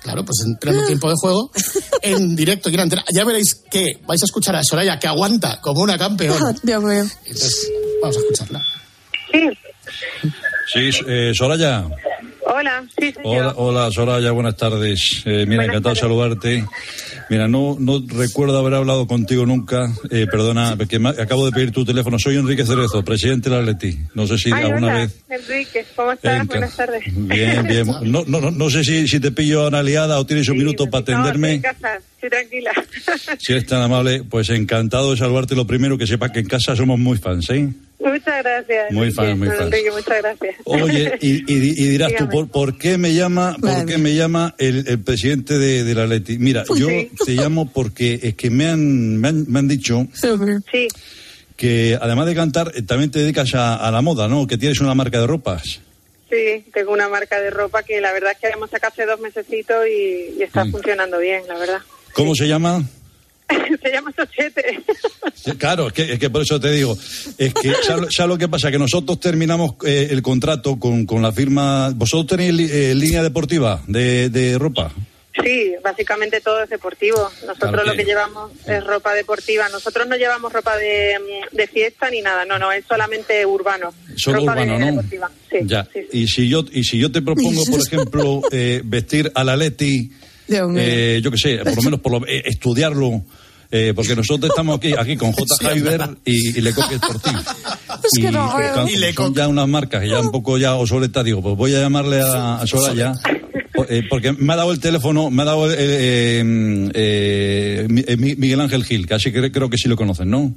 claro, 0.03 0.23
pues 0.23 0.43
en 0.45 0.55
pleno 0.57 0.85
tiempo 0.85 1.09
de 1.09 1.15
juego, 1.17 1.51
en 2.03 2.35
directo. 2.35 2.69
Ya 2.69 3.23
veréis 3.25 3.55
que 3.71 3.99
vais 4.05 4.21
a 4.21 4.25
escuchar 4.25 4.55
a 4.55 4.63
Soraya 4.63 4.99
que 4.99 5.07
aguanta 5.07 5.59
como 5.61 5.81
una 5.81 5.97
campeona. 5.97 6.53
Dios 6.61 6.83
mío. 6.83 7.03
Entonces, 7.25 7.71
vamos 7.99 8.15
a 8.15 8.19
escucharla. 8.19 8.61
Sí, 10.71 10.89
eh, 11.07 11.31
Soraya. 11.33 11.85
Hola, 12.55 12.85
sí, 12.99 13.11
señor. 13.11 13.23
Hola, 13.25 13.53
hola, 13.57 13.91
Soraya, 13.91 14.31
buenas 14.31 14.55
tardes. 14.57 15.23
Eh, 15.25 15.45
mira, 15.47 15.65
encantado 15.65 15.95
de 15.95 16.01
saludarte. 16.01 16.65
Mira, 17.29 17.47
no, 17.47 17.75
no 17.79 18.03
recuerdo 18.07 18.59
haber 18.59 18.75
hablado 18.75 19.07
contigo 19.07 19.45
nunca. 19.45 19.91
Eh, 20.11 20.27
perdona, 20.29 20.75
porque 20.77 20.99
me- 20.99 21.09
acabo 21.09 21.45
de 21.45 21.51
pedir 21.51 21.71
tu 21.71 21.83
teléfono. 21.83 22.19
Soy 22.19 22.35
Enrique 22.37 22.63
Cerezo, 22.65 23.03
presidente 23.03 23.49
de 23.49 23.55
la 23.55 23.61
Atleti. 23.61 23.97
No 24.13 24.27
sé 24.27 24.37
si 24.37 24.51
Ay, 24.51 24.65
alguna 24.65 24.87
hola, 24.87 24.97
vez. 24.97 25.23
Enrique, 25.29 25.85
¿cómo 25.95 26.11
estás? 26.11 26.45
Buenas 26.47 26.75
tardes. 26.75 27.03
Bien, 27.15 27.63
bien. 27.63 27.87
No, 28.03 28.23
no, 28.27 28.39
no, 28.41 28.51
no 28.51 28.69
sé 28.69 28.83
si, 28.83 29.07
si 29.07 29.19
te 29.19 29.31
pillo 29.31 29.67
una 29.67 29.81
liada 29.81 30.19
o 30.19 30.25
tienes 30.25 30.47
un 30.49 30.57
minuto 30.57 30.85
para 30.89 30.99
No, 31.13 31.19
atenderme. 31.23 31.59
casa, 31.61 31.99
estoy 32.23 32.29
tranquila. 32.29 32.71
Si 33.39 33.51
eres 33.51 33.65
tan 33.65 33.81
amable, 33.81 34.23
pues 34.23 34.49
encantado 34.49 35.11
de 35.11 35.17
saludarte. 35.17 35.55
Lo 35.55 35.65
primero 35.67 35.97
que 35.97 36.07
sepa 36.07 36.31
que 36.31 36.39
en 36.39 36.47
casa 36.47 36.75
somos 36.75 36.97
muy 36.99 37.17
fans, 37.17 37.49
¿eh? 37.49 37.67
muchas 37.99 38.43
gracias. 38.43 38.91
Muy 38.91 39.03
Enrique, 39.07 39.15
fan, 39.15 39.39
muy 39.39 39.47
don 39.47 39.57
fan. 39.57 39.67
Enrique, 39.67 39.91
muchas 39.91 40.21
gracias. 40.21 40.55
Oye, 40.65 41.17
y, 41.21 41.29
y- 41.53 41.83
y 41.83 41.87
dirás 41.89 42.13
tú. 42.15 42.27
¿por, 42.29 42.49
por 42.49 42.77
qué 42.77 42.97
me 42.97 43.13
llama, 43.13 43.55
por 43.61 43.85
qué 43.85 43.97
me 43.97 44.13
llama 44.13 44.55
el, 44.57 44.85
el 44.87 44.99
presidente 44.99 45.57
de, 45.57 45.83
de 45.85 45.95
la 45.95 46.05
Leti? 46.05 46.37
Mira, 46.37 46.63
Pues 46.67 46.79
yo 46.81 46.87
sí. 46.87 47.09
te 47.25 47.31
llamo 47.33 47.71
porque 47.71 48.19
es 48.21 48.35
que 48.35 48.49
me 48.49 48.67
han, 48.67 49.17
me 49.17 49.29
han, 49.29 49.45
me 49.49 49.59
han 49.59 49.67
dicho 49.69 50.05
Sí, 50.13 50.87
que 51.55 51.97
además 52.01 52.25
de 52.25 52.35
cantar, 52.35 52.71
eh, 52.75 52.81
también 52.81 53.09
te 53.11 53.19
dedicas 53.19 53.53
a, 53.55 53.75
a 53.75 53.91
la 53.91 54.01
moda, 54.01 54.27
¿no? 54.27 54.47
Que 54.47 54.57
tienes 54.57 54.79
una 54.81 54.93
marca 54.95 55.19
de 55.21 55.27
ropas. 55.27 55.79
sí, 56.29 56.65
tengo 56.73 56.91
una 56.91 57.07
marca 57.09 57.39
de 57.39 57.51
ropa 57.51 57.83
que 57.83 58.01
la 58.01 58.11
verdad 58.11 58.31
es 58.33 58.39
que 58.39 58.47
hemos 58.47 58.69
sacado 58.69 58.91
hace 58.93 59.05
dos 59.05 59.19
mesecitos 59.21 59.85
y, 59.87 60.39
y 60.39 60.43
está 60.43 60.65
funcionando 60.65 61.19
bien, 61.19 61.43
la 61.47 61.57
verdad. 61.57 61.79
¿Cómo 62.13 62.35
se 62.35 62.47
llama? 62.47 62.83
Se 63.83 63.91
llama 63.91 64.11
Sochete. 64.15 64.81
Claro, 65.57 65.87
es 65.87 65.93
que, 65.93 66.13
es 66.13 66.19
que 66.19 66.29
por 66.29 66.41
eso 66.41 66.59
te 66.59 66.71
digo, 66.71 66.97
es 67.37 67.53
que 67.53 67.73
¿sabes, 67.85 68.09
sabes 68.15 68.29
lo 68.29 68.37
que 68.37 68.47
pasa? 68.47 68.71
Que 68.71 68.79
nosotros 68.79 69.19
terminamos 69.19 69.75
eh, 69.85 70.07
el 70.11 70.21
contrato 70.21 70.79
con, 70.79 71.05
con 71.05 71.21
la 71.21 71.31
firma, 71.31 71.91
vosotros 71.93 72.27
tenéis 72.37 72.53
li- 72.53 72.69
eh, 72.71 72.95
línea 72.95 73.21
deportiva 73.21 73.81
de, 73.87 74.29
de 74.29 74.57
ropa. 74.57 74.91
Sí, 75.43 75.73
básicamente 75.83 76.39
todo 76.41 76.63
es 76.63 76.69
deportivo. 76.69 77.17
Nosotros 77.45 77.71
Claro 77.71 77.85
lo 77.87 77.93
que- 77.93 78.05
llevamos 78.05 78.51
es 78.65 78.83
ropa 78.85 79.13
deportiva. 79.13 79.67
Nosotros 79.69 80.07
no 80.07 80.15
llevamos 80.15 80.53
ropa 80.53 80.77
de, 80.77 81.15
mm, 81.19 81.55
de 81.55 81.67
fiesta 81.67 82.09
ni 82.09 82.21
nada, 82.21 82.45
no, 82.45 82.57
no, 82.59 82.71
es 82.71 82.85
solamente 82.87 83.45
urbano. 83.45 83.93
Solo 84.15 84.39
ropa 84.41 84.53
urbano, 84.53 84.73
de, 84.73 84.79
¿no? 84.79 84.85
deportiva. 84.85 85.31
Sí, 85.51 85.57
ya. 85.63 85.87
sí, 85.91 85.99
sí. 86.11 86.19
Y 86.19 86.27
si 86.27 86.47
yo 86.47 86.63
y 86.71 86.83
si 86.83 86.97
yo 86.99 87.11
te 87.11 87.21
propongo, 87.21 87.65
por 87.69 87.79
ejemplo, 87.85 88.41
eh, 88.51 88.81
vestir 88.85 89.31
a 89.35 89.43
la 89.43 89.57
Leti. 89.57 90.11
Eh, 90.47 91.19
yo 91.23 91.31
qué 91.31 91.37
sé, 91.37 91.57
por 91.59 91.75
lo 91.75 91.81
menos 91.83 91.99
por 91.99 92.11
lo- 92.11 92.27
eh, 92.27 92.43
estudiarlo. 92.45 93.23
eh, 93.71 93.91
porque 93.95 94.15
nosotros 94.15 94.49
estamos 94.51 94.77
aquí, 94.77 94.93
aquí 94.97 95.17
con 95.17 95.31
J. 95.31 95.55
Jaiber 95.61 96.01
y, 96.25 96.57
y 96.59 96.61
Lecoque 96.61 96.95
Sportif. 96.97 97.33
Es 98.03 98.21
que 98.21 98.31
no 98.31 98.55
veo. 98.57 98.73
con- 98.75 98.87
Y 98.89 98.97
Lecoq. 98.97 99.25
son 99.27 99.33
ya 99.35 99.47
unas 99.47 99.67
marcas 99.67 100.01
que 100.01 100.09
ya 100.09 100.19
un 100.19 100.29
poco 100.31 100.57
ya 100.57 100.75
obsoletas. 100.75 101.23
Digo, 101.23 101.41
pues 101.41 101.55
voy 101.55 101.73
a 101.73 101.79
llamarle 101.79 102.21
a, 102.21 102.57
a 102.61 102.67
Soraya. 102.67 103.13
eh, 103.89 104.03
porque 104.09 104.33
me 104.33 104.53
ha 104.53 104.57
dado 104.57 104.71
el 104.73 104.79
teléfono, 104.79 105.29
me 105.31 105.41
ha 105.41 105.45
dado 105.45 105.71
el, 105.71 105.75
eh, 105.79 106.43
eh, 106.93 107.87
Mi- 107.89 108.03
eh, 108.05 108.17
Mi- 108.17 108.35
Miguel 108.35 108.59
Ángel 108.61 108.83
Gil, 108.83 109.07
que 109.07 109.13
así 109.15 109.31
que 109.31 109.51
creo 109.51 109.69
que 109.69 109.77
sí 109.77 109.87
lo 109.87 109.95
conocen, 109.95 110.29
¿no? 110.29 110.53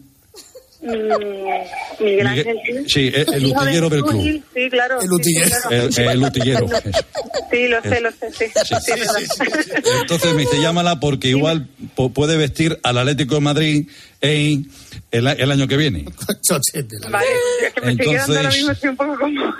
Miguel 2.01 2.28
Miguel- 2.28 2.49
Ángel 2.49 2.59
Gil. 2.66 2.84
sí, 2.90 3.11
el- 3.14 3.34
el 3.34 3.47
utillero 3.47 3.88
del 3.90 4.03
club. 4.03 4.22
Gil, 4.22 4.44
Sí, 4.55 4.70
claro. 4.70 5.01
El 5.01 5.09
sí, 5.09 5.14
utillero. 5.14 5.47
sí, 5.49 5.55
claro. 5.62 5.86
El, 5.88 6.09
el 6.11 6.22
utillero. 6.24 6.66
Sí, 7.51 7.68
lo 7.68 7.80
sé, 7.80 8.01
lo 8.01 8.11
sé, 8.11 8.32
sí. 8.32 8.44
Sí. 8.84 8.92
Entonces 10.01 10.34
me 10.34 10.40
dice, 10.42 10.61
llámala 10.61 10.99
porque 11.01 11.28
igual 11.28 11.68
puede 12.12 12.36
vestir 12.36 12.78
al 12.82 12.99
Atlético 12.99 13.36
de 13.36 13.40
Madrid 13.40 13.88
en 14.20 14.68
el, 15.16 15.26
el 15.26 15.50
año 15.50 15.66
que 15.68 15.76
viene. 15.76 16.04
Chochete. 16.48 16.96
la- 17.02 17.08
Vale, 17.10 17.26
es 17.66 17.72
que 17.74 17.80
me 17.80 17.92
estoy 17.92 18.06
quedando 18.06 18.32
ahora 18.36 18.40
Entonces- 18.40 18.54
mismo, 18.60 18.72
estoy 18.72 18.88
un 18.90 18.96
poco 18.96 19.18
como... 19.18 19.40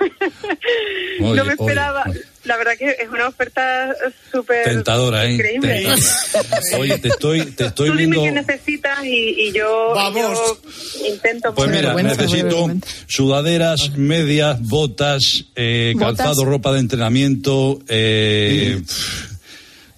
Oye, 1.19 1.19
no 1.19 1.33
me 1.33 1.41
oye, 1.41 1.51
esperaba. 1.51 2.03
oye. 2.07 2.21
La 2.43 2.55
verdad 2.55 2.73
que 2.77 2.89
es 2.91 3.09
una 3.11 3.27
oferta 3.27 3.93
súper 4.31 4.63
Tentadora, 4.63 5.25
¿eh? 5.25 5.33
increíble. 5.33 5.83
Tentadora. 6.31 6.77
Oye, 6.79 6.97
te 6.99 7.07
estoy, 7.09 7.41
te 7.47 7.65
estoy 7.65 7.89
Tú 7.89 7.97
dime 7.97 8.15
viendo... 8.17 8.23
qué 8.23 8.31
necesitas 8.31 9.03
y, 9.03 9.47
y 9.49 9.51
yo, 9.51 9.91
Vamos. 9.93 10.21
yo 10.21 11.07
intento 11.07 11.53
Pues 11.53 11.69
poner- 11.69 11.93
mira, 11.93 12.03
necesito 12.03 12.69
sudaderas, 13.07 13.97
medias, 13.97 14.61
botas, 14.61 15.45
eh, 15.55 15.91
¿Botas? 15.95 16.15
calzado, 16.17 16.45
ropa 16.45 16.71
de 16.71 16.79
entrenamiento, 16.79 17.79
eh, 17.89 18.81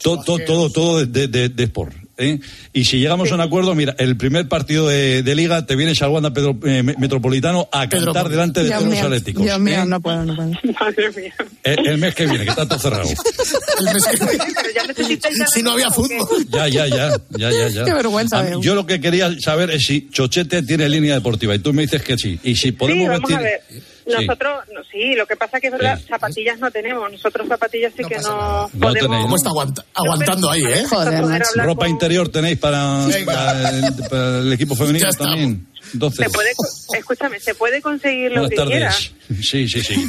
todo, 0.01 0.23
todo, 0.23 0.39
todo, 0.45 0.71
todo 0.71 0.99
de, 0.99 1.05
de, 1.05 1.27
de- 1.27 1.49
de 1.49 1.63
sport. 1.65 1.93
¿Eh? 2.19 2.39
Y 2.73 2.85
si 2.85 2.99
llegamos 2.99 3.31
a 3.31 3.35
un 3.35 3.41
acuerdo, 3.41 3.73
mira, 3.73 3.95
el 3.97 4.17
primer 4.17 4.47
partido 4.47 4.87
de, 4.87 5.23
de 5.23 5.35
liga 5.35 5.65
te 5.65 5.75
vienes 5.75 6.01
al 6.01 6.09
Wanda 6.09 6.31
Pedro- 6.31 6.59
eh, 6.65 6.83
Me- 6.83 6.95
Metropolitano 6.97 7.67
a 7.71 7.87
Pedro- 7.89 8.05
cantar 8.13 8.29
delante 8.29 8.63
de 8.63 8.69
todos 8.69 8.83
los 8.85 8.99
atléticos. 8.99 9.43
Dios 9.43 9.59
mío, 9.59 9.81
¿eh? 9.81 9.85
no 9.85 9.99
puedo, 10.01 10.23
no 10.25 10.35
puedo. 10.35 10.49
Madre 10.79 11.11
mía. 11.15 11.33
el, 11.63 11.87
el 11.87 11.97
mes 11.97 12.13
que 12.15 12.25
viene, 12.25 12.43
que 12.43 12.49
está 12.51 12.67
todo 12.67 12.79
cerrado. 12.79 13.03
El 13.79 13.85
mes 13.85 14.05
que- 14.05 14.17
Pero 14.59 14.69
ya 14.75 14.83
necesitáis 14.87 15.37
darle 15.37 15.53
si 15.53 15.63
no 15.63 15.71
había 15.71 15.89
fútbol. 15.89 16.27
Ya, 16.49 16.67
ya, 16.67 16.87
ya, 16.87 17.09
ya, 17.37 17.51
ya, 17.51 17.69
ya. 17.69 17.85
Qué 17.85 17.93
vergüenza, 17.93 18.43
mí-. 18.43 18.61
Yo 18.61 18.75
lo 18.75 18.85
que 18.85 18.99
quería 18.99 19.31
saber 19.39 19.69
es 19.71 19.85
si 19.85 20.09
Chochete 20.11 20.63
tiene 20.63 20.87
línea 20.89 21.15
deportiva 21.15 21.55
y 21.55 21.59
tú 21.59 21.73
me 21.73 21.83
dices 21.83 22.01
que 22.03 22.17
sí. 22.17 22.39
Y 22.43 22.55
si 22.55 22.71
podemos 22.73 23.03
sí, 23.03 23.09
vamos 23.09 23.29
vestir. 23.41 23.83
Ver. 24.09 24.19
Sí. 24.19 24.25
Nosotros, 24.27 24.59
no, 24.73 24.83
sí, 24.91 25.15
lo 25.15 25.25
que 25.25 25.35
pasa 25.35 25.59
que 25.59 25.67
es 25.67 25.73
verdad, 25.73 25.97
Sí. 25.97 26.05
zapatillas 26.09 26.59
no 26.59 26.69
tenemos. 26.71 27.11
Nosotros 27.11 27.47
zapatillas 27.47 27.93
sí 27.95 28.03
que 28.03 28.17
no, 28.17 28.63
No 28.63 28.69
podemos. 28.79 28.93
tenéis, 28.93 29.23
¿Cómo 29.23 29.35
está 29.35 29.49
aguanta- 29.49 29.85
aguantando 29.93 30.49
ahí, 30.51 30.61
eh? 30.65 30.83
Joder, 30.89 31.23
Ropa 31.55 31.81
con- 31.81 31.89
interior 31.89 32.29
tenéis 32.29 32.57
para, 32.59 33.05
para 33.25 33.69
el, 33.69 33.93
para 34.09 34.39
el 34.39 34.53
equipo 34.53 34.75
femenino 34.75 35.09
también. 35.17 35.67
Entonces, 35.93 36.25
Se 36.25 36.29
puede, 36.31 36.49
escúchame, 36.99 37.39
se 37.39 37.55
puede 37.55 37.81
conseguir 37.81 38.31
lo 38.31 38.41
buenas 38.47 38.49
que 38.49 38.55
quiera. 38.71 38.89
tardes. 38.89 39.11
Sí, 39.47 39.67
sí, 39.67 39.81
sí. 39.81 40.07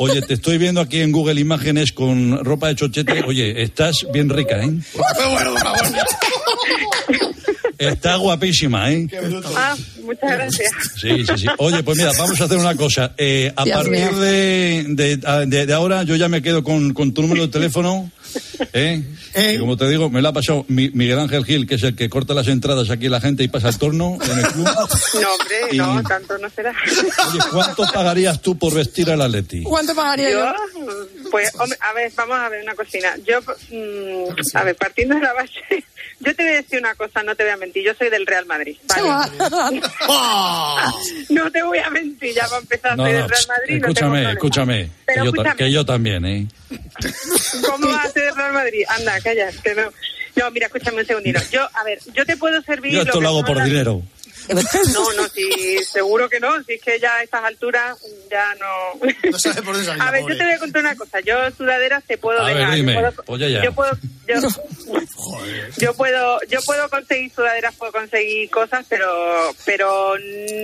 Oye, 0.00 0.22
te 0.22 0.34
estoy 0.34 0.58
viendo 0.58 0.80
aquí 0.80 1.00
en 1.00 1.12
Google 1.12 1.40
imágenes 1.40 1.92
con 1.92 2.42
ropa 2.44 2.68
de 2.68 2.76
chochete. 2.76 3.22
Oye, 3.26 3.62
estás 3.62 4.06
bien 4.12 4.28
rica, 4.30 4.62
¿eh? 4.62 4.70
Está 7.78 8.16
guapísima, 8.16 8.90
¿eh? 8.90 9.06
Ah, 9.54 9.76
muchas 10.02 10.30
gracias. 10.30 10.72
Sí, 10.98 11.26
sí, 11.26 11.32
sí. 11.36 11.46
Oye, 11.58 11.82
pues 11.82 11.98
mira, 11.98 12.10
vamos 12.18 12.40
a 12.40 12.44
hacer 12.44 12.56
una 12.56 12.74
cosa. 12.74 13.12
Eh, 13.18 13.52
a 13.54 13.64
Dios 13.64 13.76
partir 13.76 14.10
de, 14.14 15.16
de- 15.46 15.66
de 15.66 15.72
ahora, 15.74 16.02
yo 16.04 16.16
ya 16.16 16.28
me 16.28 16.40
quedo 16.40 16.64
con, 16.64 16.94
con 16.94 17.12
tu 17.12 17.20
número 17.20 17.42
de 17.42 17.48
teléfono. 17.52 18.10
¿eh? 18.72 19.02
Y 19.54 19.58
como 19.58 19.76
te 19.76 19.88
digo, 19.88 20.08
me 20.10 20.22
lo 20.22 20.28
ha 20.28 20.32
pasado 20.32 20.64
Mi- 20.68 20.90
Miguel 20.90 21.18
Ángel 21.18 21.44
Gil, 21.44 21.66
que 21.66 21.74
es 21.76 21.82
el 21.82 21.94
que 21.96 22.08
corta 22.08 22.34
las 22.34 22.48
entradas 22.48 22.90
aquí 22.90 23.06
a 23.06 23.10
la 23.10 23.20
gente 23.20 23.42
y 23.44 23.48
pasa 23.48 23.68
el 23.68 23.78
torno 23.78 24.18
en 24.22 24.38
el 24.38 24.46
club. 24.48 24.66
No, 25.20 25.32
hombre, 25.32 25.56
Y- 25.72 25.76
no, 25.78 26.02
tanto 26.02 26.38
no 26.38 26.48
será. 26.50 26.74
Oye, 27.30 27.38
¿cuánto 27.50 27.84
pagarías 27.92 28.40
tú 28.42 28.56
por 28.58 28.74
vestir 28.74 29.10
al 29.10 29.20
Atleti? 29.22 29.62
¿Cuánto 29.62 29.94
pagaría 29.94 30.30
yo? 30.30 30.38
Yo, 30.46 31.30
pues, 31.30 31.52
hombre, 31.58 31.78
a 31.80 31.92
ver, 31.94 32.12
vamos 32.16 32.38
a 32.38 32.48
ver 32.48 32.62
una 32.62 32.74
cocina. 32.74 33.14
Yo, 33.26 33.40
mm, 33.40 34.56
a 34.56 34.64
ver, 34.64 34.76
partiendo 34.76 35.14
de 35.16 35.20
la 35.22 35.32
base, 35.32 35.52
yo 36.20 36.34
te 36.34 36.42
voy 36.44 36.52
a 36.52 36.56
decir 36.56 36.78
una 36.78 36.94
cosa, 36.94 37.22
no 37.22 37.34
te 37.34 37.42
voy 37.44 37.52
a 37.52 37.56
mentir. 37.56 37.84
Yo 37.84 37.92
soy 37.98 38.10
del 38.10 38.26
Real 38.26 38.46
Madrid. 38.46 38.76
¿vale? 38.88 39.80
No 41.30 41.50
te 41.50 41.62
voy 41.62 41.78
a 41.78 41.90
mentir, 41.90 42.34
ya 42.34 42.46
va 42.48 42.56
a 42.56 42.60
empezar 42.60 42.96
No, 42.96 43.04
soy 43.04 43.12
no, 43.12 43.18
del 43.18 43.28
Real 43.28 43.46
Madrid. 43.48 43.76
escúchame. 43.76 44.90
Que 45.06 45.14
yo, 45.16 45.24
escúchame. 45.24 45.56
que 45.56 45.72
yo 45.72 45.84
también, 45.84 46.24
¿eh? 46.24 46.46
¿Cómo 47.66 47.88
vas 47.88 48.06
a 48.06 48.10
ser 48.10 48.34
Real 48.34 48.52
Madrid? 48.52 48.82
Anda, 48.88 49.20
calla, 49.20 49.50
que 49.62 49.74
no. 49.74 49.92
No, 50.36 50.50
mira, 50.50 50.66
escúchame 50.66 51.00
un 51.00 51.06
segundito. 51.06 51.40
Yo, 51.50 51.62
a 51.72 51.84
ver, 51.84 51.98
yo 52.14 52.26
te 52.26 52.36
puedo 52.36 52.60
servir. 52.62 52.92
Yo 52.92 53.02
esto 53.02 53.20
lo 53.20 53.28
hago 53.28 53.44
por 53.44 53.62
dinero. 53.62 54.02
No, 54.48 55.12
no, 55.14 55.28
sí, 55.28 55.78
seguro 55.84 56.28
que 56.28 56.40
no. 56.40 56.62
Si 56.64 56.74
es 56.74 56.82
que 56.82 56.98
ya 57.00 57.16
a 57.16 57.22
estas 57.22 57.44
alturas 57.44 57.98
ya 58.30 58.54
no. 58.56 59.06
No 59.30 59.38
sabe 59.38 59.62
por 59.62 59.74
dónde 59.74 59.84
salir, 59.86 60.02
A 60.02 60.10
ver, 60.10 60.20
pobre. 60.22 60.34
yo 60.34 60.38
te 60.38 60.44
voy 60.44 60.54
a 60.54 60.58
contar 60.58 60.80
una 60.82 60.96
cosa. 60.96 61.20
Yo 61.20 61.34
sudaderas 61.56 62.04
te 62.04 62.18
puedo 62.18 62.40
A 62.40 62.46
ver, 62.46 62.56
dejar. 62.58 62.74
dime. 62.74 62.92
Yo 62.94 63.00
puedo, 63.00 63.22
Pues 63.24 63.40
ya, 63.40 63.48
ya. 63.48 63.62
yo 63.64 63.72
puedo, 63.72 63.90
yo, 64.28 64.34
yo 65.78 65.94
puedo, 65.94 66.38
yo 66.48 66.60
puedo 66.62 66.88
conseguir 66.88 67.32
sudaderas, 67.32 67.74
puedo 67.74 67.92
conseguir 67.92 68.50
cosas, 68.50 68.84
pero, 68.88 69.52
pero 69.64 70.14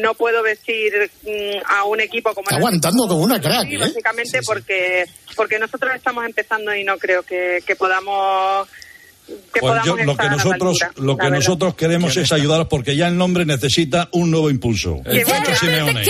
no 0.00 0.14
puedo 0.14 0.42
vestir 0.42 1.10
mm, 1.22 1.62
a 1.66 1.84
un 1.84 2.00
equipo 2.00 2.30
como 2.34 2.44
Está 2.44 2.56
el 2.56 2.60
aguantando 2.62 3.08
como 3.08 3.22
una 3.22 3.40
crack, 3.40 3.68
Sí, 3.68 3.74
¿eh? 3.74 3.78
básicamente 3.78 4.40
porque 4.44 5.06
porque 5.36 5.58
nosotros 5.58 5.92
estamos 5.94 6.24
empezando 6.26 6.74
y 6.74 6.84
no 6.84 6.98
creo 6.98 7.22
que, 7.22 7.62
que 7.66 7.74
podamos 7.74 8.68
que 9.26 9.60
Pues 9.60 9.82
yo, 9.84 9.96
lo 9.96 10.16
que 10.16 10.28
nosotros, 10.30 10.82
altura, 10.82 11.04
lo 11.06 11.16
que 11.16 11.22
verdad. 11.24 11.38
nosotros 11.38 11.74
queremos 11.74 12.16
es 12.16 12.32
ayudaros 12.32 12.66
porque 12.68 12.96
ya 12.96 13.08
el 13.08 13.16
nombre 13.16 13.44
necesita 13.44 14.08
un 14.12 14.30
nuevo 14.30 14.50
impulso. 14.50 15.00
El 15.04 15.24
Simeone. 15.56 16.02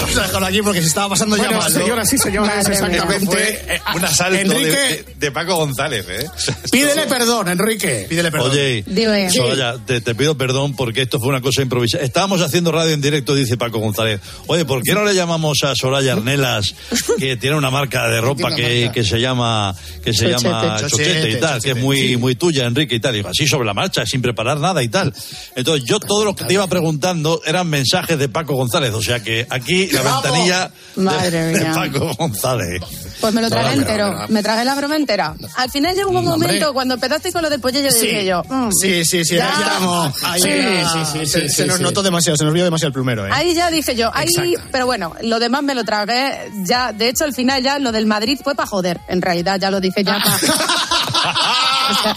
Vamos 0.00 0.16
a 0.16 0.22
dejarlo 0.22 0.46
aquí 0.46 0.62
porque 0.62 0.80
se 0.82 0.88
estaba 0.88 1.08
pasando 1.10 1.36
ya 1.36 1.44
Bueno, 1.44 1.58
mal. 1.60 1.72
¿no? 1.72 1.80
señoras 1.80 2.12
y 2.12 2.18
señores, 2.18 2.68
exactamente. 2.68 3.60
Eh, 3.74 3.80
Un 3.94 4.04
asalto 4.04 4.34
de, 4.36 4.40
Enrique, 4.42 4.68
de- 4.70 5.04
de 5.18 5.30
Paco 5.30 5.56
González, 5.56 6.04
¿eh? 6.08 6.26
pídele 6.70 7.06
perdón, 7.06 7.48
Enrique. 7.48 8.06
Pídele 8.08 8.30
perdón. 8.30 8.50
Oye, 8.50 8.84
Dime. 8.86 9.30
Soraya, 9.30 9.76
te, 9.86 10.00
te 10.00 10.14
pido 10.14 10.36
perdón 10.36 10.74
porque 10.74 11.02
esto 11.02 11.18
fue 11.20 11.28
una 11.28 11.40
cosa 11.40 11.62
improvisada. 11.62 12.02
Estábamos 12.04 12.40
haciendo 12.42 12.72
radio 12.72 12.92
en 12.92 13.00
directo, 13.00 13.34
dice 13.34 13.56
Paco 13.56 13.78
González. 13.78 14.20
Oye, 14.48 14.64
¿por 14.64 14.82
qué 14.82 14.94
no 14.94 15.04
le 15.04 15.14
llamamos 15.14 15.62
a 15.62 15.74
Soraya 15.76 16.12
Arnelas, 16.14 16.74
que 17.18 17.36
tiene 17.36 17.56
una 17.56 17.70
marca 17.70 18.08
de 18.08 18.20
ropa 18.20 18.54
que, 18.54 18.90
que 18.92 19.04
se 19.04 19.20
llama 19.20 19.74
que 20.04 20.12
se 20.12 20.30
Chochete. 20.30 20.42
llama 20.48 20.76
Chochete, 20.80 21.10
y 21.10 21.14
Chochete, 21.14 21.36
tal, 21.36 21.62
que 21.62 21.70
es 21.70 21.76
muy 21.76 21.98
sí. 22.00 22.16
muy 22.16 22.34
tuya, 22.34 22.49
Enrique 22.58 22.94
y 22.96 23.00
tal? 23.00 23.14
Y 23.14 23.18
digo, 23.18 23.28
así 23.30 23.46
sobre 23.46 23.66
la 23.66 23.74
marcha, 23.74 24.04
sin 24.06 24.20
preparar 24.22 24.58
nada 24.58 24.82
y 24.82 24.88
tal. 24.88 25.12
Entonces, 25.56 25.84
yo 25.86 26.00
todo 26.00 26.24
lo 26.24 26.34
que 26.34 26.44
te 26.44 26.54
iba 26.54 26.66
preguntando 26.66 27.40
eran 27.46 27.68
mensajes 27.68 28.18
de 28.18 28.28
Paco 28.28 28.54
González, 28.54 28.92
o 28.94 29.02
sea 29.02 29.20
que 29.22 29.46
aquí 29.50 29.88
la 29.88 30.02
ventanilla 30.02 30.70
de- 30.96 31.02
Madre 31.02 31.30
de, 31.30 31.60
mía. 31.60 31.72
Paco 31.74 32.12
González. 32.18 32.82
Pues 33.20 33.34
me 33.34 33.42
lo 33.42 33.48
tragué 33.50 33.76
No, 33.76 33.82
entero. 33.82 34.14
pero, 34.16 34.28
Me 34.28 34.42
tragué 34.42 34.64
la 34.64 34.74
broma 34.74 34.96
entera. 34.96 35.34
Al 35.56 35.70
final 35.70 35.94
llegó 35.94 36.08
un 36.10 36.24
No, 36.24 36.32
hombre. 36.32 36.48
momento 36.48 36.72
cuando 36.72 36.94
empezaste 36.94 37.32
con 37.32 37.42
lo 37.42 37.50
del 37.50 37.60
pollo, 37.60 37.80
yo 37.80 37.90
Sí. 37.90 38.06
dije 38.06 38.24
yo. 38.26 38.42
mm, 38.48 38.70
Sí, 38.80 39.04
sí, 39.04 39.24
sí. 39.24 39.36
Ya. 39.36 39.48
ahí 39.56 39.62
estamos. 39.62 40.14
Ahí 40.24 40.40
Sí, 40.40 40.48
sí, 40.50 40.98
sí, 41.12 41.26
se, 41.26 41.48
sí, 41.48 41.54
se 41.54 41.66
nos 41.66 41.76
sí. 41.76 41.82
notó 41.82 42.02
demasiado, 42.02 42.36
se 42.36 42.44
nos 42.44 42.52
vio 42.54 42.64
demasiado 42.64 42.88
el 42.88 42.94
plumero, 42.94 43.26
¿eh? 43.26 43.30
Ahí 43.32 43.54
ya 43.54 43.70
dije 43.70 43.94
yo, 43.94 44.10
ahí, 44.14 44.26
Exacto. 44.28 44.68
pero 44.72 44.86
bueno, 44.86 45.14
lo 45.22 45.38
demás 45.38 45.62
me 45.62 45.74
lo 45.74 45.84
tragué. 45.84 46.50
Ya, 46.64 46.92
de 46.92 47.08
hecho, 47.08 47.24
al 47.24 47.34
final 47.34 47.62
ya 47.62 47.78
lo 47.78 47.92
del 47.92 48.06
Madrid 48.06 48.38
fue 48.42 48.54
para 48.54 48.66
joder. 48.68 49.00
En 49.08 49.20
realidad, 49.22 49.58
ya 49.60 49.70
lo 49.70 49.80
dije 49.80 50.02
ya 50.02 50.18
para. 50.22 50.38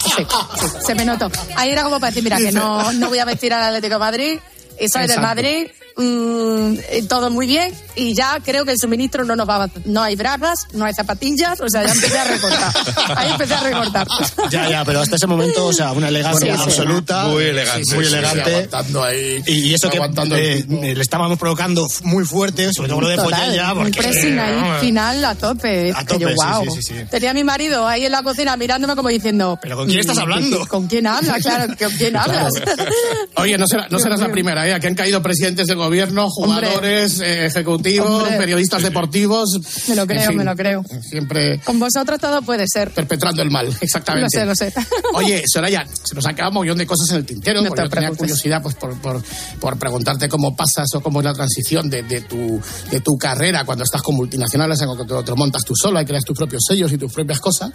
sí, 0.04 0.10
sí, 0.16 0.26
se 0.86 0.94
me 0.94 1.04
notó. 1.04 1.30
Ahí 1.56 1.70
era 1.70 1.82
como 1.82 2.00
para 2.00 2.10
decir, 2.10 2.22
mira, 2.22 2.36
que 2.36 2.52
no, 2.52 2.92
no 2.92 3.08
voy 3.08 3.18
a 3.18 3.24
vestir 3.24 3.52
al 3.52 3.62
Atlético 3.64 3.94
de 3.94 3.98
Madrid 3.98 4.38
y 4.80 4.88
soy 4.88 5.06
del. 5.06 5.20
Madrid. 5.20 5.68
Mm, 5.96 6.74
eh, 6.90 7.02
todo 7.08 7.30
muy 7.30 7.46
bien 7.46 7.72
y 7.96 8.14
ya 8.14 8.38
creo 8.44 8.64
que 8.64 8.72
el 8.72 8.78
suministro 8.78 9.24
no 9.24 9.36
nos 9.36 9.48
va 9.48 9.64
a, 9.64 9.70
no 9.84 10.02
hay 10.02 10.16
bragas 10.16 10.66
no 10.72 10.84
hay 10.84 10.92
zapatillas 10.94 11.60
o 11.60 11.68
sea 11.68 11.84
ya 11.84 11.92
empecé 11.92 12.18
a 12.18 12.24
recortar 12.24 12.72
ahí 13.16 13.30
empecé 13.30 13.54
a 13.54 13.60
recortar 13.60 14.06
Ya, 14.50 14.68
ya, 14.68 14.84
pero 14.84 15.00
hasta 15.00 15.16
ese 15.16 15.26
momento, 15.26 15.66
o 15.66 15.72
sea, 15.72 15.92
una 15.92 16.08
elegancia 16.08 16.54
Sí, 16.56 16.62
sí. 16.62 16.68
absoluta. 16.68 17.24
Muy 17.26 17.44
elegante, 17.44 17.94
Muy 17.94 18.04
sí, 18.04 18.10
sí, 18.10 18.16
elegante. 18.16 18.50
aguantando 18.54 19.02
ahí. 19.04 19.42
y, 19.46 19.74
eso 19.74 19.88
que 19.90 19.98
eh, 19.98 20.64
le 20.68 21.00
estábamos 21.02 21.38
provocando 21.38 21.86
muy 22.02 22.24
fuerte, 22.24 22.70
sobre 22.74 22.88
todo 22.88 23.00
lo 23.00 23.08
de 23.08 23.16
Total, 23.16 23.30
Polla 23.48 23.54
ya, 23.54 23.72
un 23.72 23.78
porque... 23.84 23.98
pressing 23.98 24.38
ahí, 24.38 24.54
vamos, 24.54 24.80
final 24.80 25.24
a 25.24 25.34
tope. 25.34 25.92
A 25.94 26.04
tope, 26.04 26.20
yo, 26.20 26.28
sí, 26.28 26.34
guau. 26.34 26.64
sí, 26.64 26.70
sí, 26.82 26.94
sí. 26.94 27.04
Tenía 27.10 27.30
a 27.30 27.34
mi 27.34 27.44
marido 27.44 27.86
ahí 27.86 28.04
en 28.04 28.12
la 28.12 28.22
cocina 28.22 28.56
mirándome 28.56 28.94
como 28.96 29.08
diciendo... 29.08 29.58
¿Pero 29.62 29.76
con 29.76 29.86
quién 29.86 30.00
estás 30.00 30.16
"Mm, 30.16 30.20
hablando?" 30.20 30.66
¿Con 30.66 30.86
quién 30.86 31.06
hablas? 31.06 31.42
Claro, 31.42 31.74
¿con 31.78 31.90
quién 31.92 32.16
hablas? 32.16 32.48
Oye, 33.36 33.58
no, 33.58 33.66
será- 33.66 33.88
no 33.90 33.98
serás 33.98 34.20
la 34.20 34.30
primera, 34.30 34.66
¿eh? 34.68 34.74
Aquí 34.74 34.86
han 34.86 34.94
caído 34.94 35.22
presidentes 35.22 35.66
del 35.66 35.76
gobierno, 35.84 36.28
jugadores, 36.30 37.20
eh, 37.20 37.46
ejecutivos, 37.46 38.22
Hombre. 38.22 38.36
periodistas 38.38 38.82
deportivos. 38.82 39.60
Me 39.88 39.94
lo 39.94 40.06
creo, 40.06 40.22
En 40.22 40.28
fin, 40.28 40.36
me 40.38 40.44
lo 40.44 40.54
creo. 40.54 40.84
Siempre 41.08 41.60
Con 41.60 41.78
vosotros 41.78 42.20
todo 42.20 42.42
puede 42.42 42.66
ser. 42.68 42.90
perpetrando 42.90 43.42
el 43.42 43.50
mal, 43.50 43.68
exactamente. 43.80 44.44
Lo 44.44 44.54
sé, 44.54 44.70
lo 44.70 44.72
sé. 44.80 44.86
Oye, 45.14 45.42
Soraya, 45.46 45.86
se 46.02 46.14
nos 46.14 46.24
quedado 46.34 46.50
un 46.50 46.54
montón 46.54 46.78
de 46.78 46.86
cosas 46.86 47.10
en 47.10 47.16
el 47.16 47.26
tintero. 47.26 47.62
No 47.62 47.70
te 47.70 47.82
yo 47.82 47.88
tenía 47.88 48.10
curiosidad 48.10 48.62
pues, 48.62 48.74
por, 48.74 48.98
por, 49.00 49.22
por 49.60 49.78
preguntarte 49.78 50.28
cómo 50.28 50.54
pasas 50.56 50.88
o 50.94 51.00
cómo 51.00 51.20
es 51.20 51.24
la 51.24 51.34
transición 51.34 51.88
de, 51.88 52.02
de 52.02 52.20
tu, 52.22 52.60
de 52.90 53.00
tu 53.00 53.16
carrera 53.16 53.64
cuando 53.64 53.84
estás 53.84 54.02
con 54.02 54.16
multinacionales, 54.16 54.80
en 54.80 54.86
cuando 54.86 55.22
te 55.22 55.30
lo 55.30 55.36
montas 55.36 55.62
tú 55.64 55.74
sola 55.76 56.02
y 56.02 56.04
creas 56.04 56.24
tus 56.24 56.36
propios 56.36 56.62
sellos 56.66 56.92
y 56.92 56.98
tus 56.98 57.12
propias 57.12 57.40
cosas. 57.40 57.70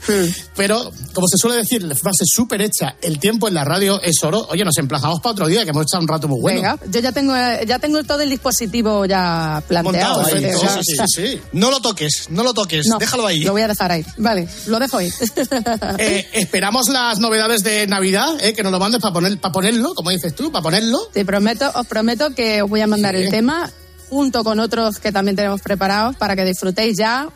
Pero, 0.55 0.91
como 1.13 1.27
se 1.27 1.37
suele 1.37 1.57
decir, 1.57 1.83
la 1.83 1.95
frase 1.95 2.23
súper 2.25 2.61
hecha, 2.61 2.95
el 3.01 3.19
tiempo 3.19 3.47
en 3.47 3.53
la 3.53 3.63
radio 3.63 4.01
es 4.01 4.23
oro. 4.23 4.47
Oye, 4.49 4.63
nos 4.63 4.77
emplazamos 4.77 5.19
para 5.19 5.31
otro 5.33 5.47
día, 5.47 5.63
que 5.63 5.69
hemos 5.71 5.83
echado 5.83 6.01
un 6.01 6.07
rato 6.07 6.27
muy 6.27 6.41
bueno. 6.41 6.61
Venga, 6.61 6.79
yo 6.89 6.99
ya 6.99 7.11
tengo, 7.11 7.33
ya 7.65 7.79
tengo 7.79 7.98
todo 8.03 8.21
el 8.21 8.29
dispositivo 8.29 9.05
ya 9.05 9.63
planteado. 9.67 10.21
Montado 10.21 10.35
ahí. 10.35 10.83
sí, 10.83 10.95
sí. 11.07 11.41
No 11.53 11.71
lo 11.71 11.79
toques, 11.79 12.27
no 12.29 12.43
lo 12.43 12.53
toques, 12.53 12.87
no, 12.87 12.97
déjalo 12.97 13.27
ahí. 13.27 13.41
Lo 13.41 13.51
voy 13.51 13.61
a 13.61 13.67
dejar 13.67 13.91
ahí. 13.91 14.05
Vale, 14.17 14.47
lo 14.67 14.79
dejo 14.79 14.97
ahí. 14.97 15.11
Eh, 15.97 16.27
esperamos 16.33 16.89
las 16.89 17.19
novedades 17.19 17.63
de 17.63 17.85
Navidad, 17.87 18.37
eh, 18.41 18.53
que 18.53 18.63
nos 18.63 18.71
lo 18.71 18.79
mandes 18.79 19.01
para 19.01 19.13
poner, 19.13 19.37
para 19.39 19.51
ponerlo, 19.51 19.93
como 19.93 20.11
dices 20.11 20.33
tú, 20.35 20.51
para 20.51 20.63
ponerlo. 20.63 20.99
Te 21.13 21.25
prometo, 21.25 21.71
os 21.75 21.87
prometo 21.87 22.33
que 22.33 22.61
os 22.61 22.69
voy 22.69 22.81
a 22.81 22.87
mandar 22.87 23.15
el 23.15 23.29
tema 23.29 23.69
junto 24.09 24.43
con 24.43 24.59
otros 24.59 24.99
que 24.99 25.11
también 25.11 25.35
tenemos 25.35 25.61
preparados 25.61 26.15
para 26.15 26.35
que 26.35 26.43
disfrutéis 26.43 26.97
ya 26.97 27.29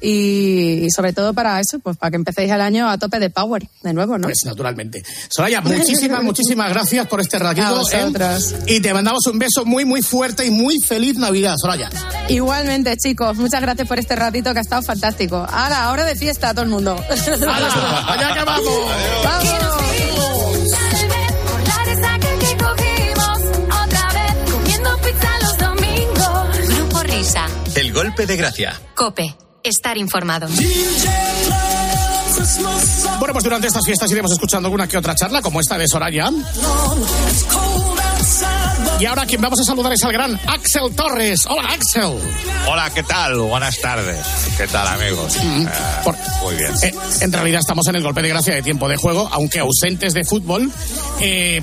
y 0.00 0.88
sobre 0.94 1.12
todo 1.12 1.32
para 1.32 1.58
eso, 1.60 1.78
pues 1.78 1.96
para 1.96 2.10
que 2.10 2.16
empecéis 2.16 2.50
el 2.50 2.60
año 2.60 2.88
a 2.88 2.98
tope 2.98 3.18
de 3.18 3.30
power, 3.30 3.66
de 3.82 3.92
nuevo, 3.92 4.18
¿no? 4.18 4.24
Pues 4.24 4.44
naturalmente. 4.44 5.02
Soraya, 5.28 5.60
muchísimas, 5.60 6.22
muchísimas 6.22 6.70
gracias 6.70 7.06
por 7.06 7.20
este 7.20 7.36
A 7.36 7.40
ratito. 7.40 7.82
¿eh? 7.92 8.38
Y 8.66 8.80
te 8.80 8.92
mandamos 8.92 9.26
un 9.26 9.38
beso 9.38 9.64
muy, 9.64 9.84
muy 9.84 10.02
fuerte 10.02 10.44
y 10.44 10.50
muy 10.50 10.78
feliz 10.80 11.16
Navidad, 11.16 11.54
Soraya. 11.56 11.90
Igualmente, 12.28 12.96
chicos, 12.96 13.36
muchas 13.36 13.60
gracias 13.62 13.88
por 13.88 13.98
este 13.98 14.16
ratito 14.16 14.52
que 14.52 14.58
ha 14.58 14.62
estado 14.62 14.82
fantástico. 14.82 15.36
Ahora, 15.36 15.84
ahora 15.84 16.04
de 16.04 16.14
fiesta 16.14 16.52
todo 16.52 16.64
el 16.64 16.70
mundo. 16.70 16.96
¡Allá 17.10 18.34
que 18.34 18.44
vamos! 18.44 18.70
La 21.66 21.84
resaca 21.84 22.38
que 22.38 22.56
cogimos 22.56 23.38
otra 23.84 24.08
vez 24.12 24.52
comiendo 24.52 24.98
pizza 24.98 25.28
los 25.40 25.58
domingos. 25.58 26.76
Grupo 26.76 27.02
Risa. 27.02 27.46
El 27.74 27.92
golpe 27.92 28.26
de 28.26 28.36
gracia. 28.36 28.80
Cope. 28.94 29.45
Estar 29.66 29.98
informado. 29.98 30.46
Bueno, 33.18 33.32
pues 33.32 33.42
durante 33.42 33.66
estas 33.66 33.84
fiestas 33.84 34.08
iremos 34.12 34.30
escuchando 34.30 34.68
alguna 34.68 34.86
que 34.86 34.96
otra 34.96 35.16
charla, 35.16 35.42
como 35.42 35.58
esta 35.58 35.76
de 35.76 35.88
Soraya. 35.88 36.30
Y 38.98 39.04
ahora 39.04 39.26
quien 39.26 39.42
vamos 39.42 39.60
a 39.60 39.64
saludar 39.64 39.92
es 39.92 40.02
al 40.04 40.12
gran 40.12 40.40
Axel 40.46 40.94
Torres. 40.96 41.44
Hola, 41.50 41.68
Axel. 41.68 42.18
Hola, 42.66 42.90
¿qué 42.94 43.02
tal? 43.02 43.38
Buenas 43.40 43.78
tardes. 43.78 44.26
¿Qué 44.56 44.66
tal, 44.68 44.88
amigos? 44.88 45.36
Eh, 45.36 45.66
muy 46.42 46.54
bien. 46.56 46.72
Eh, 46.82 46.94
en 47.20 47.30
realidad 47.30 47.60
estamos 47.60 47.86
en 47.88 47.96
el 47.96 48.02
golpe 48.02 48.22
de 48.22 48.30
gracia 48.30 48.54
de 48.54 48.62
tiempo 48.62 48.88
de 48.88 48.96
juego, 48.96 49.28
aunque 49.30 49.58
ausentes 49.58 50.14
de 50.14 50.24
fútbol. 50.24 50.70
Eh, 51.20 51.60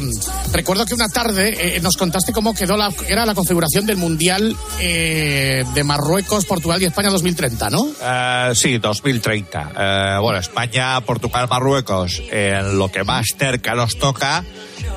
recuerdo 0.51 0.86
que 0.86 0.93
una 0.93 1.09
tarde 1.09 1.77
eh, 1.77 1.81
nos 1.81 1.97
contaste 1.97 2.34
cómo 2.34 2.53
quedó 2.53 2.77
la, 2.77 2.91
era 3.07 3.25
la 3.25 3.34
configuración 3.34 3.88
del 3.88 3.97
Mundial 3.97 4.55
de 4.79 5.84
Marruecos, 5.84 6.45
Portugal 6.45 6.81
y 6.84 6.86
España 6.86 7.09
2030, 7.09 7.69
¿no? 7.71 8.53
Sí, 8.53 8.77
2030. 8.77 9.71
Eh, 9.75 10.17
bueno, 10.21 10.38
España, 10.38 11.01
Portugal, 11.01 11.47
Marruecos, 11.49 12.21
en 12.31 12.77
lo 12.77 12.89
que 12.89 13.03
más 13.03 13.25
cerca 13.38 13.73
nos 13.73 13.97
toca. 13.97 14.43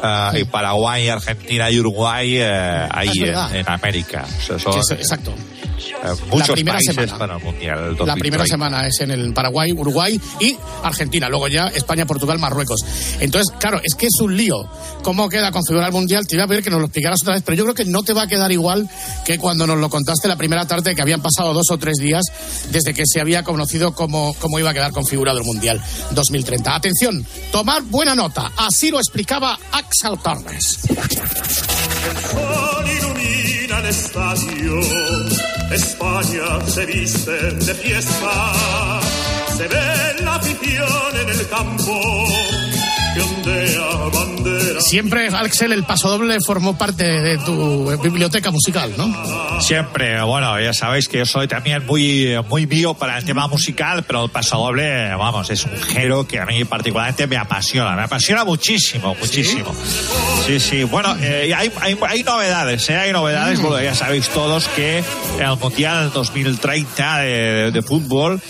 Eh, 0.02 0.40
y 0.40 0.44
Paraguay, 0.44 1.08
Argentina 1.08 1.70
y 1.70 1.78
Uruguay 1.80 2.36
eh, 2.38 2.88
ahí 2.90 3.10
en, 3.16 3.56
en 3.56 3.68
América. 3.68 4.24
O 4.24 4.42
sea, 4.46 4.58
son, 4.58 4.78
es- 4.80 4.90
exacto. 4.92 5.32
eh, 5.32 6.08
muchos 6.30 6.50
primera 6.50 6.76
países 6.78 6.94
semana. 6.94 7.18
para 7.18 7.36
el 7.36 7.42
Mundial. 7.42 7.96
La 8.04 8.14
primera 8.16 8.44
2030. 8.44 8.46
semana 8.46 8.86
es 8.86 9.00
en 9.00 9.10
el 9.10 9.32
Paraguay, 9.32 9.72
Uruguay 9.72 10.20
y 10.40 10.56
Argentina. 10.82 11.28
Luego 11.28 11.48
ya 11.48 11.66
España, 11.68 12.06
Portugal, 12.06 12.38
Marruecos. 12.38 12.80
Entonces, 13.20 13.54
claro, 13.58 13.80
es 13.82 13.94
que 13.94 14.06
es 14.06 14.14
un 14.20 14.36
lío. 14.36 14.56
¿Cómo 15.02 15.28
queda 15.28 15.50
configurar 15.52 15.88
el 15.88 15.92
Mundial? 15.94 16.26
Te 16.26 16.34
iba 16.34 16.44
a 16.44 16.48
pedir 16.48 16.62
que 16.64 16.70
nos 16.70 16.80
lo 16.80 16.86
explicaras 16.86 17.18
otra 17.22 17.34
vez, 17.34 17.42
pero 17.44 17.56
yo 17.56 17.62
creo 17.64 17.74
que 17.74 17.84
no 17.84 18.02
te 18.02 18.12
va 18.12 18.22
a 18.22 18.26
quedar 18.26 18.50
igual 18.52 18.88
que 19.24 19.38
cuando 19.38 19.66
nos 19.66 19.78
lo 19.78 19.88
contaste 19.88 20.26
la 20.28 20.36
primera 20.36 20.66
tarde, 20.66 20.94
que 20.94 21.02
habían 21.02 21.22
pasado 21.22 21.54
dos 21.54 21.66
o 21.70 21.78
tres 21.78 21.96
días 21.98 22.24
desde 22.70 22.92
que 22.92 23.02
se 23.06 23.20
había 23.20 23.42
conocido 23.44 23.92
cómo, 23.94 24.34
cómo 24.40 24.58
iba 24.58 24.70
a 24.70 24.74
quedar 24.74 24.92
configurado 24.92 25.38
el 25.38 25.44
Mundial 25.44 25.80
2030. 26.10 26.74
Atención, 26.74 27.24
tomar 27.52 27.82
buena 27.82 28.14
nota. 28.14 28.50
Así 28.56 28.90
lo 28.90 28.98
explicaba 28.98 29.58
Axel 29.72 29.85
Torres. 30.22 30.78
sol 32.30 32.86
ilumina 32.98 33.78
el 33.78 33.86
estadio. 33.86 34.80
España 35.70 36.66
se 36.66 36.86
viste 36.86 37.30
de 37.30 37.74
fiesta. 37.74 38.52
Se 39.56 39.68
ve 39.68 40.22
la 40.22 40.34
afición 40.36 41.16
en 41.22 41.28
el 41.28 41.48
campo. 41.48 42.65
Siempre, 44.80 45.28
Axel, 45.28 45.72
el 45.72 45.84
pasodoble 45.84 46.38
formó 46.40 46.78
parte 46.78 47.04
de 47.04 47.38
tu 47.38 47.90
biblioteca 48.02 48.50
musical, 48.50 48.92
¿no? 48.96 49.60
Siempre, 49.60 50.22
bueno, 50.22 50.60
ya 50.60 50.72
sabéis 50.72 51.08
que 51.08 51.18
yo 51.18 51.26
soy 51.26 51.48
también 51.48 51.84
muy, 51.86 52.36
muy 52.48 52.66
mío 52.66 52.94
para 52.94 53.18
el 53.18 53.24
tema 53.24 53.48
musical, 53.48 54.04
pero 54.04 54.24
el 54.24 54.30
pasodoble, 54.30 55.14
vamos, 55.16 55.50
es 55.50 55.64
un 55.64 55.76
género 55.76 56.26
que 56.26 56.38
a 56.38 56.46
mí 56.46 56.64
particularmente 56.64 57.26
me 57.26 57.36
apasiona, 57.36 57.96
me 57.96 58.02
apasiona 58.02 58.44
muchísimo, 58.44 59.14
muchísimo. 59.18 59.74
Sí, 60.46 60.60
sí, 60.60 60.84
bueno, 60.84 61.16
eh, 61.20 61.52
hay, 61.56 61.72
hay, 61.80 61.98
hay 62.06 62.22
novedades, 62.22 62.88
¿eh? 62.90 62.96
hay 62.96 63.12
novedades, 63.12 63.60
bueno, 63.60 63.82
ya 63.82 63.94
sabéis 63.94 64.28
todos 64.28 64.68
que 64.68 65.02
el 65.40 65.56
Mundial 65.58 66.12
2030 66.12 67.18
de, 67.18 67.70
de 67.72 67.82
fútbol, 67.82 68.40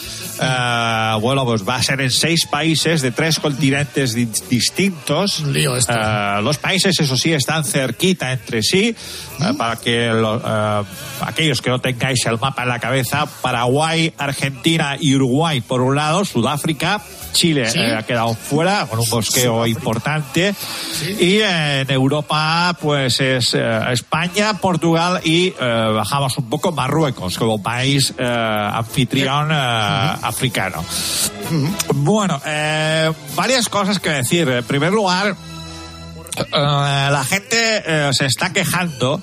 eh, 0.41 1.17
bueno, 1.21 1.45
pues 1.45 1.67
va 1.69 1.77
a 1.77 1.83
ser 1.83 2.01
en 2.01 2.11
seis 2.11 2.47
países 2.47 3.03
de 3.03 3.11
tres 3.11 3.39
continentes 3.41 4.15
di- 4.15 4.29
distintos. 4.49 5.43
Eh, 5.89 6.41
los 6.43 6.59
países, 6.59 6.99
eso 7.01 7.17
sí, 7.17 7.33
están 7.33 7.65
cerquita 7.65 8.33
entre 8.33 8.63
sí, 8.63 8.95
eh, 9.41 9.53
para 9.57 9.77
que 9.77 10.09
lo- 10.09 10.43
aquellos 11.21 11.61
que 11.63 11.71
no 11.71 11.79
tengáis 11.81 12.25
el 12.27 12.39
mapa 12.39 12.63
en 12.65 12.69
la 12.69 12.79
cabeza, 12.79 13.27
Paraguay, 13.43 14.13
Argentina 14.19 14.97
y 15.01 15.15
Uruguay 15.15 15.61
por 15.61 15.81
un 15.81 15.97
lado, 15.97 16.25
Sudáfrica, 16.25 17.01
Chile 17.33 17.71
Sí. 17.71 17.79
ha 17.81 18.03
quedado 18.03 18.35
fuera 18.35 18.87
con 18.87 18.99
un 18.99 19.11
bosqueo 19.11 19.67
importante. 19.67 20.55
Y 21.21 21.41
en 21.41 21.91
Europa 21.91 22.77
pues 22.81 23.21
es 23.21 23.55
España, 23.55 24.55
Portugal 24.55 25.21
y 25.25 25.51
bajamos 25.51 26.37
un 26.39 26.49
poco 26.49 26.73
Marruecos 26.73 27.37
como 27.37 27.63
país 27.63 28.15
anfitrión 28.19 29.49
eh, 29.53 30.11
africano. 30.27 30.85
Bueno, 31.95 32.41
eh, 32.45 33.13
varias 33.35 33.69
cosas 33.69 33.99
que 33.99 34.11
decir. 34.11 34.49
En 34.49 34.65
primer 34.65 34.93
lugar, 34.93 35.37
eh, 36.37 36.43
la 36.53 37.25
gente 37.25 37.83
eh, 37.87 38.11
se 38.13 38.27
está 38.27 38.53
quejando 38.53 39.21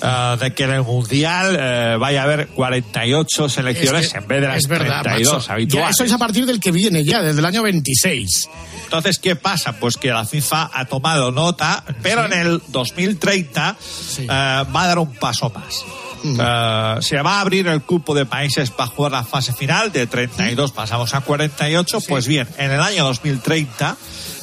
eh, 0.00 0.36
de 0.40 0.54
que 0.54 0.64
en 0.64 0.70
el 0.70 0.82
Mundial 0.82 1.56
eh, 1.58 1.96
vaya 1.98 2.20
a 2.20 2.24
haber 2.24 2.48
48 2.48 3.48
selecciones 3.48 4.06
Es 4.06 4.12
que- 4.12 4.18
en 4.18 4.28
vez 4.28 4.40
de 4.40 4.46
las 4.48 4.56
es 4.58 4.68
verdad, 4.68 5.02
32 5.02 5.32
macho. 5.34 5.46
Ya 5.48 5.52
habituales. 5.54 5.90
eso 5.96 6.04
es 6.04 6.12
a 6.12 6.18
partir 6.18 6.46
del 6.46 6.60
que 6.60 6.70
viene 6.70 7.02
ya, 7.04 7.20
desde 7.22 7.40
el 7.40 7.44
año 7.44 7.62
26. 7.62 8.48
Entonces, 8.84 9.18
¿qué 9.18 9.36
pasa? 9.36 9.72
Pues 9.72 9.96
que 9.98 10.08
la 10.08 10.24
FIFA 10.24 10.70
ha 10.72 10.84
tomado 10.86 11.30
nota, 11.30 11.84
pero 12.02 12.24
en 12.24 12.32
el 12.32 12.62
2030 12.68 13.76
eh, 14.18 14.26
va 14.28 14.82
a 14.82 14.86
dar 14.86 14.98
un 14.98 15.12
paso 15.14 15.50
más. 15.50 15.82
Eh, 16.24 16.96
se 17.00 17.20
va 17.22 17.38
a 17.38 17.40
abrir 17.40 17.66
el 17.68 17.82
cupo 17.82 18.14
de 18.14 18.26
países 18.26 18.70
para 18.70 18.90
jugar 18.90 19.12
la 19.12 19.24
fase 19.24 19.52
final, 19.52 19.92
de 19.92 20.06
32 20.06 20.72
pasamos 20.72 21.14
a 21.14 21.20
48. 21.20 22.00
Pues 22.08 22.26
bien, 22.26 22.48
en 22.58 22.70
el 22.70 22.80
año 22.80 23.04
2030, 23.04 23.96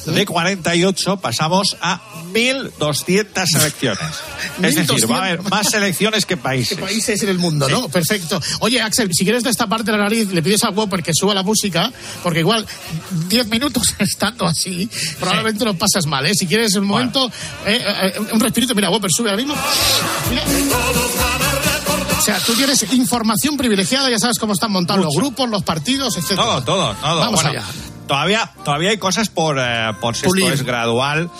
de 0.06 0.26
48 0.26 1.16
pasamos 1.18 1.76
a 1.80 2.00
1.200 2.32 3.46
selecciones. 3.46 4.00
Es 4.62 4.74
decir, 4.74 5.10
va 5.10 5.18
a 5.18 5.24
haber 5.26 5.42
más 5.42 5.70
selecciones 5.70 6.24
que 6.24 6.36
países. 6.36 6.76
¿Qué 6.76 6.82
países 6.82 7.22
en 7.22 7.28
el 7.28 7.38
mundo, 7.38 7.68
no? 7.68 7.88
Perfecto. 7.88 8.40
Oye, 8.60 8.80
Axel, 8.80 9.10
si 9.12 9.24
quieres 9.24 9.42
destaparte 9.42 9.90
la 9.92 9.98
nariz, 9.98 10.32
le 10.32 10.42
pides 10.42 10.64
a 10.64 10.70
Whopper 10.70 11.02
que 11.02 11.12
suba 11.14 11.34
la 11.34 11.42
música, 11.42 11.92
porque 12.22 12.40
igual 12.40 12.66
10 13.28 13.48
minutos 13.48 13.94
estando 13.98 14.46
así, 14.46 14.88
probablemente 15.18 15.64
lo 15.64 15.76
pasas 15.76 16.06
mal, 16.06 16.24
¿eh? 16.26 16.34
Si 16.34 16.46
quieres 16.46 16.74
un 16.76 16.86
momento, 16.86 17.30
eh, 17.66 17.82
eh, 17.84 18.20
un 18.32 18.40
respirito, 18.40 18.74
mira, 18.74 18.90
Whopper, 18.90 19.10
sube 19.14 19.30
ahora 19.30 19.42
mismo. 19.42 19.56
Mira. 20.30 20.44
O 22.26 22.28
sea, 22.28 22.40
tú 22.40 22.54
tienes 22.54 22.92
información 22.92 23.56
privilegiada, 23.56 24.10
ya 24.10 24.18
sabes 24.18 24.40
cómo 24.40 24.52
están 24.52 24.72
montados 24.72 25.04
los 25.04 25.14
grupos, 25.14 25.48
los 25.48 25.62
partidos, 25.62 26.16
etc. 26.16 26.34
Todo, 26.34 26.64
todo, 26.64 26.92
todo. 26.94 27.20
Vamos 27.20 27.40
Bueno, 27.40 27.60
allá. 27.60 27.64
Todavía, 28.08 28.52
todavía 28.64 28.90
hay 28.90 28.98
cosas 28.98 29.28
por, 29.28 29.60
eh, 29.60 29.92
por 30.00 30.16
si 30.16 30.26
esto 30.26 30.50
es 30.52 30.64
gradual. 30.64 31.30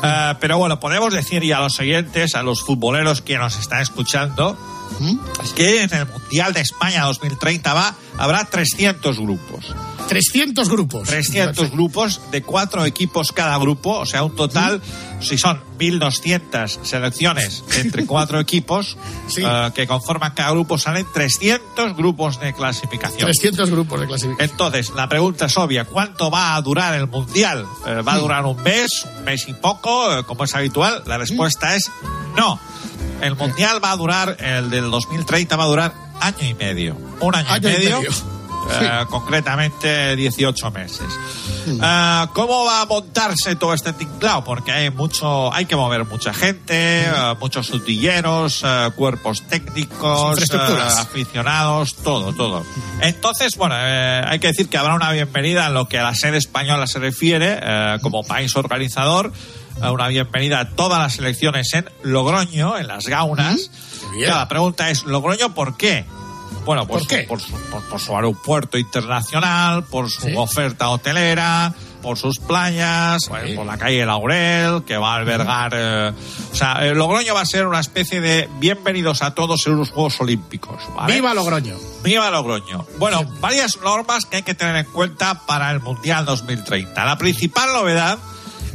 Eh, 0.00 0.34
pero 0.38 0.56
bueno, 0.58 0.78
podemos 0.78 1.12
decir 1.12 1.42
ya 1.42 1.58
a 1.58 1.62
los 1.62 1.80
oyentes, 1.80 2.36
a 2.36 2.44
los 2.44 2.62
futboleros 2.62 3.20
que 3.20 3.36
nos 3.36 3.58
están 3.58 3.80
escuchando, 3.82 4.56
¿Mm? 5.00 5.18
que 5.54 5.82
en 5.82 5.92
el 5.94 6.06
Mundial 6.06 6.52
de 6.52 6.60
España 6.60 7.04
2030 7.04 7.74
va, 7.74 7.94
habrá 8.16 8.44
300 8.44 9.18
grupos. 9.18 9.74
300 10.08 10.68
grupos. 10.70 11.06
300 11.08 11.70
grupos 11.70 12.20
de 12.30 12.42
cuatro 12.42 12.84
equipos 12.86 13.30
cada 13.32 13.58
grupo, 13.58 13.98
o 13.98 14.06
sea, 14.06 14.24
un 14.24 14.34
total, 14.34 14.78
¿Mm? 14.78 15.22
si 15.22 15.36
son 15.36 15.60
1.200 15.78 16.78
selecciones 16.82 17.62
entre 17.76 18.06
cuatro 18.06 18.40
equipos 18.40 18.96
eh, 19.36 19.70
que 19.74 19.86
conforman 19.86 20.32
cada 20.34 20.50
grupo, 20.52 20.78
salen 20.78 21.06
300 21.12 21.94
grupos 21.96 22.40
de 22.40 22.52
clasificación. 22.54 23.20
300 23.20 23.70
grupos 23.70 24.00
de 24.00 24.06
clasificación. 24.06 24.50
Entonces, 24.50 24.90
la 24.96 25.08
pregunta 25.08 25.46
es 25.46 25.56
obvia. 25.56 25.84
¿Cuánto 25.84 26.30
va 26.30 26.54
a 26.56 26.62
durar 26.62 26.94
el 26.94 27.06
Mundial? 27.08 27.66
Eh, 27.86 28.00
¿Va 28.02 28.12
a 28.14 28.16
Mm. 28.16 28.20
durar 28.20 28.46
un 28.46 28.62
mes, 28.62 29.06
un 29.18 29.24
mes 29.24 29.46
y 29.48 29.54
poco, 29.54 30.18
eh, 30.18 30.24
como 30.24 30.44
es 30.44 30.54
habitual? 30.54 31.02
La 31.06 31.18
respuesta 31.18 31.74
es 31.76 31.90
no. 32.36 32.58
El 33.20 33.36
Mundial 33.36 33.82
va 33.82 33.92
a 33.92 33.96
durar, 33.96 34.36
el 34.40 34.70
del 34.70 34.90
2030 34.90 35.56
va 35.56 35.64
a 35.64 35.66
durar 35.66 35.92
año 36.20 36.36
y 36.48 36.54
medio. 36.54 36.96
Un 37.20 37.34
año, 37.34 37.48
Año 37.50 37.68
y 37.68 37.72
y 37.72 37.76
medio. 37.78 37.96
medio. 37.98 38.10
eh, 38.80 39.04
concretamente 39.08 40.14
18 40.16 40.70
meses. 40.70 41.06
Eh, 41.66 42.26
¿Cómo 42.32 42.64
va 42.64 42.82
a 42.82 42.86
montarse 42.86 43.56
todo 43.56 43.74
este 43.74 43.92
tinglao? 43.92 44.44
Porque 44.44 44.72
hay 44.72 44.90
mucho, 44.90 45.52
hay 45.52 45.66
que 45.66 45.74
mover 45.76 46.04
mucha 46.06 46.32
gente, 46.32 47.02
eh, 47.02 47.10
muchos 47.40 47.70
utilleros, 47.70 48.62
eh, 48.64 48.90
cuerpos 48.96 49.42
técnicos, 49.48 50.38
aficionados, 50.98 51.94
todo, 51.96 52.32
todo. 52.34 52.64
Entonces, 53.00 53.56
bueno, 53.56 53.74
hay 53.76 54.38
que 54.38 54.48
decir 54.48 54.68
que 54.68 54.78
habrá 54.78 54.94
una 54.94 55.10
bienvenida 55.12 55.66
en 55.66 55.74
lo 55.74 55.88
que 55.88 55.98
a 55.98 56.02
la 56.02 56.14
sede 56.14 56.38
española 56.38 56.86
se 56.86 56.98
refiere, 56.98 57.60
como 58.02 58.22
país 58.24 58.54
organizador, 58.56 59.32
una 59.82 60.08
bienvenida 60.08 60.60
a 60.60 60.68
todas 60.70 60.98
las 60.98 61.18
elecciones 61.18 61.72
en 61.74 61.88
Logroño, 62.02 62.76
en 62.76 62.88
las 62.88 63.06
Gaunas. 63.06 63.70
bien. 64.12 64.30
La 64.30 64.48
pregunta 64.48 64.90
es, 64.90 65.04
¿Logroño 65.04 65.54
por 65.54 65.76
qué? 65.76 66.04
Bueno, 66.64 66.86
pues 66.86 67.04
¿Por 67.06 67.08
qué? 67.16 67.22
Por, 67.24 67.40
su, 67.40 67.52
por- 67.70 67.82
por 67.88 68.00
su 68.00 68.14
aeropuerto 68.14 68.76
internacional, 68.78 69.84
por 69.84 70.10
su 70.10 70.22
Sí. 70.22 70.34
oferta 70.36 70.88
hotelera, 70.90 71.72
por 72.02 72.18
sus 72.18 72.38
playas, 72.38 73.26
bueno, 73.28 73.56
por 73.56 73.66
la 73.66 73.78
calle 73.78 74.04
Laurel, 74.04 74.82
que 74.84 74.96
va 74.98 75.14
a 75.14 75.16
albergar... 75.16 75.72
eh, 75.74 76.12
o 76.52 76.54
sea, 76.54 76.86
eh, 76.86 76.94
Logroño 76.94 77.34
va 77.34 77.40
a 77.40 77.46
ser 77.46 77.66
una 77.66 77.80
especie 77.80 78.20
de 78.20 78.48
bienvenidos 78.58 79.22
a 79.22 79.34
todos 79.34 79.66
en 79.66 79.76
los 79.76 79.90
Juegos 79.90 80.20
Olímpicos. 80.20 80.82
¿vale? 80.94 81.14
¡Viva 81.14 81.32
Logroño! 81.32 81.76
Viva 82.02 82.30
Logroño. 82.30 82.84
Bueno, 82.98 83.22
varias 83.40 83.78
normas 83.82 84.26
que 84.26 84.36
hay 84.38 84.42
que 84.42 84.54
tener 84.54 84.76
en 84.76 84.86
cuenta 84.92 85.46
para 85.46 85.70
el 85.70 85.80
Mundial 85.80 86.24
2030. 86.26 87.02
La 87.04 87.16
principal 87.16 87.72
novedad 87.72 88.18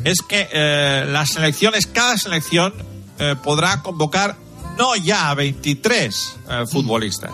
es 0.04 0.20
que 0.28 0.49
eh, 0.51 1.06
las 1.08 1.30
selecciones, 1.30 1.88
cada 1.88 2.18
selección 2.18 2.74
eh, 3.20 3.36
podrá 3.41 3.82
convocar 3.82 4.36
no 4.78 4.95
ya 4.95 5.30
a 5.30 5.36
23 5.36 6.36
eh, 6.49 6.64
futbolistas, 6.70 7.34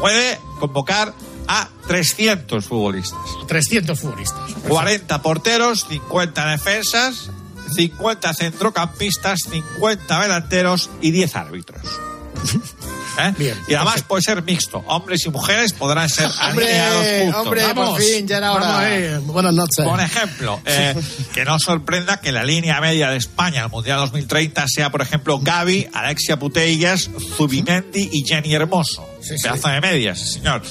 puede 0.00 0.38
convocar 0.60 1.14
a 1.46 1.68
300 1.86 2.64
futbolistas. 2.64 3.18
300 3.46 3.98
futbolistas. 3.98 4.52
40 4.68 5.22
porteros, 5.22 5.86
50 5.88 6.50
defensas, 6.50 7.30
50 7.74 8.34
centrocampistas, 8.34 9.40
50 9.50 10.20
delanteros 10.20 10.90
y 11.00 11.10
10 11.10 11.36
árbitros. 11.36 11.82
¿Eh? 13.18 13.34
Bien, 13.36 13.58
y 13.68 13.74
además 13.74 14.02
puede 14.02 14.22
ser 14.22 14.42
mixto. 14.42 14.82
Hombres 14.86 15.24
y 15.26 15.30
mujeres 15.30 15.72
podrán 15.72 16.08
ser 16.08 16.26
Hombre, 16.48 16.66
alineados 16.66 17.06
juntos. 17.22 17.40
hombre, 17.46 17.62
Vamos, 17.64 17.88
por 17.90 18.00
fin, 18.00 18.26
ya 18.28 18.36
era 18.38 18.52
hora. 18.52 18.66
vamos 18.66 18.82
ahí. 18.82 19.18
Buenas 19.24 19.54
noches. 19.54 19.84
Por 19.84 20.00
ejemplo, 20.00 20.60
eh, 20.64 20.94
que 21.34 21.44
no 21.44 21.58
sorprenda 21.58 22.20
que 22.20 22.32
la 22.32 22.44
línea 22.44 22.80
media 22.80 23.10
de 23.10 23.16
España 23.16 23.64
al 23.64 23.70
Mundial 23.70 23.98
2030 24.00 24.64
sea, 24.68 24.90
por 24.90 25.02
ejemplo, 25.02 25.38
Gaby, 25.40 25.88
Alexia 25.92 26.38
Putellas, 26.38 27.10
Zubimendi 27.36 28.08
y 28.12 28.24
Jenny 28.26 28.54
Hermoso. 28.54 29.06
Sí, 29.20 29.36
sí. 29.36 29.42
Pedazo 29.42 29.68
de 29.68 29.80
medias, 29.80 30.18
señor. 30.34 30.62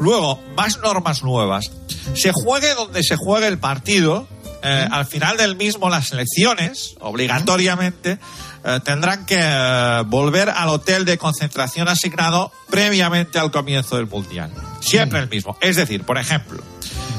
Luego, 0.00 0.40
más 0.56 0.78
normas 0.78 1.22
nuevas. 1.22 1.70
Se 2.14 2.32
juegue 2.32 2.74
donde 2.74 3.02
se 3.02 3.16
juegue 3.16 3.46
el 3.46 3.58
partido, 3.58 4.26
eh, 4.64 4.88
al 4.90 5.06
final 5.06 5.36
del 5.36 5.56
mismo 5.56 5.88
las 5.90 6.08
selecciones, 6.08 6.94
obligatoriamente, 7.00 8.18
eh, 8.64 8.80
tendrán 8.84 9.26
que 9.26 9.38
eh, 9.38 10.02
volver 10.06 10.48
al 10.50 10.68
hotel 10.70 11.04
de 11.04 11.18
concentración 11.18 11.88
asignado 11.88 12.50
previamente 12.70 13.38
al 13.38 13.50
comienzo 13.50 13.96
del 13.96 14.06
Mundial. 14.06 14.50
Siempre 14.80 15.18
el 15.20 15.28
mismo. 15.28 15.56
Es 15.60 15.76
decir, 15.76 16.04
por 16.04 16.18
ejemplo, 16.18 16.62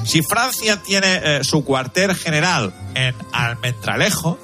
si 0.05 0.21
Francia 0.23 0.81
tiene 0.83 1.43
su 1.43 1.63
cuartel 1.63 2.15
general 2.15 2.73
en 2.95 3.15
Almendralejo 3.31 4.37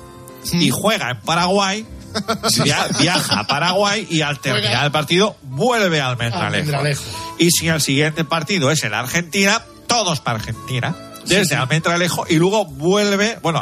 y 0.54 0.70
juega 0.72 1.12
en 1.12 1.20
Paraguay, 1.22 1.86
via- 2.64 2.88
viaja 3.00 3.40
a 3.40 3.48
Paraguay 3.48 4.06
y 4.10 4.22
al 4.22 4.40
terminar 4.40 4.86
el 4.86 4.92
partido 4.92 5.38
vuelve 5.44 6.02
a 6.02 6.08
Almendralejo. 6.10 6.58
Almendralejo. 6.58 7.04
Y 7.38 7.52
si 7.52 7.68
el 7.68 7.80
siguiente 7.82 8.26
partido 8.26 8.70
es 8.72 8.84
en 8.84 8.94
Argentina, 8.94 9.62
todos 9.88 10.20
para 10.20 10.40
Argentina. 10.40 10.96
Desde 11.26 11.56
Almendralejo 11.56 12.26
y 12.30 12.36
luego 12.36 12.66
vuelve, 12.66 13.38
bueno, 13.42 13.62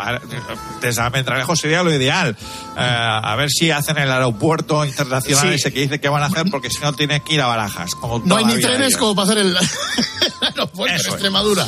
desde 0.82 1.02
Almendralejo 1.02 1.56
sería 1.56 1.84
lo 1.84 1.94
ideal. 1.94 2.36
Eh, 2.40 2.78
a 2.78 3.36
ver 3.36 3.50
si 3.50 3.70
hacen 3.72 3.98
el 3.98 4.12
aeropuerto 4.12 4.86
internacional 4.86 5.50
Sí. 5.50 5.54
ese 5.56 5.74
que 5.74 5.82
dice 5.82 6.00
que 6.00 6.10
van 6.10 6.24
a 6.24 6.28
hacer 6.28 6.46
porque 6.50 6.70
si 6.70 6.80
no 6.80 6.94
tienen 6.94 7.22
que 7.22 7.34
ir 7.36 7.42
a 7.42 7.48
Barajas. 7.48 7.96
Como 7.96 8.20
No 8.26 8.38
hay 8.38 8.46
ni 8.46 8.60
trenes 8.60 8.96
como 8.98 9.14
para 9.16 9.26
hacer 9.32 9.38
el, 9.40 9.56
el 9.58 10.48
aeropuerto 10.48 10.96
Eso 10.96 11.04
en 11.04 11.08
es. 11.08 11.08
Extremadura. 11.08 11.68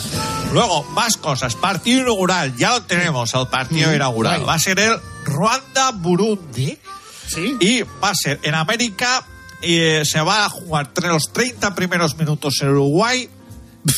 Luego, 0.54 0.84
más 0.92 1.18
cosas. 1.18 1.56
Partido 1.56 2.02
inaugural, 2.02 2.56
ya 2.58 2.72
lo 2.72 2.82
tenemos, 2.84 3.34
el 3.34 3.48
partido 3.48 3.90
Mm, 3.92 3.96
inaugural. 3.96 4.36
guay. 4.38 4.48
Va 4.48 4.54
a 4.56 4.60
ser 4.60 4.80
el 4.80 4.96
Ruanda-Burundi. 5.26 6.78
Sí. 7.28 7.56
Y 7.60 7.82
va 8.04 8.10
a 8.10 8.16
ser 8.16 8.40
en 8.44 8.56
América. 8.56 9.24
Y 9.62 9.78
eh, 9.78 10.06
se 10.06 10.20
va 10.22 10.46
a 10.46 10.50
jugar 10.50 10.88
entre 10.88 11.08
los 11.10 11.32
30 11.32 11.76
primeros 11.76 12.18
minutos 12.18 12.56
en 12.62 12.70
Uruguay, 12.70 13.30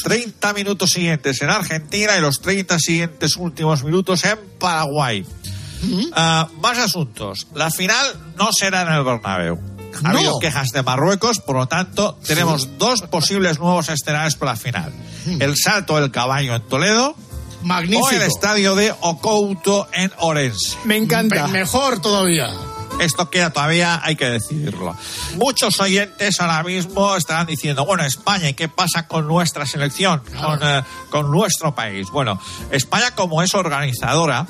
30 0.04 0.54
minutos 0.54 0.92
siguientes 0.92 1.42
en 1.42 1.50
Argentina 1.50 2.16
y 2.18 2.22
los 2.22 2.40
30 2.42 2.80
siguientes 2.80 3.36
últimos 3.38 3.84
minutos 3.84 4.24
en 4.26 4.38
Paraguay. 4.60 5.26
Ah, 6.14 6.48
más 6.62 6.78
asuntos. 6.78 7.48
La 7.54 7.70
final 7.70 8.06
no 8.38 8.50
será 8.54 8.84
en 8.84 8.94
el 8.94 9.04
Bernabéu. 9.04 9.60
Ha 10.04 10.12
No. 10.12 10.18
habido 10.18 10.40
quejas 10.40 10.70
de 10.70 10.82
Marruecos, 10.82 11.40
por 11.40 11.56
lo 11.58 11.68
tanto, 11.68 12.18
tenemos 12.26 12.78
dos 12.80 13.02
posibles 13.04 13.60
nuevos 13.60 13.90
escenarios 13.90 14.36
para 14.36 14.54
la 14.54 14.58
final. 14.58 14.94
El 15.40 15.56
Salto 15.58 16.00
del 16.00 16.10
Caballo 16.10 16.56
en 16.56 16.62
Toledo 16.64 17.16
Magnífico. 17.64 18.08
o 18.08 18.12
el 18.12 18.22
estadio 18.24 18.76
de 18.76 18.92
Ocouto 19.02 19.88
en 19.94 20.12
Orense. 20.20 20.78
Me 20.86 20.98
encanta. 20.98 21.48
mejor 21.48 22.02
todavía. 22.02 22.48
Esto 23.00 23.30
queda 23.30 23.50
todavía, 23.52 24.00
hay 24.04 24.16
que 24.16 24.30
decidirlo. 24.30 24.96
Muchos 25.36 25.80
oyentes 25.80 26.40
ahora 26.40 26.64
mismo 26.64 27.16
estarán 27.16 27.46
diciendo, 27.48 27.86
bueno, 27.86 28.04
España, 28.06 28.50
¿y 28.50 28.54
qué 28.54 28.70
pasa 28.70 29.08
con 29.08 29.28
nuestra 29.28 29.66
selección, 29.66 30.22
con, 30.42 30.60
eh, 30.62 30.84
con 31.10 31.30
nuestro 31.32 31.76
país? 31.76 32.08
Bueno, 32.12 32.40
España 32.72 33.12
como 33.12 33.42
es 33.42 33.54
organizadora, 33.56 34.46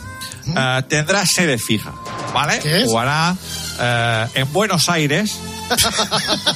eh, 0.56 0.84
tendrá 0.88 1.26
sede 1.26 1.58
fija, 1.58 1.94
¿vale? 2.34 2.60
¿Qué 2.60 2.82
es? 2.82 2.86
Jugará 2.86 3.36
eh, 3.80 4.28
en 4.36 4.54
Buenos 4.54 4.88
Aires. 4.89 5.39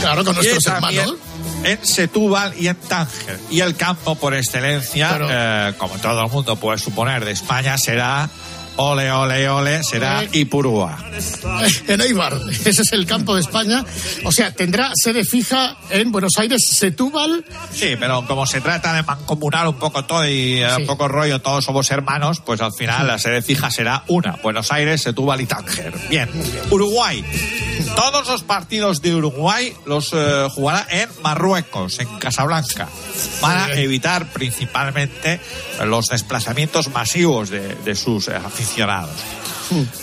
Claro, 0.00 0.24
con 0.24 0.34
nuestros 0.34 0.66
hermanos. 0.66 1.14
En 1.62 1.84
Setúbal 1.86 2.54
y 2.60 2.68
en 2.68 2.76
Tánger. 2.76 3.40
Y 3.50 3.60
el 3.60 3.74
campo 3.74 4.14
por 4.16 4.34
excelencia, 4.34 5.08
Pero- 5.12 5.28
eh, 5.30 5.74
como 5.78 5.94
todo 5.96 6.24
el 6.24 6.30
mundo 6.30 6.56
puede 6.56 6.78
suponer, 6.78 7.24
de 7.24 7.30
España 7.32 7.78
será, 7.78 8.28
ole, 8.76 9.10
ole, 9.10 9.48
ole, 9.48 9.82
será. 9.84 10.24
Ipurúa. 10.32 10.98
En 11.88 12.00
Eibar, 12.00 12.34
ese 12.64 12.82
es 12.82 12.92
el 12.92 13.06
campo 13.06 13.34
de 13.34 13.40
España. 13.40 13.84
O 14.24 14.32
sea, 14.32 14.52
tendrá 14.52 14.90
sede 14.94 15.24
fija 15.24 15.76
en 15.90 16.10
Buenos 16.12 16.32
Aires, 16.38 16.62
Setúbal. 16.72 17.44
Sí, 17.72 17.94
pero 17.98 18.26
como 18.26 18.46
se 18.46 18.60
trata 18.60 18.92
de 18.94 19.02
mancomunar 19.02 19.68
un 19.68 19.74
poco 19.76 20.04
todo 20.04 20.26
y 20.26 20.62
eh, 20.62 20.68
Sí. 20.74 20.80
un 20.82 20.86
poco 20.86 21.08
rollo, 21.08 21.40
todos 21.40 21.64
somos 21.64 21.90
hermanos, 21.90 22.40
pues 22.44 22.60
al 22.60 22.72
final 22.72 23.06
la 23.06 23.18
sede 23.18 23.42
fija 23.42 23.70
será 23.70 24.04
una, 24.08 24.38
Buenos 24.42 24.72
Aires, 24.72 25.02
Setúbal 25.02 25.40
y 25.40 25.46
Tánger. 25.46 25.92
Bien, 26.08 26.28
Uruguay. 26.70 27.24
Todos 27.96 28.26
los 28.28 28.42
partidos 28.42 29.02
de 29.02 29.14
Uruguay 29.14 29.72
los 29.86 30.10
eh, 30.12 30.48
jugará 30.54 30.86
en 30.90 31.08
Marruecos, 31.22 31.98
en 32.00 32.08
Casablanca, 32.18 32.88
para 33.40 33.72
evitar 33.74 34.26
principalmente 34.32 35.40
los 35.84 36.06
desplazamientos 36.06 36.88
masivos 36.88 37.50
de, 37.50 37.74
de 37.84 37.94
sus 37.94 38.28
eh, 38.28 38.32
aficionados. 38.64 39.10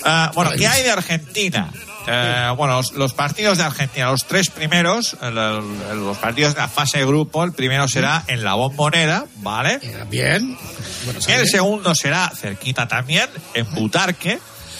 Ah, 0.03 0.31
bueno, 0.33 0.51
¿qué 0.57 0.67
hay 0.67 0.83
de 0.83 0.91
Argentina? 0.91 1.69
Eh, 2.07 2.51
bueno, 2.57 2.77
los, 2.77 2.93
los 2.93 3.13
partidos 3.13 3.59
de 3.59 3.63
Argentina, 3.63 4.09
los 4.09 4.25
tres 4.25 4.49
primeros, 4.49 5.15
el- 5.21 5.37
el- 5.37 5.99
los 6.03 6.17
partidos 6.17 6.55
de 6.55 6.61
la 6.61 6.67
fase 6.67 6.97
de 6.97 7.05
grupo, 7.05 7.43
el 7.43 7.53
primero 7.53 7.87
será 7.87 8.23
en 8.27 8.43
la 8.43 8.55
bombonera, 8.55 9.25
¿vale? 9.37 9.79
Bien. 10.09 10.57
Buenos 11.05 11.27
El 11.27 11.47
segundo 11.47 11.93
será 11.93 12.31
cerquita 12.35 12.87
también, 12.87 13.29
en 13.53 13.69
Butarque. 13.75 14.39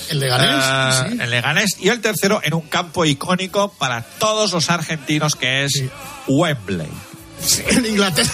El 0.10 0.20
Leganés, 0.20 0.50
eh, 0.66 1.10
sí. 1.12 1.18
En 1.22 1.30
Leganés. 1.30 1.78
Y 1.80 1.90
el 1.90 2.02
tercero 2.02 2.42
en 2.44 2.56
un 2.56 2.62
campo 2.68 3.06
icónico 3.06 3.72
para 3.78 4.02
todos 4.02 4.52
los 4.52 4.70
argentinos 4.72 5.36
que 5.36 5.64
es 5.66 5.84
Wembley. 6.28 6.90
Sí, 7.46 7.64
en 7.70 7.86
Inglaterra. 7.86 8.30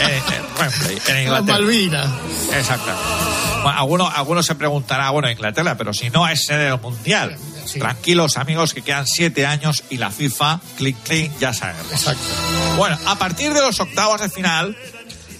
En, 0.00 0.08
en 0.34 0.44
Wembley, 0.58 1.02
en 1.06 1.14
La 1.14 1.22
Inglaterra. 1.22 1.58
Malvina. 1.58 2.14
Exacto. 2.52 2.92
Bueno, 3.62 3.78
alguno, 3.78 4.08
alguno 4.08 4.42
se 4.42 4.54
preguntará, 4.54 5.10
bueno, 5.10 5.30
Inglaterra, 5.30 5.76
pero 5.76 5.92
si 5.92 6.10
no 6.10 6.28
es 6.28 6.44
sede 6.44 6.70
del 6.70 6.80
Mundial. 6.80 7.36
Sí. 7.66 7.78
Tranquilos, 7.78 8.38
amigos, 8.38 8.72
que 8.72 8.80
quedan 8.80 9.06
siete 9.06 9.44
años 9.44 9.84
y 9.90 9.98
la 9.98 10.10
FIFA, 10.10 10.60
clic, 10.78 10.96
clic, 11.02 11.30
ya 11.38 11.52
sabemos. 11.52 11.92
Exacto. 11.92 12.22
Bueno, 12.78 12.98
a 13.04 13.16
partir 13.16 13.52
de 13.52 13.60
los 13.60 13.78
octavos 13.78 14.22
de 14.22 14.30
final, 14.30 14.74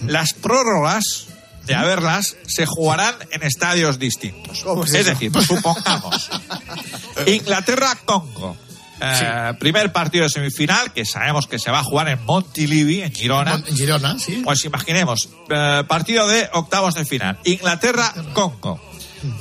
las 0.05 0.33
prórrogas, 0.33 1.25
de 1.65 1.75
haberlas, 1.75 2.35
se 2.47 2.65
jugarán 2.65 3.15
en 3.31 3.43
estadios 3.43 3.99
distintos. 3.99 4.61
¿Cómo 4.63 4.83
es 4.83 4.93
es 4.93 5.05
decir, 5.05 5.31
supongamos, 5.41 6.29
Inglaterra-Congo. 7.27 8.57
Eh, 9.01 9.53
Primer 9.59 9.91
partido 9.91 10.23
de 10.23 10.29
semifinal, 10.29 10.91
que 10.93 11.05
sabemos 11.05 11.47
que 11.47 11.59
se 11.59 11.71
va 11.71 11.79
a 11.79 11.83
jugar 11.83 12.09
en 12.09 12.23
Montilivi, 12.25 13.01
en 13.01 13.13
Girona. 13.13 13.55
En 13.65 13.75
Girona, 13.75 14.17
sí. 14.19 14.41
Pues 14.43 14.63
imaginemos, 14.65 15.29
eh, 15.49 15.83
partido 15.87 16.27
de 16.27 16.49
octavos 16.53 16.95
de 16.95 17.05
final. 17.05 17.39
Inglaterra-Congo. 17.43 18.79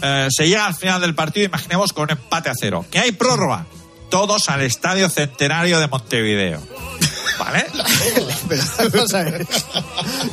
Eh, 0.02 0.28
se 0.30 0.48
llega 0.48 0.66
al 0.66 0.74
final 0.74 1.00
del 1.00 1.14
partido, 1.14 1.46
imaginemos, 1.46 1.92
con 1.92 2.04
un 2.04 2.10
empate 2.10 2.50
a 2.50 2.54
cero. 2.58 2.84
¿Que 2.90 2.98
hay 2.98 3.12
prórroga? 3.12 3.66
Todos 4.10 4.48
al 4.48 4.62
Estadio 4.62 5.08
Centenario 5.08 5.78
de 5.80 5.86
Montevideo. 5.88 6.62
¿Vale? 7.38 7.66
Vamos 8.92 9.14
a 9.14 9.22
ver. 9.22 9.46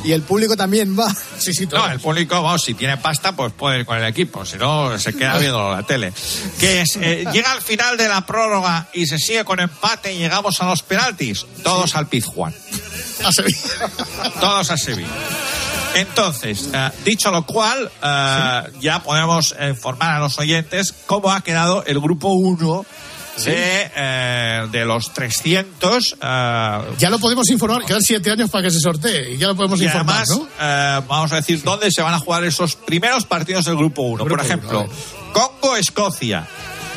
y 0.04 0.12
el 0.12 0.22
público 0.22 0.56
también 0.56 0.98
va. 0.98 1.14
Sí, 1.38 1.52
sí, 1.52 1.66
No, 1.66 1.88
el 1.88 2.00
público, 2.00 2.42
vamos, 2.42 2.62
si 2.62 2.74
tiene 2.74 2.96
pasta, 2.96 3.34
pues 3.34 3.52
puede 3.52 3.80
ir 3.80 3.86
con 3.86 3.98
el 3.98 4.04
equipo, 4.04 4.44
si 4.44 4.56
no, 4.56 4.98
se 4.98 5.14
queda 5.14 5.38
viendo 5.38 5.70
la 5.70 5.82
tele. 5.82 6.12
Que 6.58 6.82
es, 6.82 6.96
eh, 6.96 7.24
llega 7.32 7.52
al 7.52 7.62
final 7.62 7.96
de 7.96 8.08
la 8.08 8.26
prórroga 8.26 8.88
y 8.92 9.06
se 9.06 9.18
sigue 9.18 9.44
con 9.44 9.60
empate 9.60 10.12
y 10.12 10.18
llegamos 10.18 10.60
a 10.60 10.66
los 10.66 10.82
penaltis. 10.82 11.46
Todos 11.62 11.94
al 11.96 12.08
Pizjuán. 12.08 12.54
A 13.24 13.32
Sevilla. 13.32 13.90
Todos 14.40 14.70
a 14.70 14.76
Sevilla. 14.76 15.08
Entonces, 15.94 16.68
eh, 16.72 16.90
dicho 17.04 17.30
lo 17.30 17.46
cual, 17.46 17.90
eh, 18.02 18.62
ya 18.80 19.02
podemos 19.02 19.54
informar 19.58 20.16
a 20.16 20.18
los 20.18 20.38
oyentes 20.38 20.94
cómo 21.06 21.32
ha 21.32 21.40
quedado 21.40 21.84
el 21.84 22.00
grupo 22.00 22.28
1 22.28 22.84
de, 23.44 23.90
de 24.70 24.84
los 24.84 25.12
300. 25.12 26.16
eh, 26.20 26.80
Ya 26.98 27.10
lo 27.10 27.18
podemos 27.18 27.48
informar, 27.50 27.84
quedan 27.84 28.02
siete 28.02 28.30
años 28.30 28.50
para 28.50 28.64
que 28.64 28.70
se 28.70 28.80
sortee 28.80 29.32
y 29.34 29.36
ya 29.38 29.48
lo 29.48 29.56
podemos 29.56 29.80
y 29.80 29.84
informar, 29.84 30.24
además, 30.26 30.30
¿no? 30.38 30.48
eh, 30.60 31.02
vamos 31.08 31.32
a 31.32 31.36
decir 31.36 31.62
dónde 31.62 31.90
se 31.90 32.02
van 32.02 32.14
a 32.14 32.18
jugar 32.18 32.44
esos 32.44 32.76
primeros 32.76 33.24
partidos 33.24 33.64
del 33.64 33.76
grupo 33.76 34.02
1. 34.02 34.24
Por 34.26 34.40
ejemplo, 34.40 34.88
Congo-Escocia. 35.32 36.46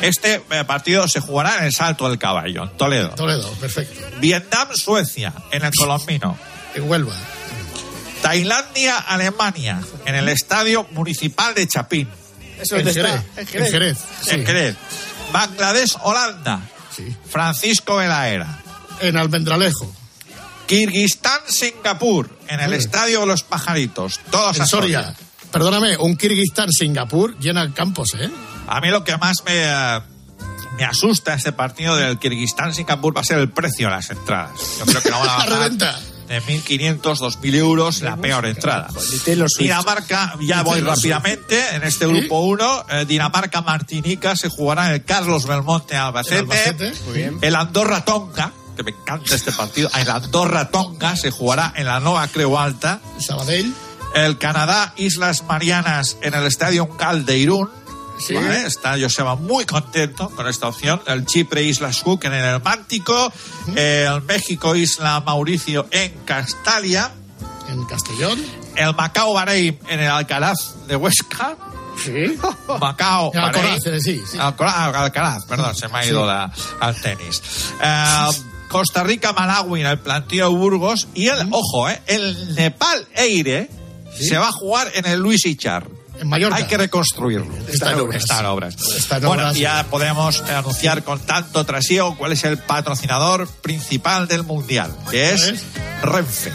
Este 0.02 0.42
eh, 0.50 0.64
partido 0.64 1.06
se 1.08 1.20
jugará 1.20 1.58
en 1.58 1.64
el 1.64 1.72
Salto 1.74 2.08
del 2.08 2.18
Caballo, 2.18 2.62
en 2.64 2.70
Toledo. 2.78 3.10
Toledo, 3.10 3.50
perfecto. 3.60 4.00
Vietnam-Suecia, 4.18 5.32
en 5.50 5.62
el 5.64 5.70
Colombino. 5.74 6.38
En 6.74 6.88
Huelva. 6.88 7.12
Tailandia-Alemania, 8.22 9.80
en 10.06 10.14
el 10.14 10.28
Estadio 10.28 10.86
Municipal 10.92 11.54
de 11.54 11.66
Chapín. 11.66 12.08
¿Eso 12.60 12.76
dónde 12.76 12.90
está? 12.90 13.22
En 13.36 13.46
Jerez. 13.46 13.98
sí. 14.22 14.30
En 14.34 14.46
Jerez. 14.46 14.76
Bangladesh-Holanda. 15.32 16.60
Francisco 17.28 17.96
Velaera. 17.96 18.62
En 19.00 19.16
Almendralejo. 19.16 19.90
Kirguistán-Singapur, 20.66 22.38
en 22.48 22.60
el. 22.60 22.74
Estadio 22.74 23.20
de 23.20 23.26
los 23.26 23.42
Pajaritos. 23.42 24.20
Todos 24.30 24.56
En 24.56 24.62
a 24.62 24.66
Soria. 24.66 25.02
Soria. 25.02 25.16
Perdóname, 25.50 25.96
un 25.96 26.16
Kirguistán-Singapur 26.16 27.38
llena 27.38 27.72
campos, 27.74 28.14
¿eh? 28.14 28.30
A 28.68 28.80
mí 28.80 28.88
lo 28.88 29.02
que 29.02 29.16
más 29.16 29.42
me, 29.44 29.64
eh, 29.64 30.00
me 30.76 30.84
asusta 30.84 31.34
este 31.34 31.52
partido 31.52 31.96
del 31.96 32.18
Kirguistán-Singapur 32.18 33.16
va 33.16 33.22
a 33.22 33.24
ser 33.24 33.38
el 33.38 33.50
precio 33.50 33.88
de 33.88 33.94
las 33.94 34.10
entradas. 34.10 34.52
Yo 34.78 34.86
creo 34.86 35.02
que 35.02 35.10
no 35.10 35.18
van 35.18 35.28
a 35.28 35.36
bajar. 35.38 35.96
De 36.30 36.40
1.500, 36.40 37.00
2.000 37.00 37.54
euros 37.56 38.02
la 38.02 38.16
peor 38.16 38.46
entrada. 38.46 38.88
Dinamarca, 39.58 40.36
ya 40.40 40.62
voy 40.62 40.80
rápidamente, 40.80 41.60
en 41.74 41.82
este 41.82 42.06
grupo 42.06 42.42
1, 42.42 42.84
Dinamarca-Martinica 43.08 44.36
se 44.36 44.48
jugará 44.48 44.86
en 44.86 44.94
el 44.94 45.04
Carlos 45.04 45.44
Belmonte 45.44 45.96
Albacete. 45.96 46.36
En 46.36 46.42
Albacete, 46.42 46.92
muy 47.04 47.14
bien. 47.14 47.38
El 47.42 47.56
Andorra-Tonga, 47.56 48.52
que 48.76 48.84
me 48.84 48.92
encanta 48.92 49.34
este 49.34 49.50
partido, 49.50 49.90
el 49.98 50.08
Andorra-Tonga 50.08 51.16
se 51.16 51.32
jugará 51.32 51.72
en 51.74 51.86
la 51.86 51.98
Nova 51.98 52.28
Creu 52.28 52.56
Alta. 52.56 53.00
El 54.14 54.38
Canadá, 54.38 54.94
Islas 54.96 55.42
Marianas 55.48 56.16
en 56.22 56.34
el 56.34 56.46
Estadio 56.46 56.84
Uncal 56.84 57.26
de 57.26 57.38
Irún. 57.38 57.70
Sí. 58.20 58.34
¿vale? 58.34 58.66
Está 58.66 58.96
Joseba 59.00 59.34
muy 59.36 59.64
contento 59.64 60.28
con 60.30 60.46
esta 60.46 60.68
opción. 60.68 61.00
El 61.06 61.24
Chipre, 61.26 61.62
Islas 61.62 62.00
Cook 62.02 62.24
en 62.24 62.34
el 62.34 62.58
Báltico. 62.60 63.32
El 63.74 64.22
México, 64.22 64.74
Isla 64.76 65.20
Mauricio 65.20 65.86
en 65.90 66.12
Castalia. 66.24 67.10
En 67.68 67.84
Castellón. 67.86 68.38
El 68.76 68.94
Macao 68.94 69.32
Bahrein 69.34 69.78
en 69.88 70.00
el 70.00 70.10
Alcaraz 70.10 70.74
de 70.86 70.96
Huesca. 70.96 71.56
Sí. 72.04 72.38
Macao, 72.80 73.30
Bahrein. 73.34 73.78
eh, 73.84 74.00
sí, 74.00 74.20
sí. 74.30 74.38
Alcaraz, 74.38 75.44
perdón, 75.46 75.74
se 75.74 75.88
me 75.88 75.98
ha 75.98 76.06
ido 76.06 76.20
Sí. 76.22 76.26
la- 76.26 76.52
al 76.80 76.94
tenis. 76.96 77.42
Eh, 77.82 78.26
Costa 78.68 79.02
Rica, 79.02 79.32
Malawi 79.32 79.80
en 79.80 79.86
el 79.88 79.98
plantío 79.98 80.50
Burgos. 80.52 81.08
Y 81.14 81.26
el, 81.28 81.48
ojo, 81.50 81.88
eh, 81.88 82.00
el 82.06 82.54
Nepal 82.54 83.06
Eire 83.14 83.68
se 84.18 84.36
va 84.38 84.48
a 84.48 84.52
jugar 84.52 84.90
en 84.94 85.06
el 85.06 85.18
Luis 85.20 85.44
Ichar. 85.46 85.88
En 86.20 86.28
Mallorca. 86.28 86.56
Hay 86.56 86.64
que 86.64 86.76
reconstruirlo. 86.76 87.50
Está 87.66 87.92
en 87.92 88.00
obras. 88.00 88.22
Está 88.22 88.40
en 88.40 88.46
obras. 88.46 88.76
Está 88.96 89.16
en 89.16 89.22
bueno, 89.24 89.42
obras. 89.44 89.56
ya 89.56 89.86
podemos 89.90 90.42
eh, 90.46 90.52
anunciar 90.52 91.02
con 91.02 91.18
tanto 91.20 91.64
trasiego 91.64 92.16
cuál 92.18 92.32
es 92.32 92.44
el 92.44 92.58
patrocinador 92.58 93.48
principal 93.48 94.28
del 94.28 94.44
Mundial, 94.44 94.94
que 95.10 95.32
es 95.32 95.54
Renfe. 96.02 96.52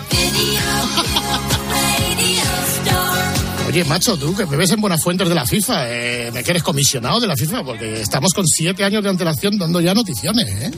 Oye, 3.67 3.83
macho, 3.85 4.17
tú 4.17 4.35
que 4.35 4.45
bebes 4.45 4.69
en 4.71 4.79
buenas 4.79 5.01
fuentes 5.01 5.27
de 5.27 5.35
la 5.35 5.45
FIFA, 5.45 5.89
eh, 5.89 6.31
¿me 6.31 6.43
quieres 6.43 6.61
comisionado 6.61 7.19
de 7.19 7.27
la 7.27 7.35
FIFA? 7.35 7.63
Porque 7.63 8.01
estamos 8.01 8.33
con 8.33 8.45
siete 8.45 8.83
años 8.83 9.03
de 9.03 9.09
antelación 9.09 9.57
dando 9.57 9.81
ya 9.81 9.93
noticiones, 9.93 10.47
¿eh? 10.47 10.71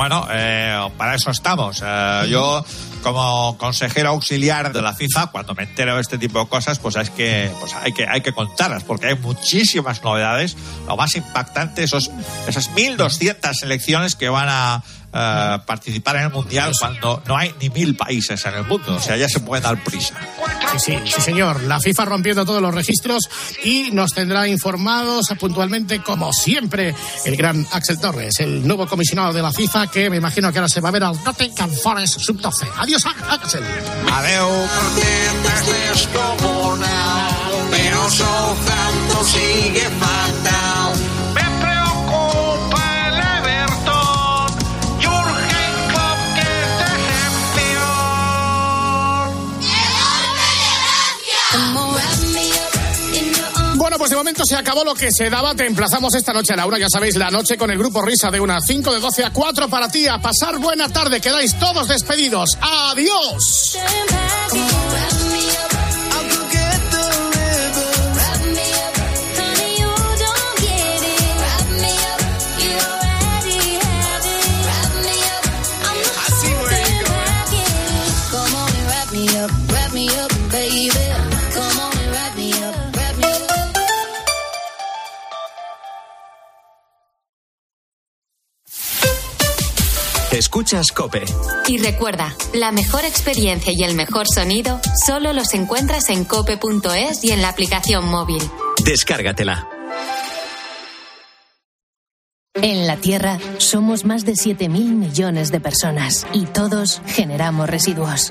Bueno, 0.00 0.26
eh, 0.30 0.88
para 0.96 1.14
eso 1.14 1.30
estamos. 1.30 1.82
Eh, 1.84 2.26
yo, 2.30 2.64
como 3.02 3.58
consejero 3.58 4.08
auxiliar 4.08 4.72
de 4.72 4.80
la 4.80 4.94
FIFA, 4.94 5.26
cuando 5.26 5.54
me 5.54 5.64
entero 5.64 5.94
de 5.94 6.00
este 6.00 6.16
tipo 6.16 6.38
de 6.38 6.48
cosas, 6.48 6.78
pues 6.78 6.96
hay 6.96 7.06
que, 7.08 7.52
pues 7.60 7.74
hay 7.74 7.92
que, 7.92 8.06
hay 8.08 8.22
que 8.22 8.32
contarlas, 8.32 8.82
porque 8.82 9.08
hay 9.08 9.16
muchísimas 9.16 10.02
novedades. 10.02 10.56
Lo 10.86 10.96
más 10.96 11.14
impactante, 11.16 11.84
esos, 11.84 12.10
esas 12.48 12.70
1.200 12.70 13.52
selecciones 13.52 14.16
que 14.16 14.30
van 14.30 14.48
a 14.48 14.82
eh, 15.12 15.58
participar 15.66 16.16
en 16.16 16.22
el 16.22 16.30
Mundial 16.30 16.72
cuando 16.78 17.22
no 17.26 17.36
hay 17.36 17.54
ni 17.60 17.68
mil 17.70 17.96
países 17.96 18.44
en 18.46 18.54
el 18.54 18.64
mundo. 18.64 18.94
O 18.94 19.00
sea, 19.00 19.16
ya 19.16 19.28
se 19.28 19.40
puede 19.40 19.62
dar 19.62 19.82
prisa. 19.82 20.14
Sí, 20.72 20.78
sí, 20.78 20.98
sí, 21.12 21.20
señor. 21.20 21.62
La 21.64 21.80
FIFA 21.80 22.04
rompiendo 22.04 22.44
todos 22.44 22.62
los 22.62 22.74
registros 22.74 23.22
y 23.64 23.90
nos 23.92 24.12
tendrá 24.12 24.46
informados 24.46 25.28
puntualmente, 25.38 26.00
como 26.02 26.32
siempre, 26.32 26.94
el 27.24 27.36
gran 27.36 27.66
Axel 27.72 27.98
Torres, 27.98 28.38
el 28.40 28.66
nuevo 28.66 28.86
comisionado 28.86 29.32
de 29.32 29.42
la 29.42 29.52
FIFA, 29.52 29.88
que 29.88 30.10
me 30.10 30.16
imagino 30.16 30.52
que 30.52 30.58
ahora 30.58 30.68
se 30.68 30.80
va 30.80 30.90
a 30.90 30.92
ver 30.92 31.04
al 31.04 31.24
Nottingham 31.24 31.70
Forest 31.70 32.20
Sub-12. 32.20 32.68
Adiós, 32.76 33.04
Axel. 33.06 33.64
Adeu. 34.12 34.48
Pero 37.70 38.10
Southampton 38.10 39.24
sigue 39.26 39.88
fatal. 40.00 41.09
Pues 54.00 54.08
de 54.08 54.16
momento 54.16 54.46
se 54.46 54.56
acabó 54.56 54.82
lo 54.82 54.94
que 54.94 55.12
se 55.12 55.28
daba. 55.28 55.54
Te 55.54 55.66
emplazamos 55.66 56.14
esta 56.14 56.32
noche 56.32 56.54
a 56.54 56.56
la 56.56 56.64
una, 56.64 56.78
ya 56.78 56.86
sabéis, 56.90 57.16
la 57.16 57.30
noche 57.30 57.58
con 57.58 57.70
el 57.70 57.76
grupo 57.76 58.00
Risa 58.00 58.30
de 58.30 58.40
una 58.40 58.58
5 58.58 58.94
de 58.94 58.98
12 58.98 59.24
a 59.26 59.30
4 59.30 59.68
para 59.68 59.90
ti. 59.90 60.06
A 60.06 60.18
pasar 60.18 60.58
buena 60.58 60.88
tarde. 60.88 61.20
Quedáis 61.20 61.58
todos 61.58 61.86
despedidos. 61.86 62.48
Adiós. 62.62 63.76
Escuchas 90.50 90.90
Cope. 90.90 91.22
Y 91.68 91.78
recuerda, 91.78 92.34
la 92.52 92.72
mejor 92.72 93.04
experiencia 93.04 93.72
y 93.72 93.84
el 93.84 93.94
mejor 93.94 94.26
sonido 94.26 94.80
solo 95.06 95.32
los 95.32 95.54
encuentras 95.54 96.08
en 96.08 96.24
cope.es 96.24 97.22
y 97.22 97.30
en 97.30 97.40
la 97.40 97.50
aplicación 97.50 98.04
móvil. 98.06 98.42
Descárgatela. 98.84 99.68
En 102.60 102.88
la 102.88 102.96
Tierra 102.96 103.38
somos 103.58 104.04
más 104.04 104.24
de 104.24 104.32
7.000 104.32 104.68
millones 104.68 105.52
de 105.52 105.60
personas 105.60 106.26
y 106.32 106.46
todos 106.46 107.00
generamos 107.06 107.70
residuos. 107.70 108.28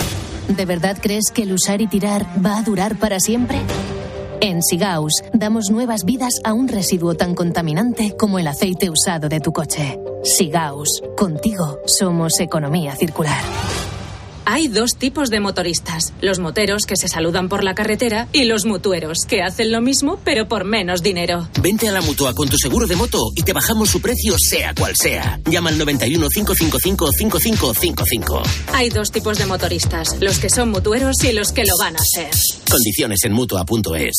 ¿De 0.50 0.66
verdad 0.66 0.98
crees 1.02 1.32
que 1.34 1.44
el 1.44 1.54
usar 1.54 1.80
y 1.80 1.88
tirar 1.88 2.26
va 2.46 2.58
a 2.58 2.64
durar 2.64 2.98
para 2.98 3.22
siempre? 3.22 3.62
En 4.42 4.64
Sigaus 4.64 5.22
damos 5.34 5.70
nuevas 5.70 6.06
vidas 6.06 6.36
a 6.46 6.54
un 6.54 6.70
residuo 6.70 7.14
tan 7.14 7.36
contaminante 7.36 8.16
como 8.18 8.40
el 8.40 8.48
aceite 8.48 8.90
usado 8.90 9.28
de 9.28 9.42
tu 9.42 9.52
coche. 9.52 10.00
Sigaus, 10.24 11.02
contigo 11.18 11.80
somos 11.86 12.40
economía 12.40 12.96
circular. 12.96 13.42
Hay 14.52 14.68
dos 14.68 14.95
tipos 14.97 15.30
de 15.30 15.39
motoristas, 15.39 16.12
los 16.22 16.39
moteros 16.39 16.88
que 16.88 16.95
se 16.95 17.08
saludan 17.08 17.50
por 17.50 17.64
la 17.64 17.76
carretera 17.76 18.28
y 18.34 18.45
los 18.45 18.66
mutueros 18.66 19.20
que 19.28 19.43
hacen 19.43 19.72
lo 19.72 19.80
mismo 19.80 20.20
pero 20.26 20.47
por 20.47 20.64
menos 20.64 21.04
dinero. 21.04 21.47
Vente 21.62 21.88
a 21.88 21.91
la 21.91 22.02
mutua 22.02 22.34
con 22.34 22.50
tu 22.50 22.58
seguro 22.58 22.88
de 22.88 22.95
moto 22.95 23.20
y 23.36 23.43
te 23.43 23.54
bajamos 23.54 23.91
su 23.91 24.02
precio 24.02 24.34
sea 24.39 24.74
cual 24.74 24.93
sea. 24.95 25.39
Llama 25.45 25.70
al 25.70 25.78
91 25.78 26.30
555 26.30 27.12
5555. 27.12 28.41
Hay 28.74 28.89
dos 28.89 29.12
tipos 29.12 29.38
de 29.38 29.45
motoristas, 29.45 30.18
los 30.20 30.39
que 30.39 30.50
son 30.50 30.72
mutueros 30.72 31.24
y 31.24 31.32
los 31.32 31.52
que 31.52 31.66
lo 31.66 31.78
van 31.78 31.95
a 31.95 32.00
ser. 32.00 32.32
Condiciones 32.68 33.20
en 33.26 33.34
mutua.es. 33.34 34.18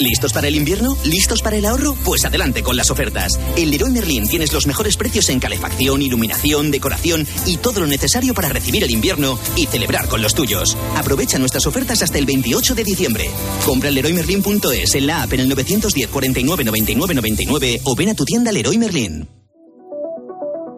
¿Listos 0.00 0.32
para 0.32 0.48
el 0.48 0.56
invierno? 0.56 0.96
¿Listos 1.04 1.40
para 1.40 1.56
el 1.56 1.66
ahorro? 1.66 1.96
Pues 2.04 2.24
adelante 2.24 2.64
con 2.64 2.76
las 2.76 2.90
ofertas. 2.90 3.38
En 3.56 3.70
Leroy 3.70 3.92
Merlin 3.92 4.26
tienes 4.26 4.52
los 4.52 4.66
mejores 4.66 4.96
precios 4.96 5.28
en 5.28 5.38
calefacción, 5.38 6.02
iluminación, 6.02 6.72
decoración 6.72 7.24
y 7.46 7.58
todo 7.58 7.78
lo 7.78 7.86
necesario 7.86 8.34
para 8.34 8.48
recibir 8.48 8.82
el 8.82 8.90
invierno 8.90 9.38
y 9.54 9.67
celebrar 9.68 10.08
con 10.08 10.22
los 10.22 10.34
tuyos. 10.34 10.76
Aprovecha 10.96 11.38
nuestras 11.38 11.66
ofertas 11.66 12.02
hasta 12.02 12.18
el 12.18 12.26
28 12.26 12.74
de 12.74 12.84
diciembre. 12.84 13.30
Compra 13.64 13.88
en 13.88 13.96
leroymerlin.es 13.96 14.94
en 14.94 15.06
la 15.06 15.22
app 15.22 15.32
en 15.32 15.40
el 15.40 15.48
910 15.48 16.08
49 16.08 16.64
99 16.64 17.14
99 17.14 17.80
o 17.84 17.94
ven 17.94 18.08
a 18.08 18.14
tu 18.14 18.24
tienda 18.24 18.52
Leroy 18.52 18.78
Merlin. 18.78 19.28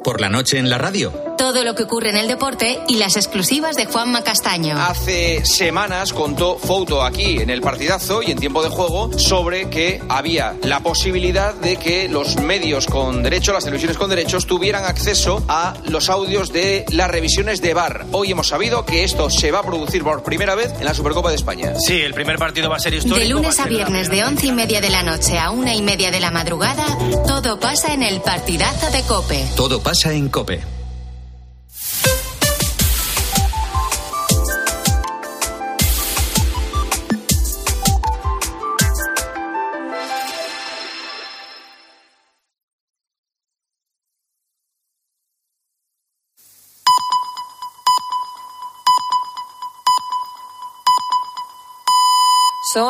Por 0.03 0.21
la 0.21 0.29
noche 0.29 0.59
en 0.59 0.71
la 0.71 0.79
radio. 0.79 1.30
Todo 1.41 1.65
lo 1.65 1.75
que 1.75 1.85
ocurre 1.85 2.11
en 2.11 2.19
el 2.19 2.29
deporte 2.29 2.81
y 2.87 2.97
las 2.97 3.17
exclusivas 3.17 3.75
de 3.75 3.87
Juanma 3.87 4.23
Castaño. 4.23 4.77
Hace 4.79 5.43
semanas 5.47 6.13
contó 6.13 6.59
Foto 6.59 7.03
aquí 7.03 7.39
en 7.39 7.49
el 7.49 7.63
partidazo 7.63 8.23
y 8.23 8.31
en 8.31 8.39
tiempo 8.39 8.63
de 8.63 8.69
juego 8.69 9.19
sobre 9.19 9.71
que 9.71 10.03
había 10.11 10.55
la 10.63 10.81
posibilidad 10.81 11.55
de 11.55 11.79
que 11.79 12.11
los 12.11 12.37
medios 12.37 12.85
con 12.85 13.23
derecho, 13.23 13.55
las 13.55 13.65
televisiones 13.65 13.97
con 13.97 14.11
derechos, 14.11 14.47
tuvieran 14.47 14.85
acceso 14.85 15.43
a 15.49 15.73
los 15.85 16.11
audios 16.11 16.53
de 16.53 16.85
las 16.91 17.11
revisiones 17.11 17.63
de 17.63 17.73
VAR. 17.73 18.05
Hoy 18.13 18.33
hemos 18.33 18.49
sabido 18.49 18.85
que 18.85 19.03
esto 19.03 19.31
se 19.31 19.51
va 19.51 19.61
a 19.61 19.63
producir 19.63 20.05
por 20.05 20.23
primera 20.23 20.55
vez 20.55 20.75
en 20.79 20.85
la 20.85 20.93
Supercopa 20.93 21.31
de 21.31 21.37
España. 21.37 21.73
Sí, 21.79 22.03
el 22.03 22.13
primer 22.13 22.37
partido 22.37 22.69
va 22.69 22.77
a 22.77 22.81
ser 22.81 22.93
histórico. 22.93 23.19
De 23.19 23.31
lunes 23.31 23.59
a 23.59 23.63
la 23.63 23.69
viernes 23.71 24.11
de 24.11 24.25
once 24.25 24.47
y 24.47 24.53
media 24.53 24.83
de 24.83 24.91
la 24.91 25.03
noche 25.03 25.39
a 25.39 25.51
una 25.53 25.75
y 25.75 25.81
media 25.81 26.11
de 26.11 26.21
la 26.21 26.31
madrugada, 26.31 26.85
todo 27.27 27.59
pasa 27.59 27.95
en 27.95 28.03
el 28.03 28.21
partidazo 28.21 28.91
de 28.91 29.01
Cope. 29.05 29.43
Todo 29.57 29.81
pasa 29.81 30.13
en 30.13 30.29
Cope. 30.29 30.80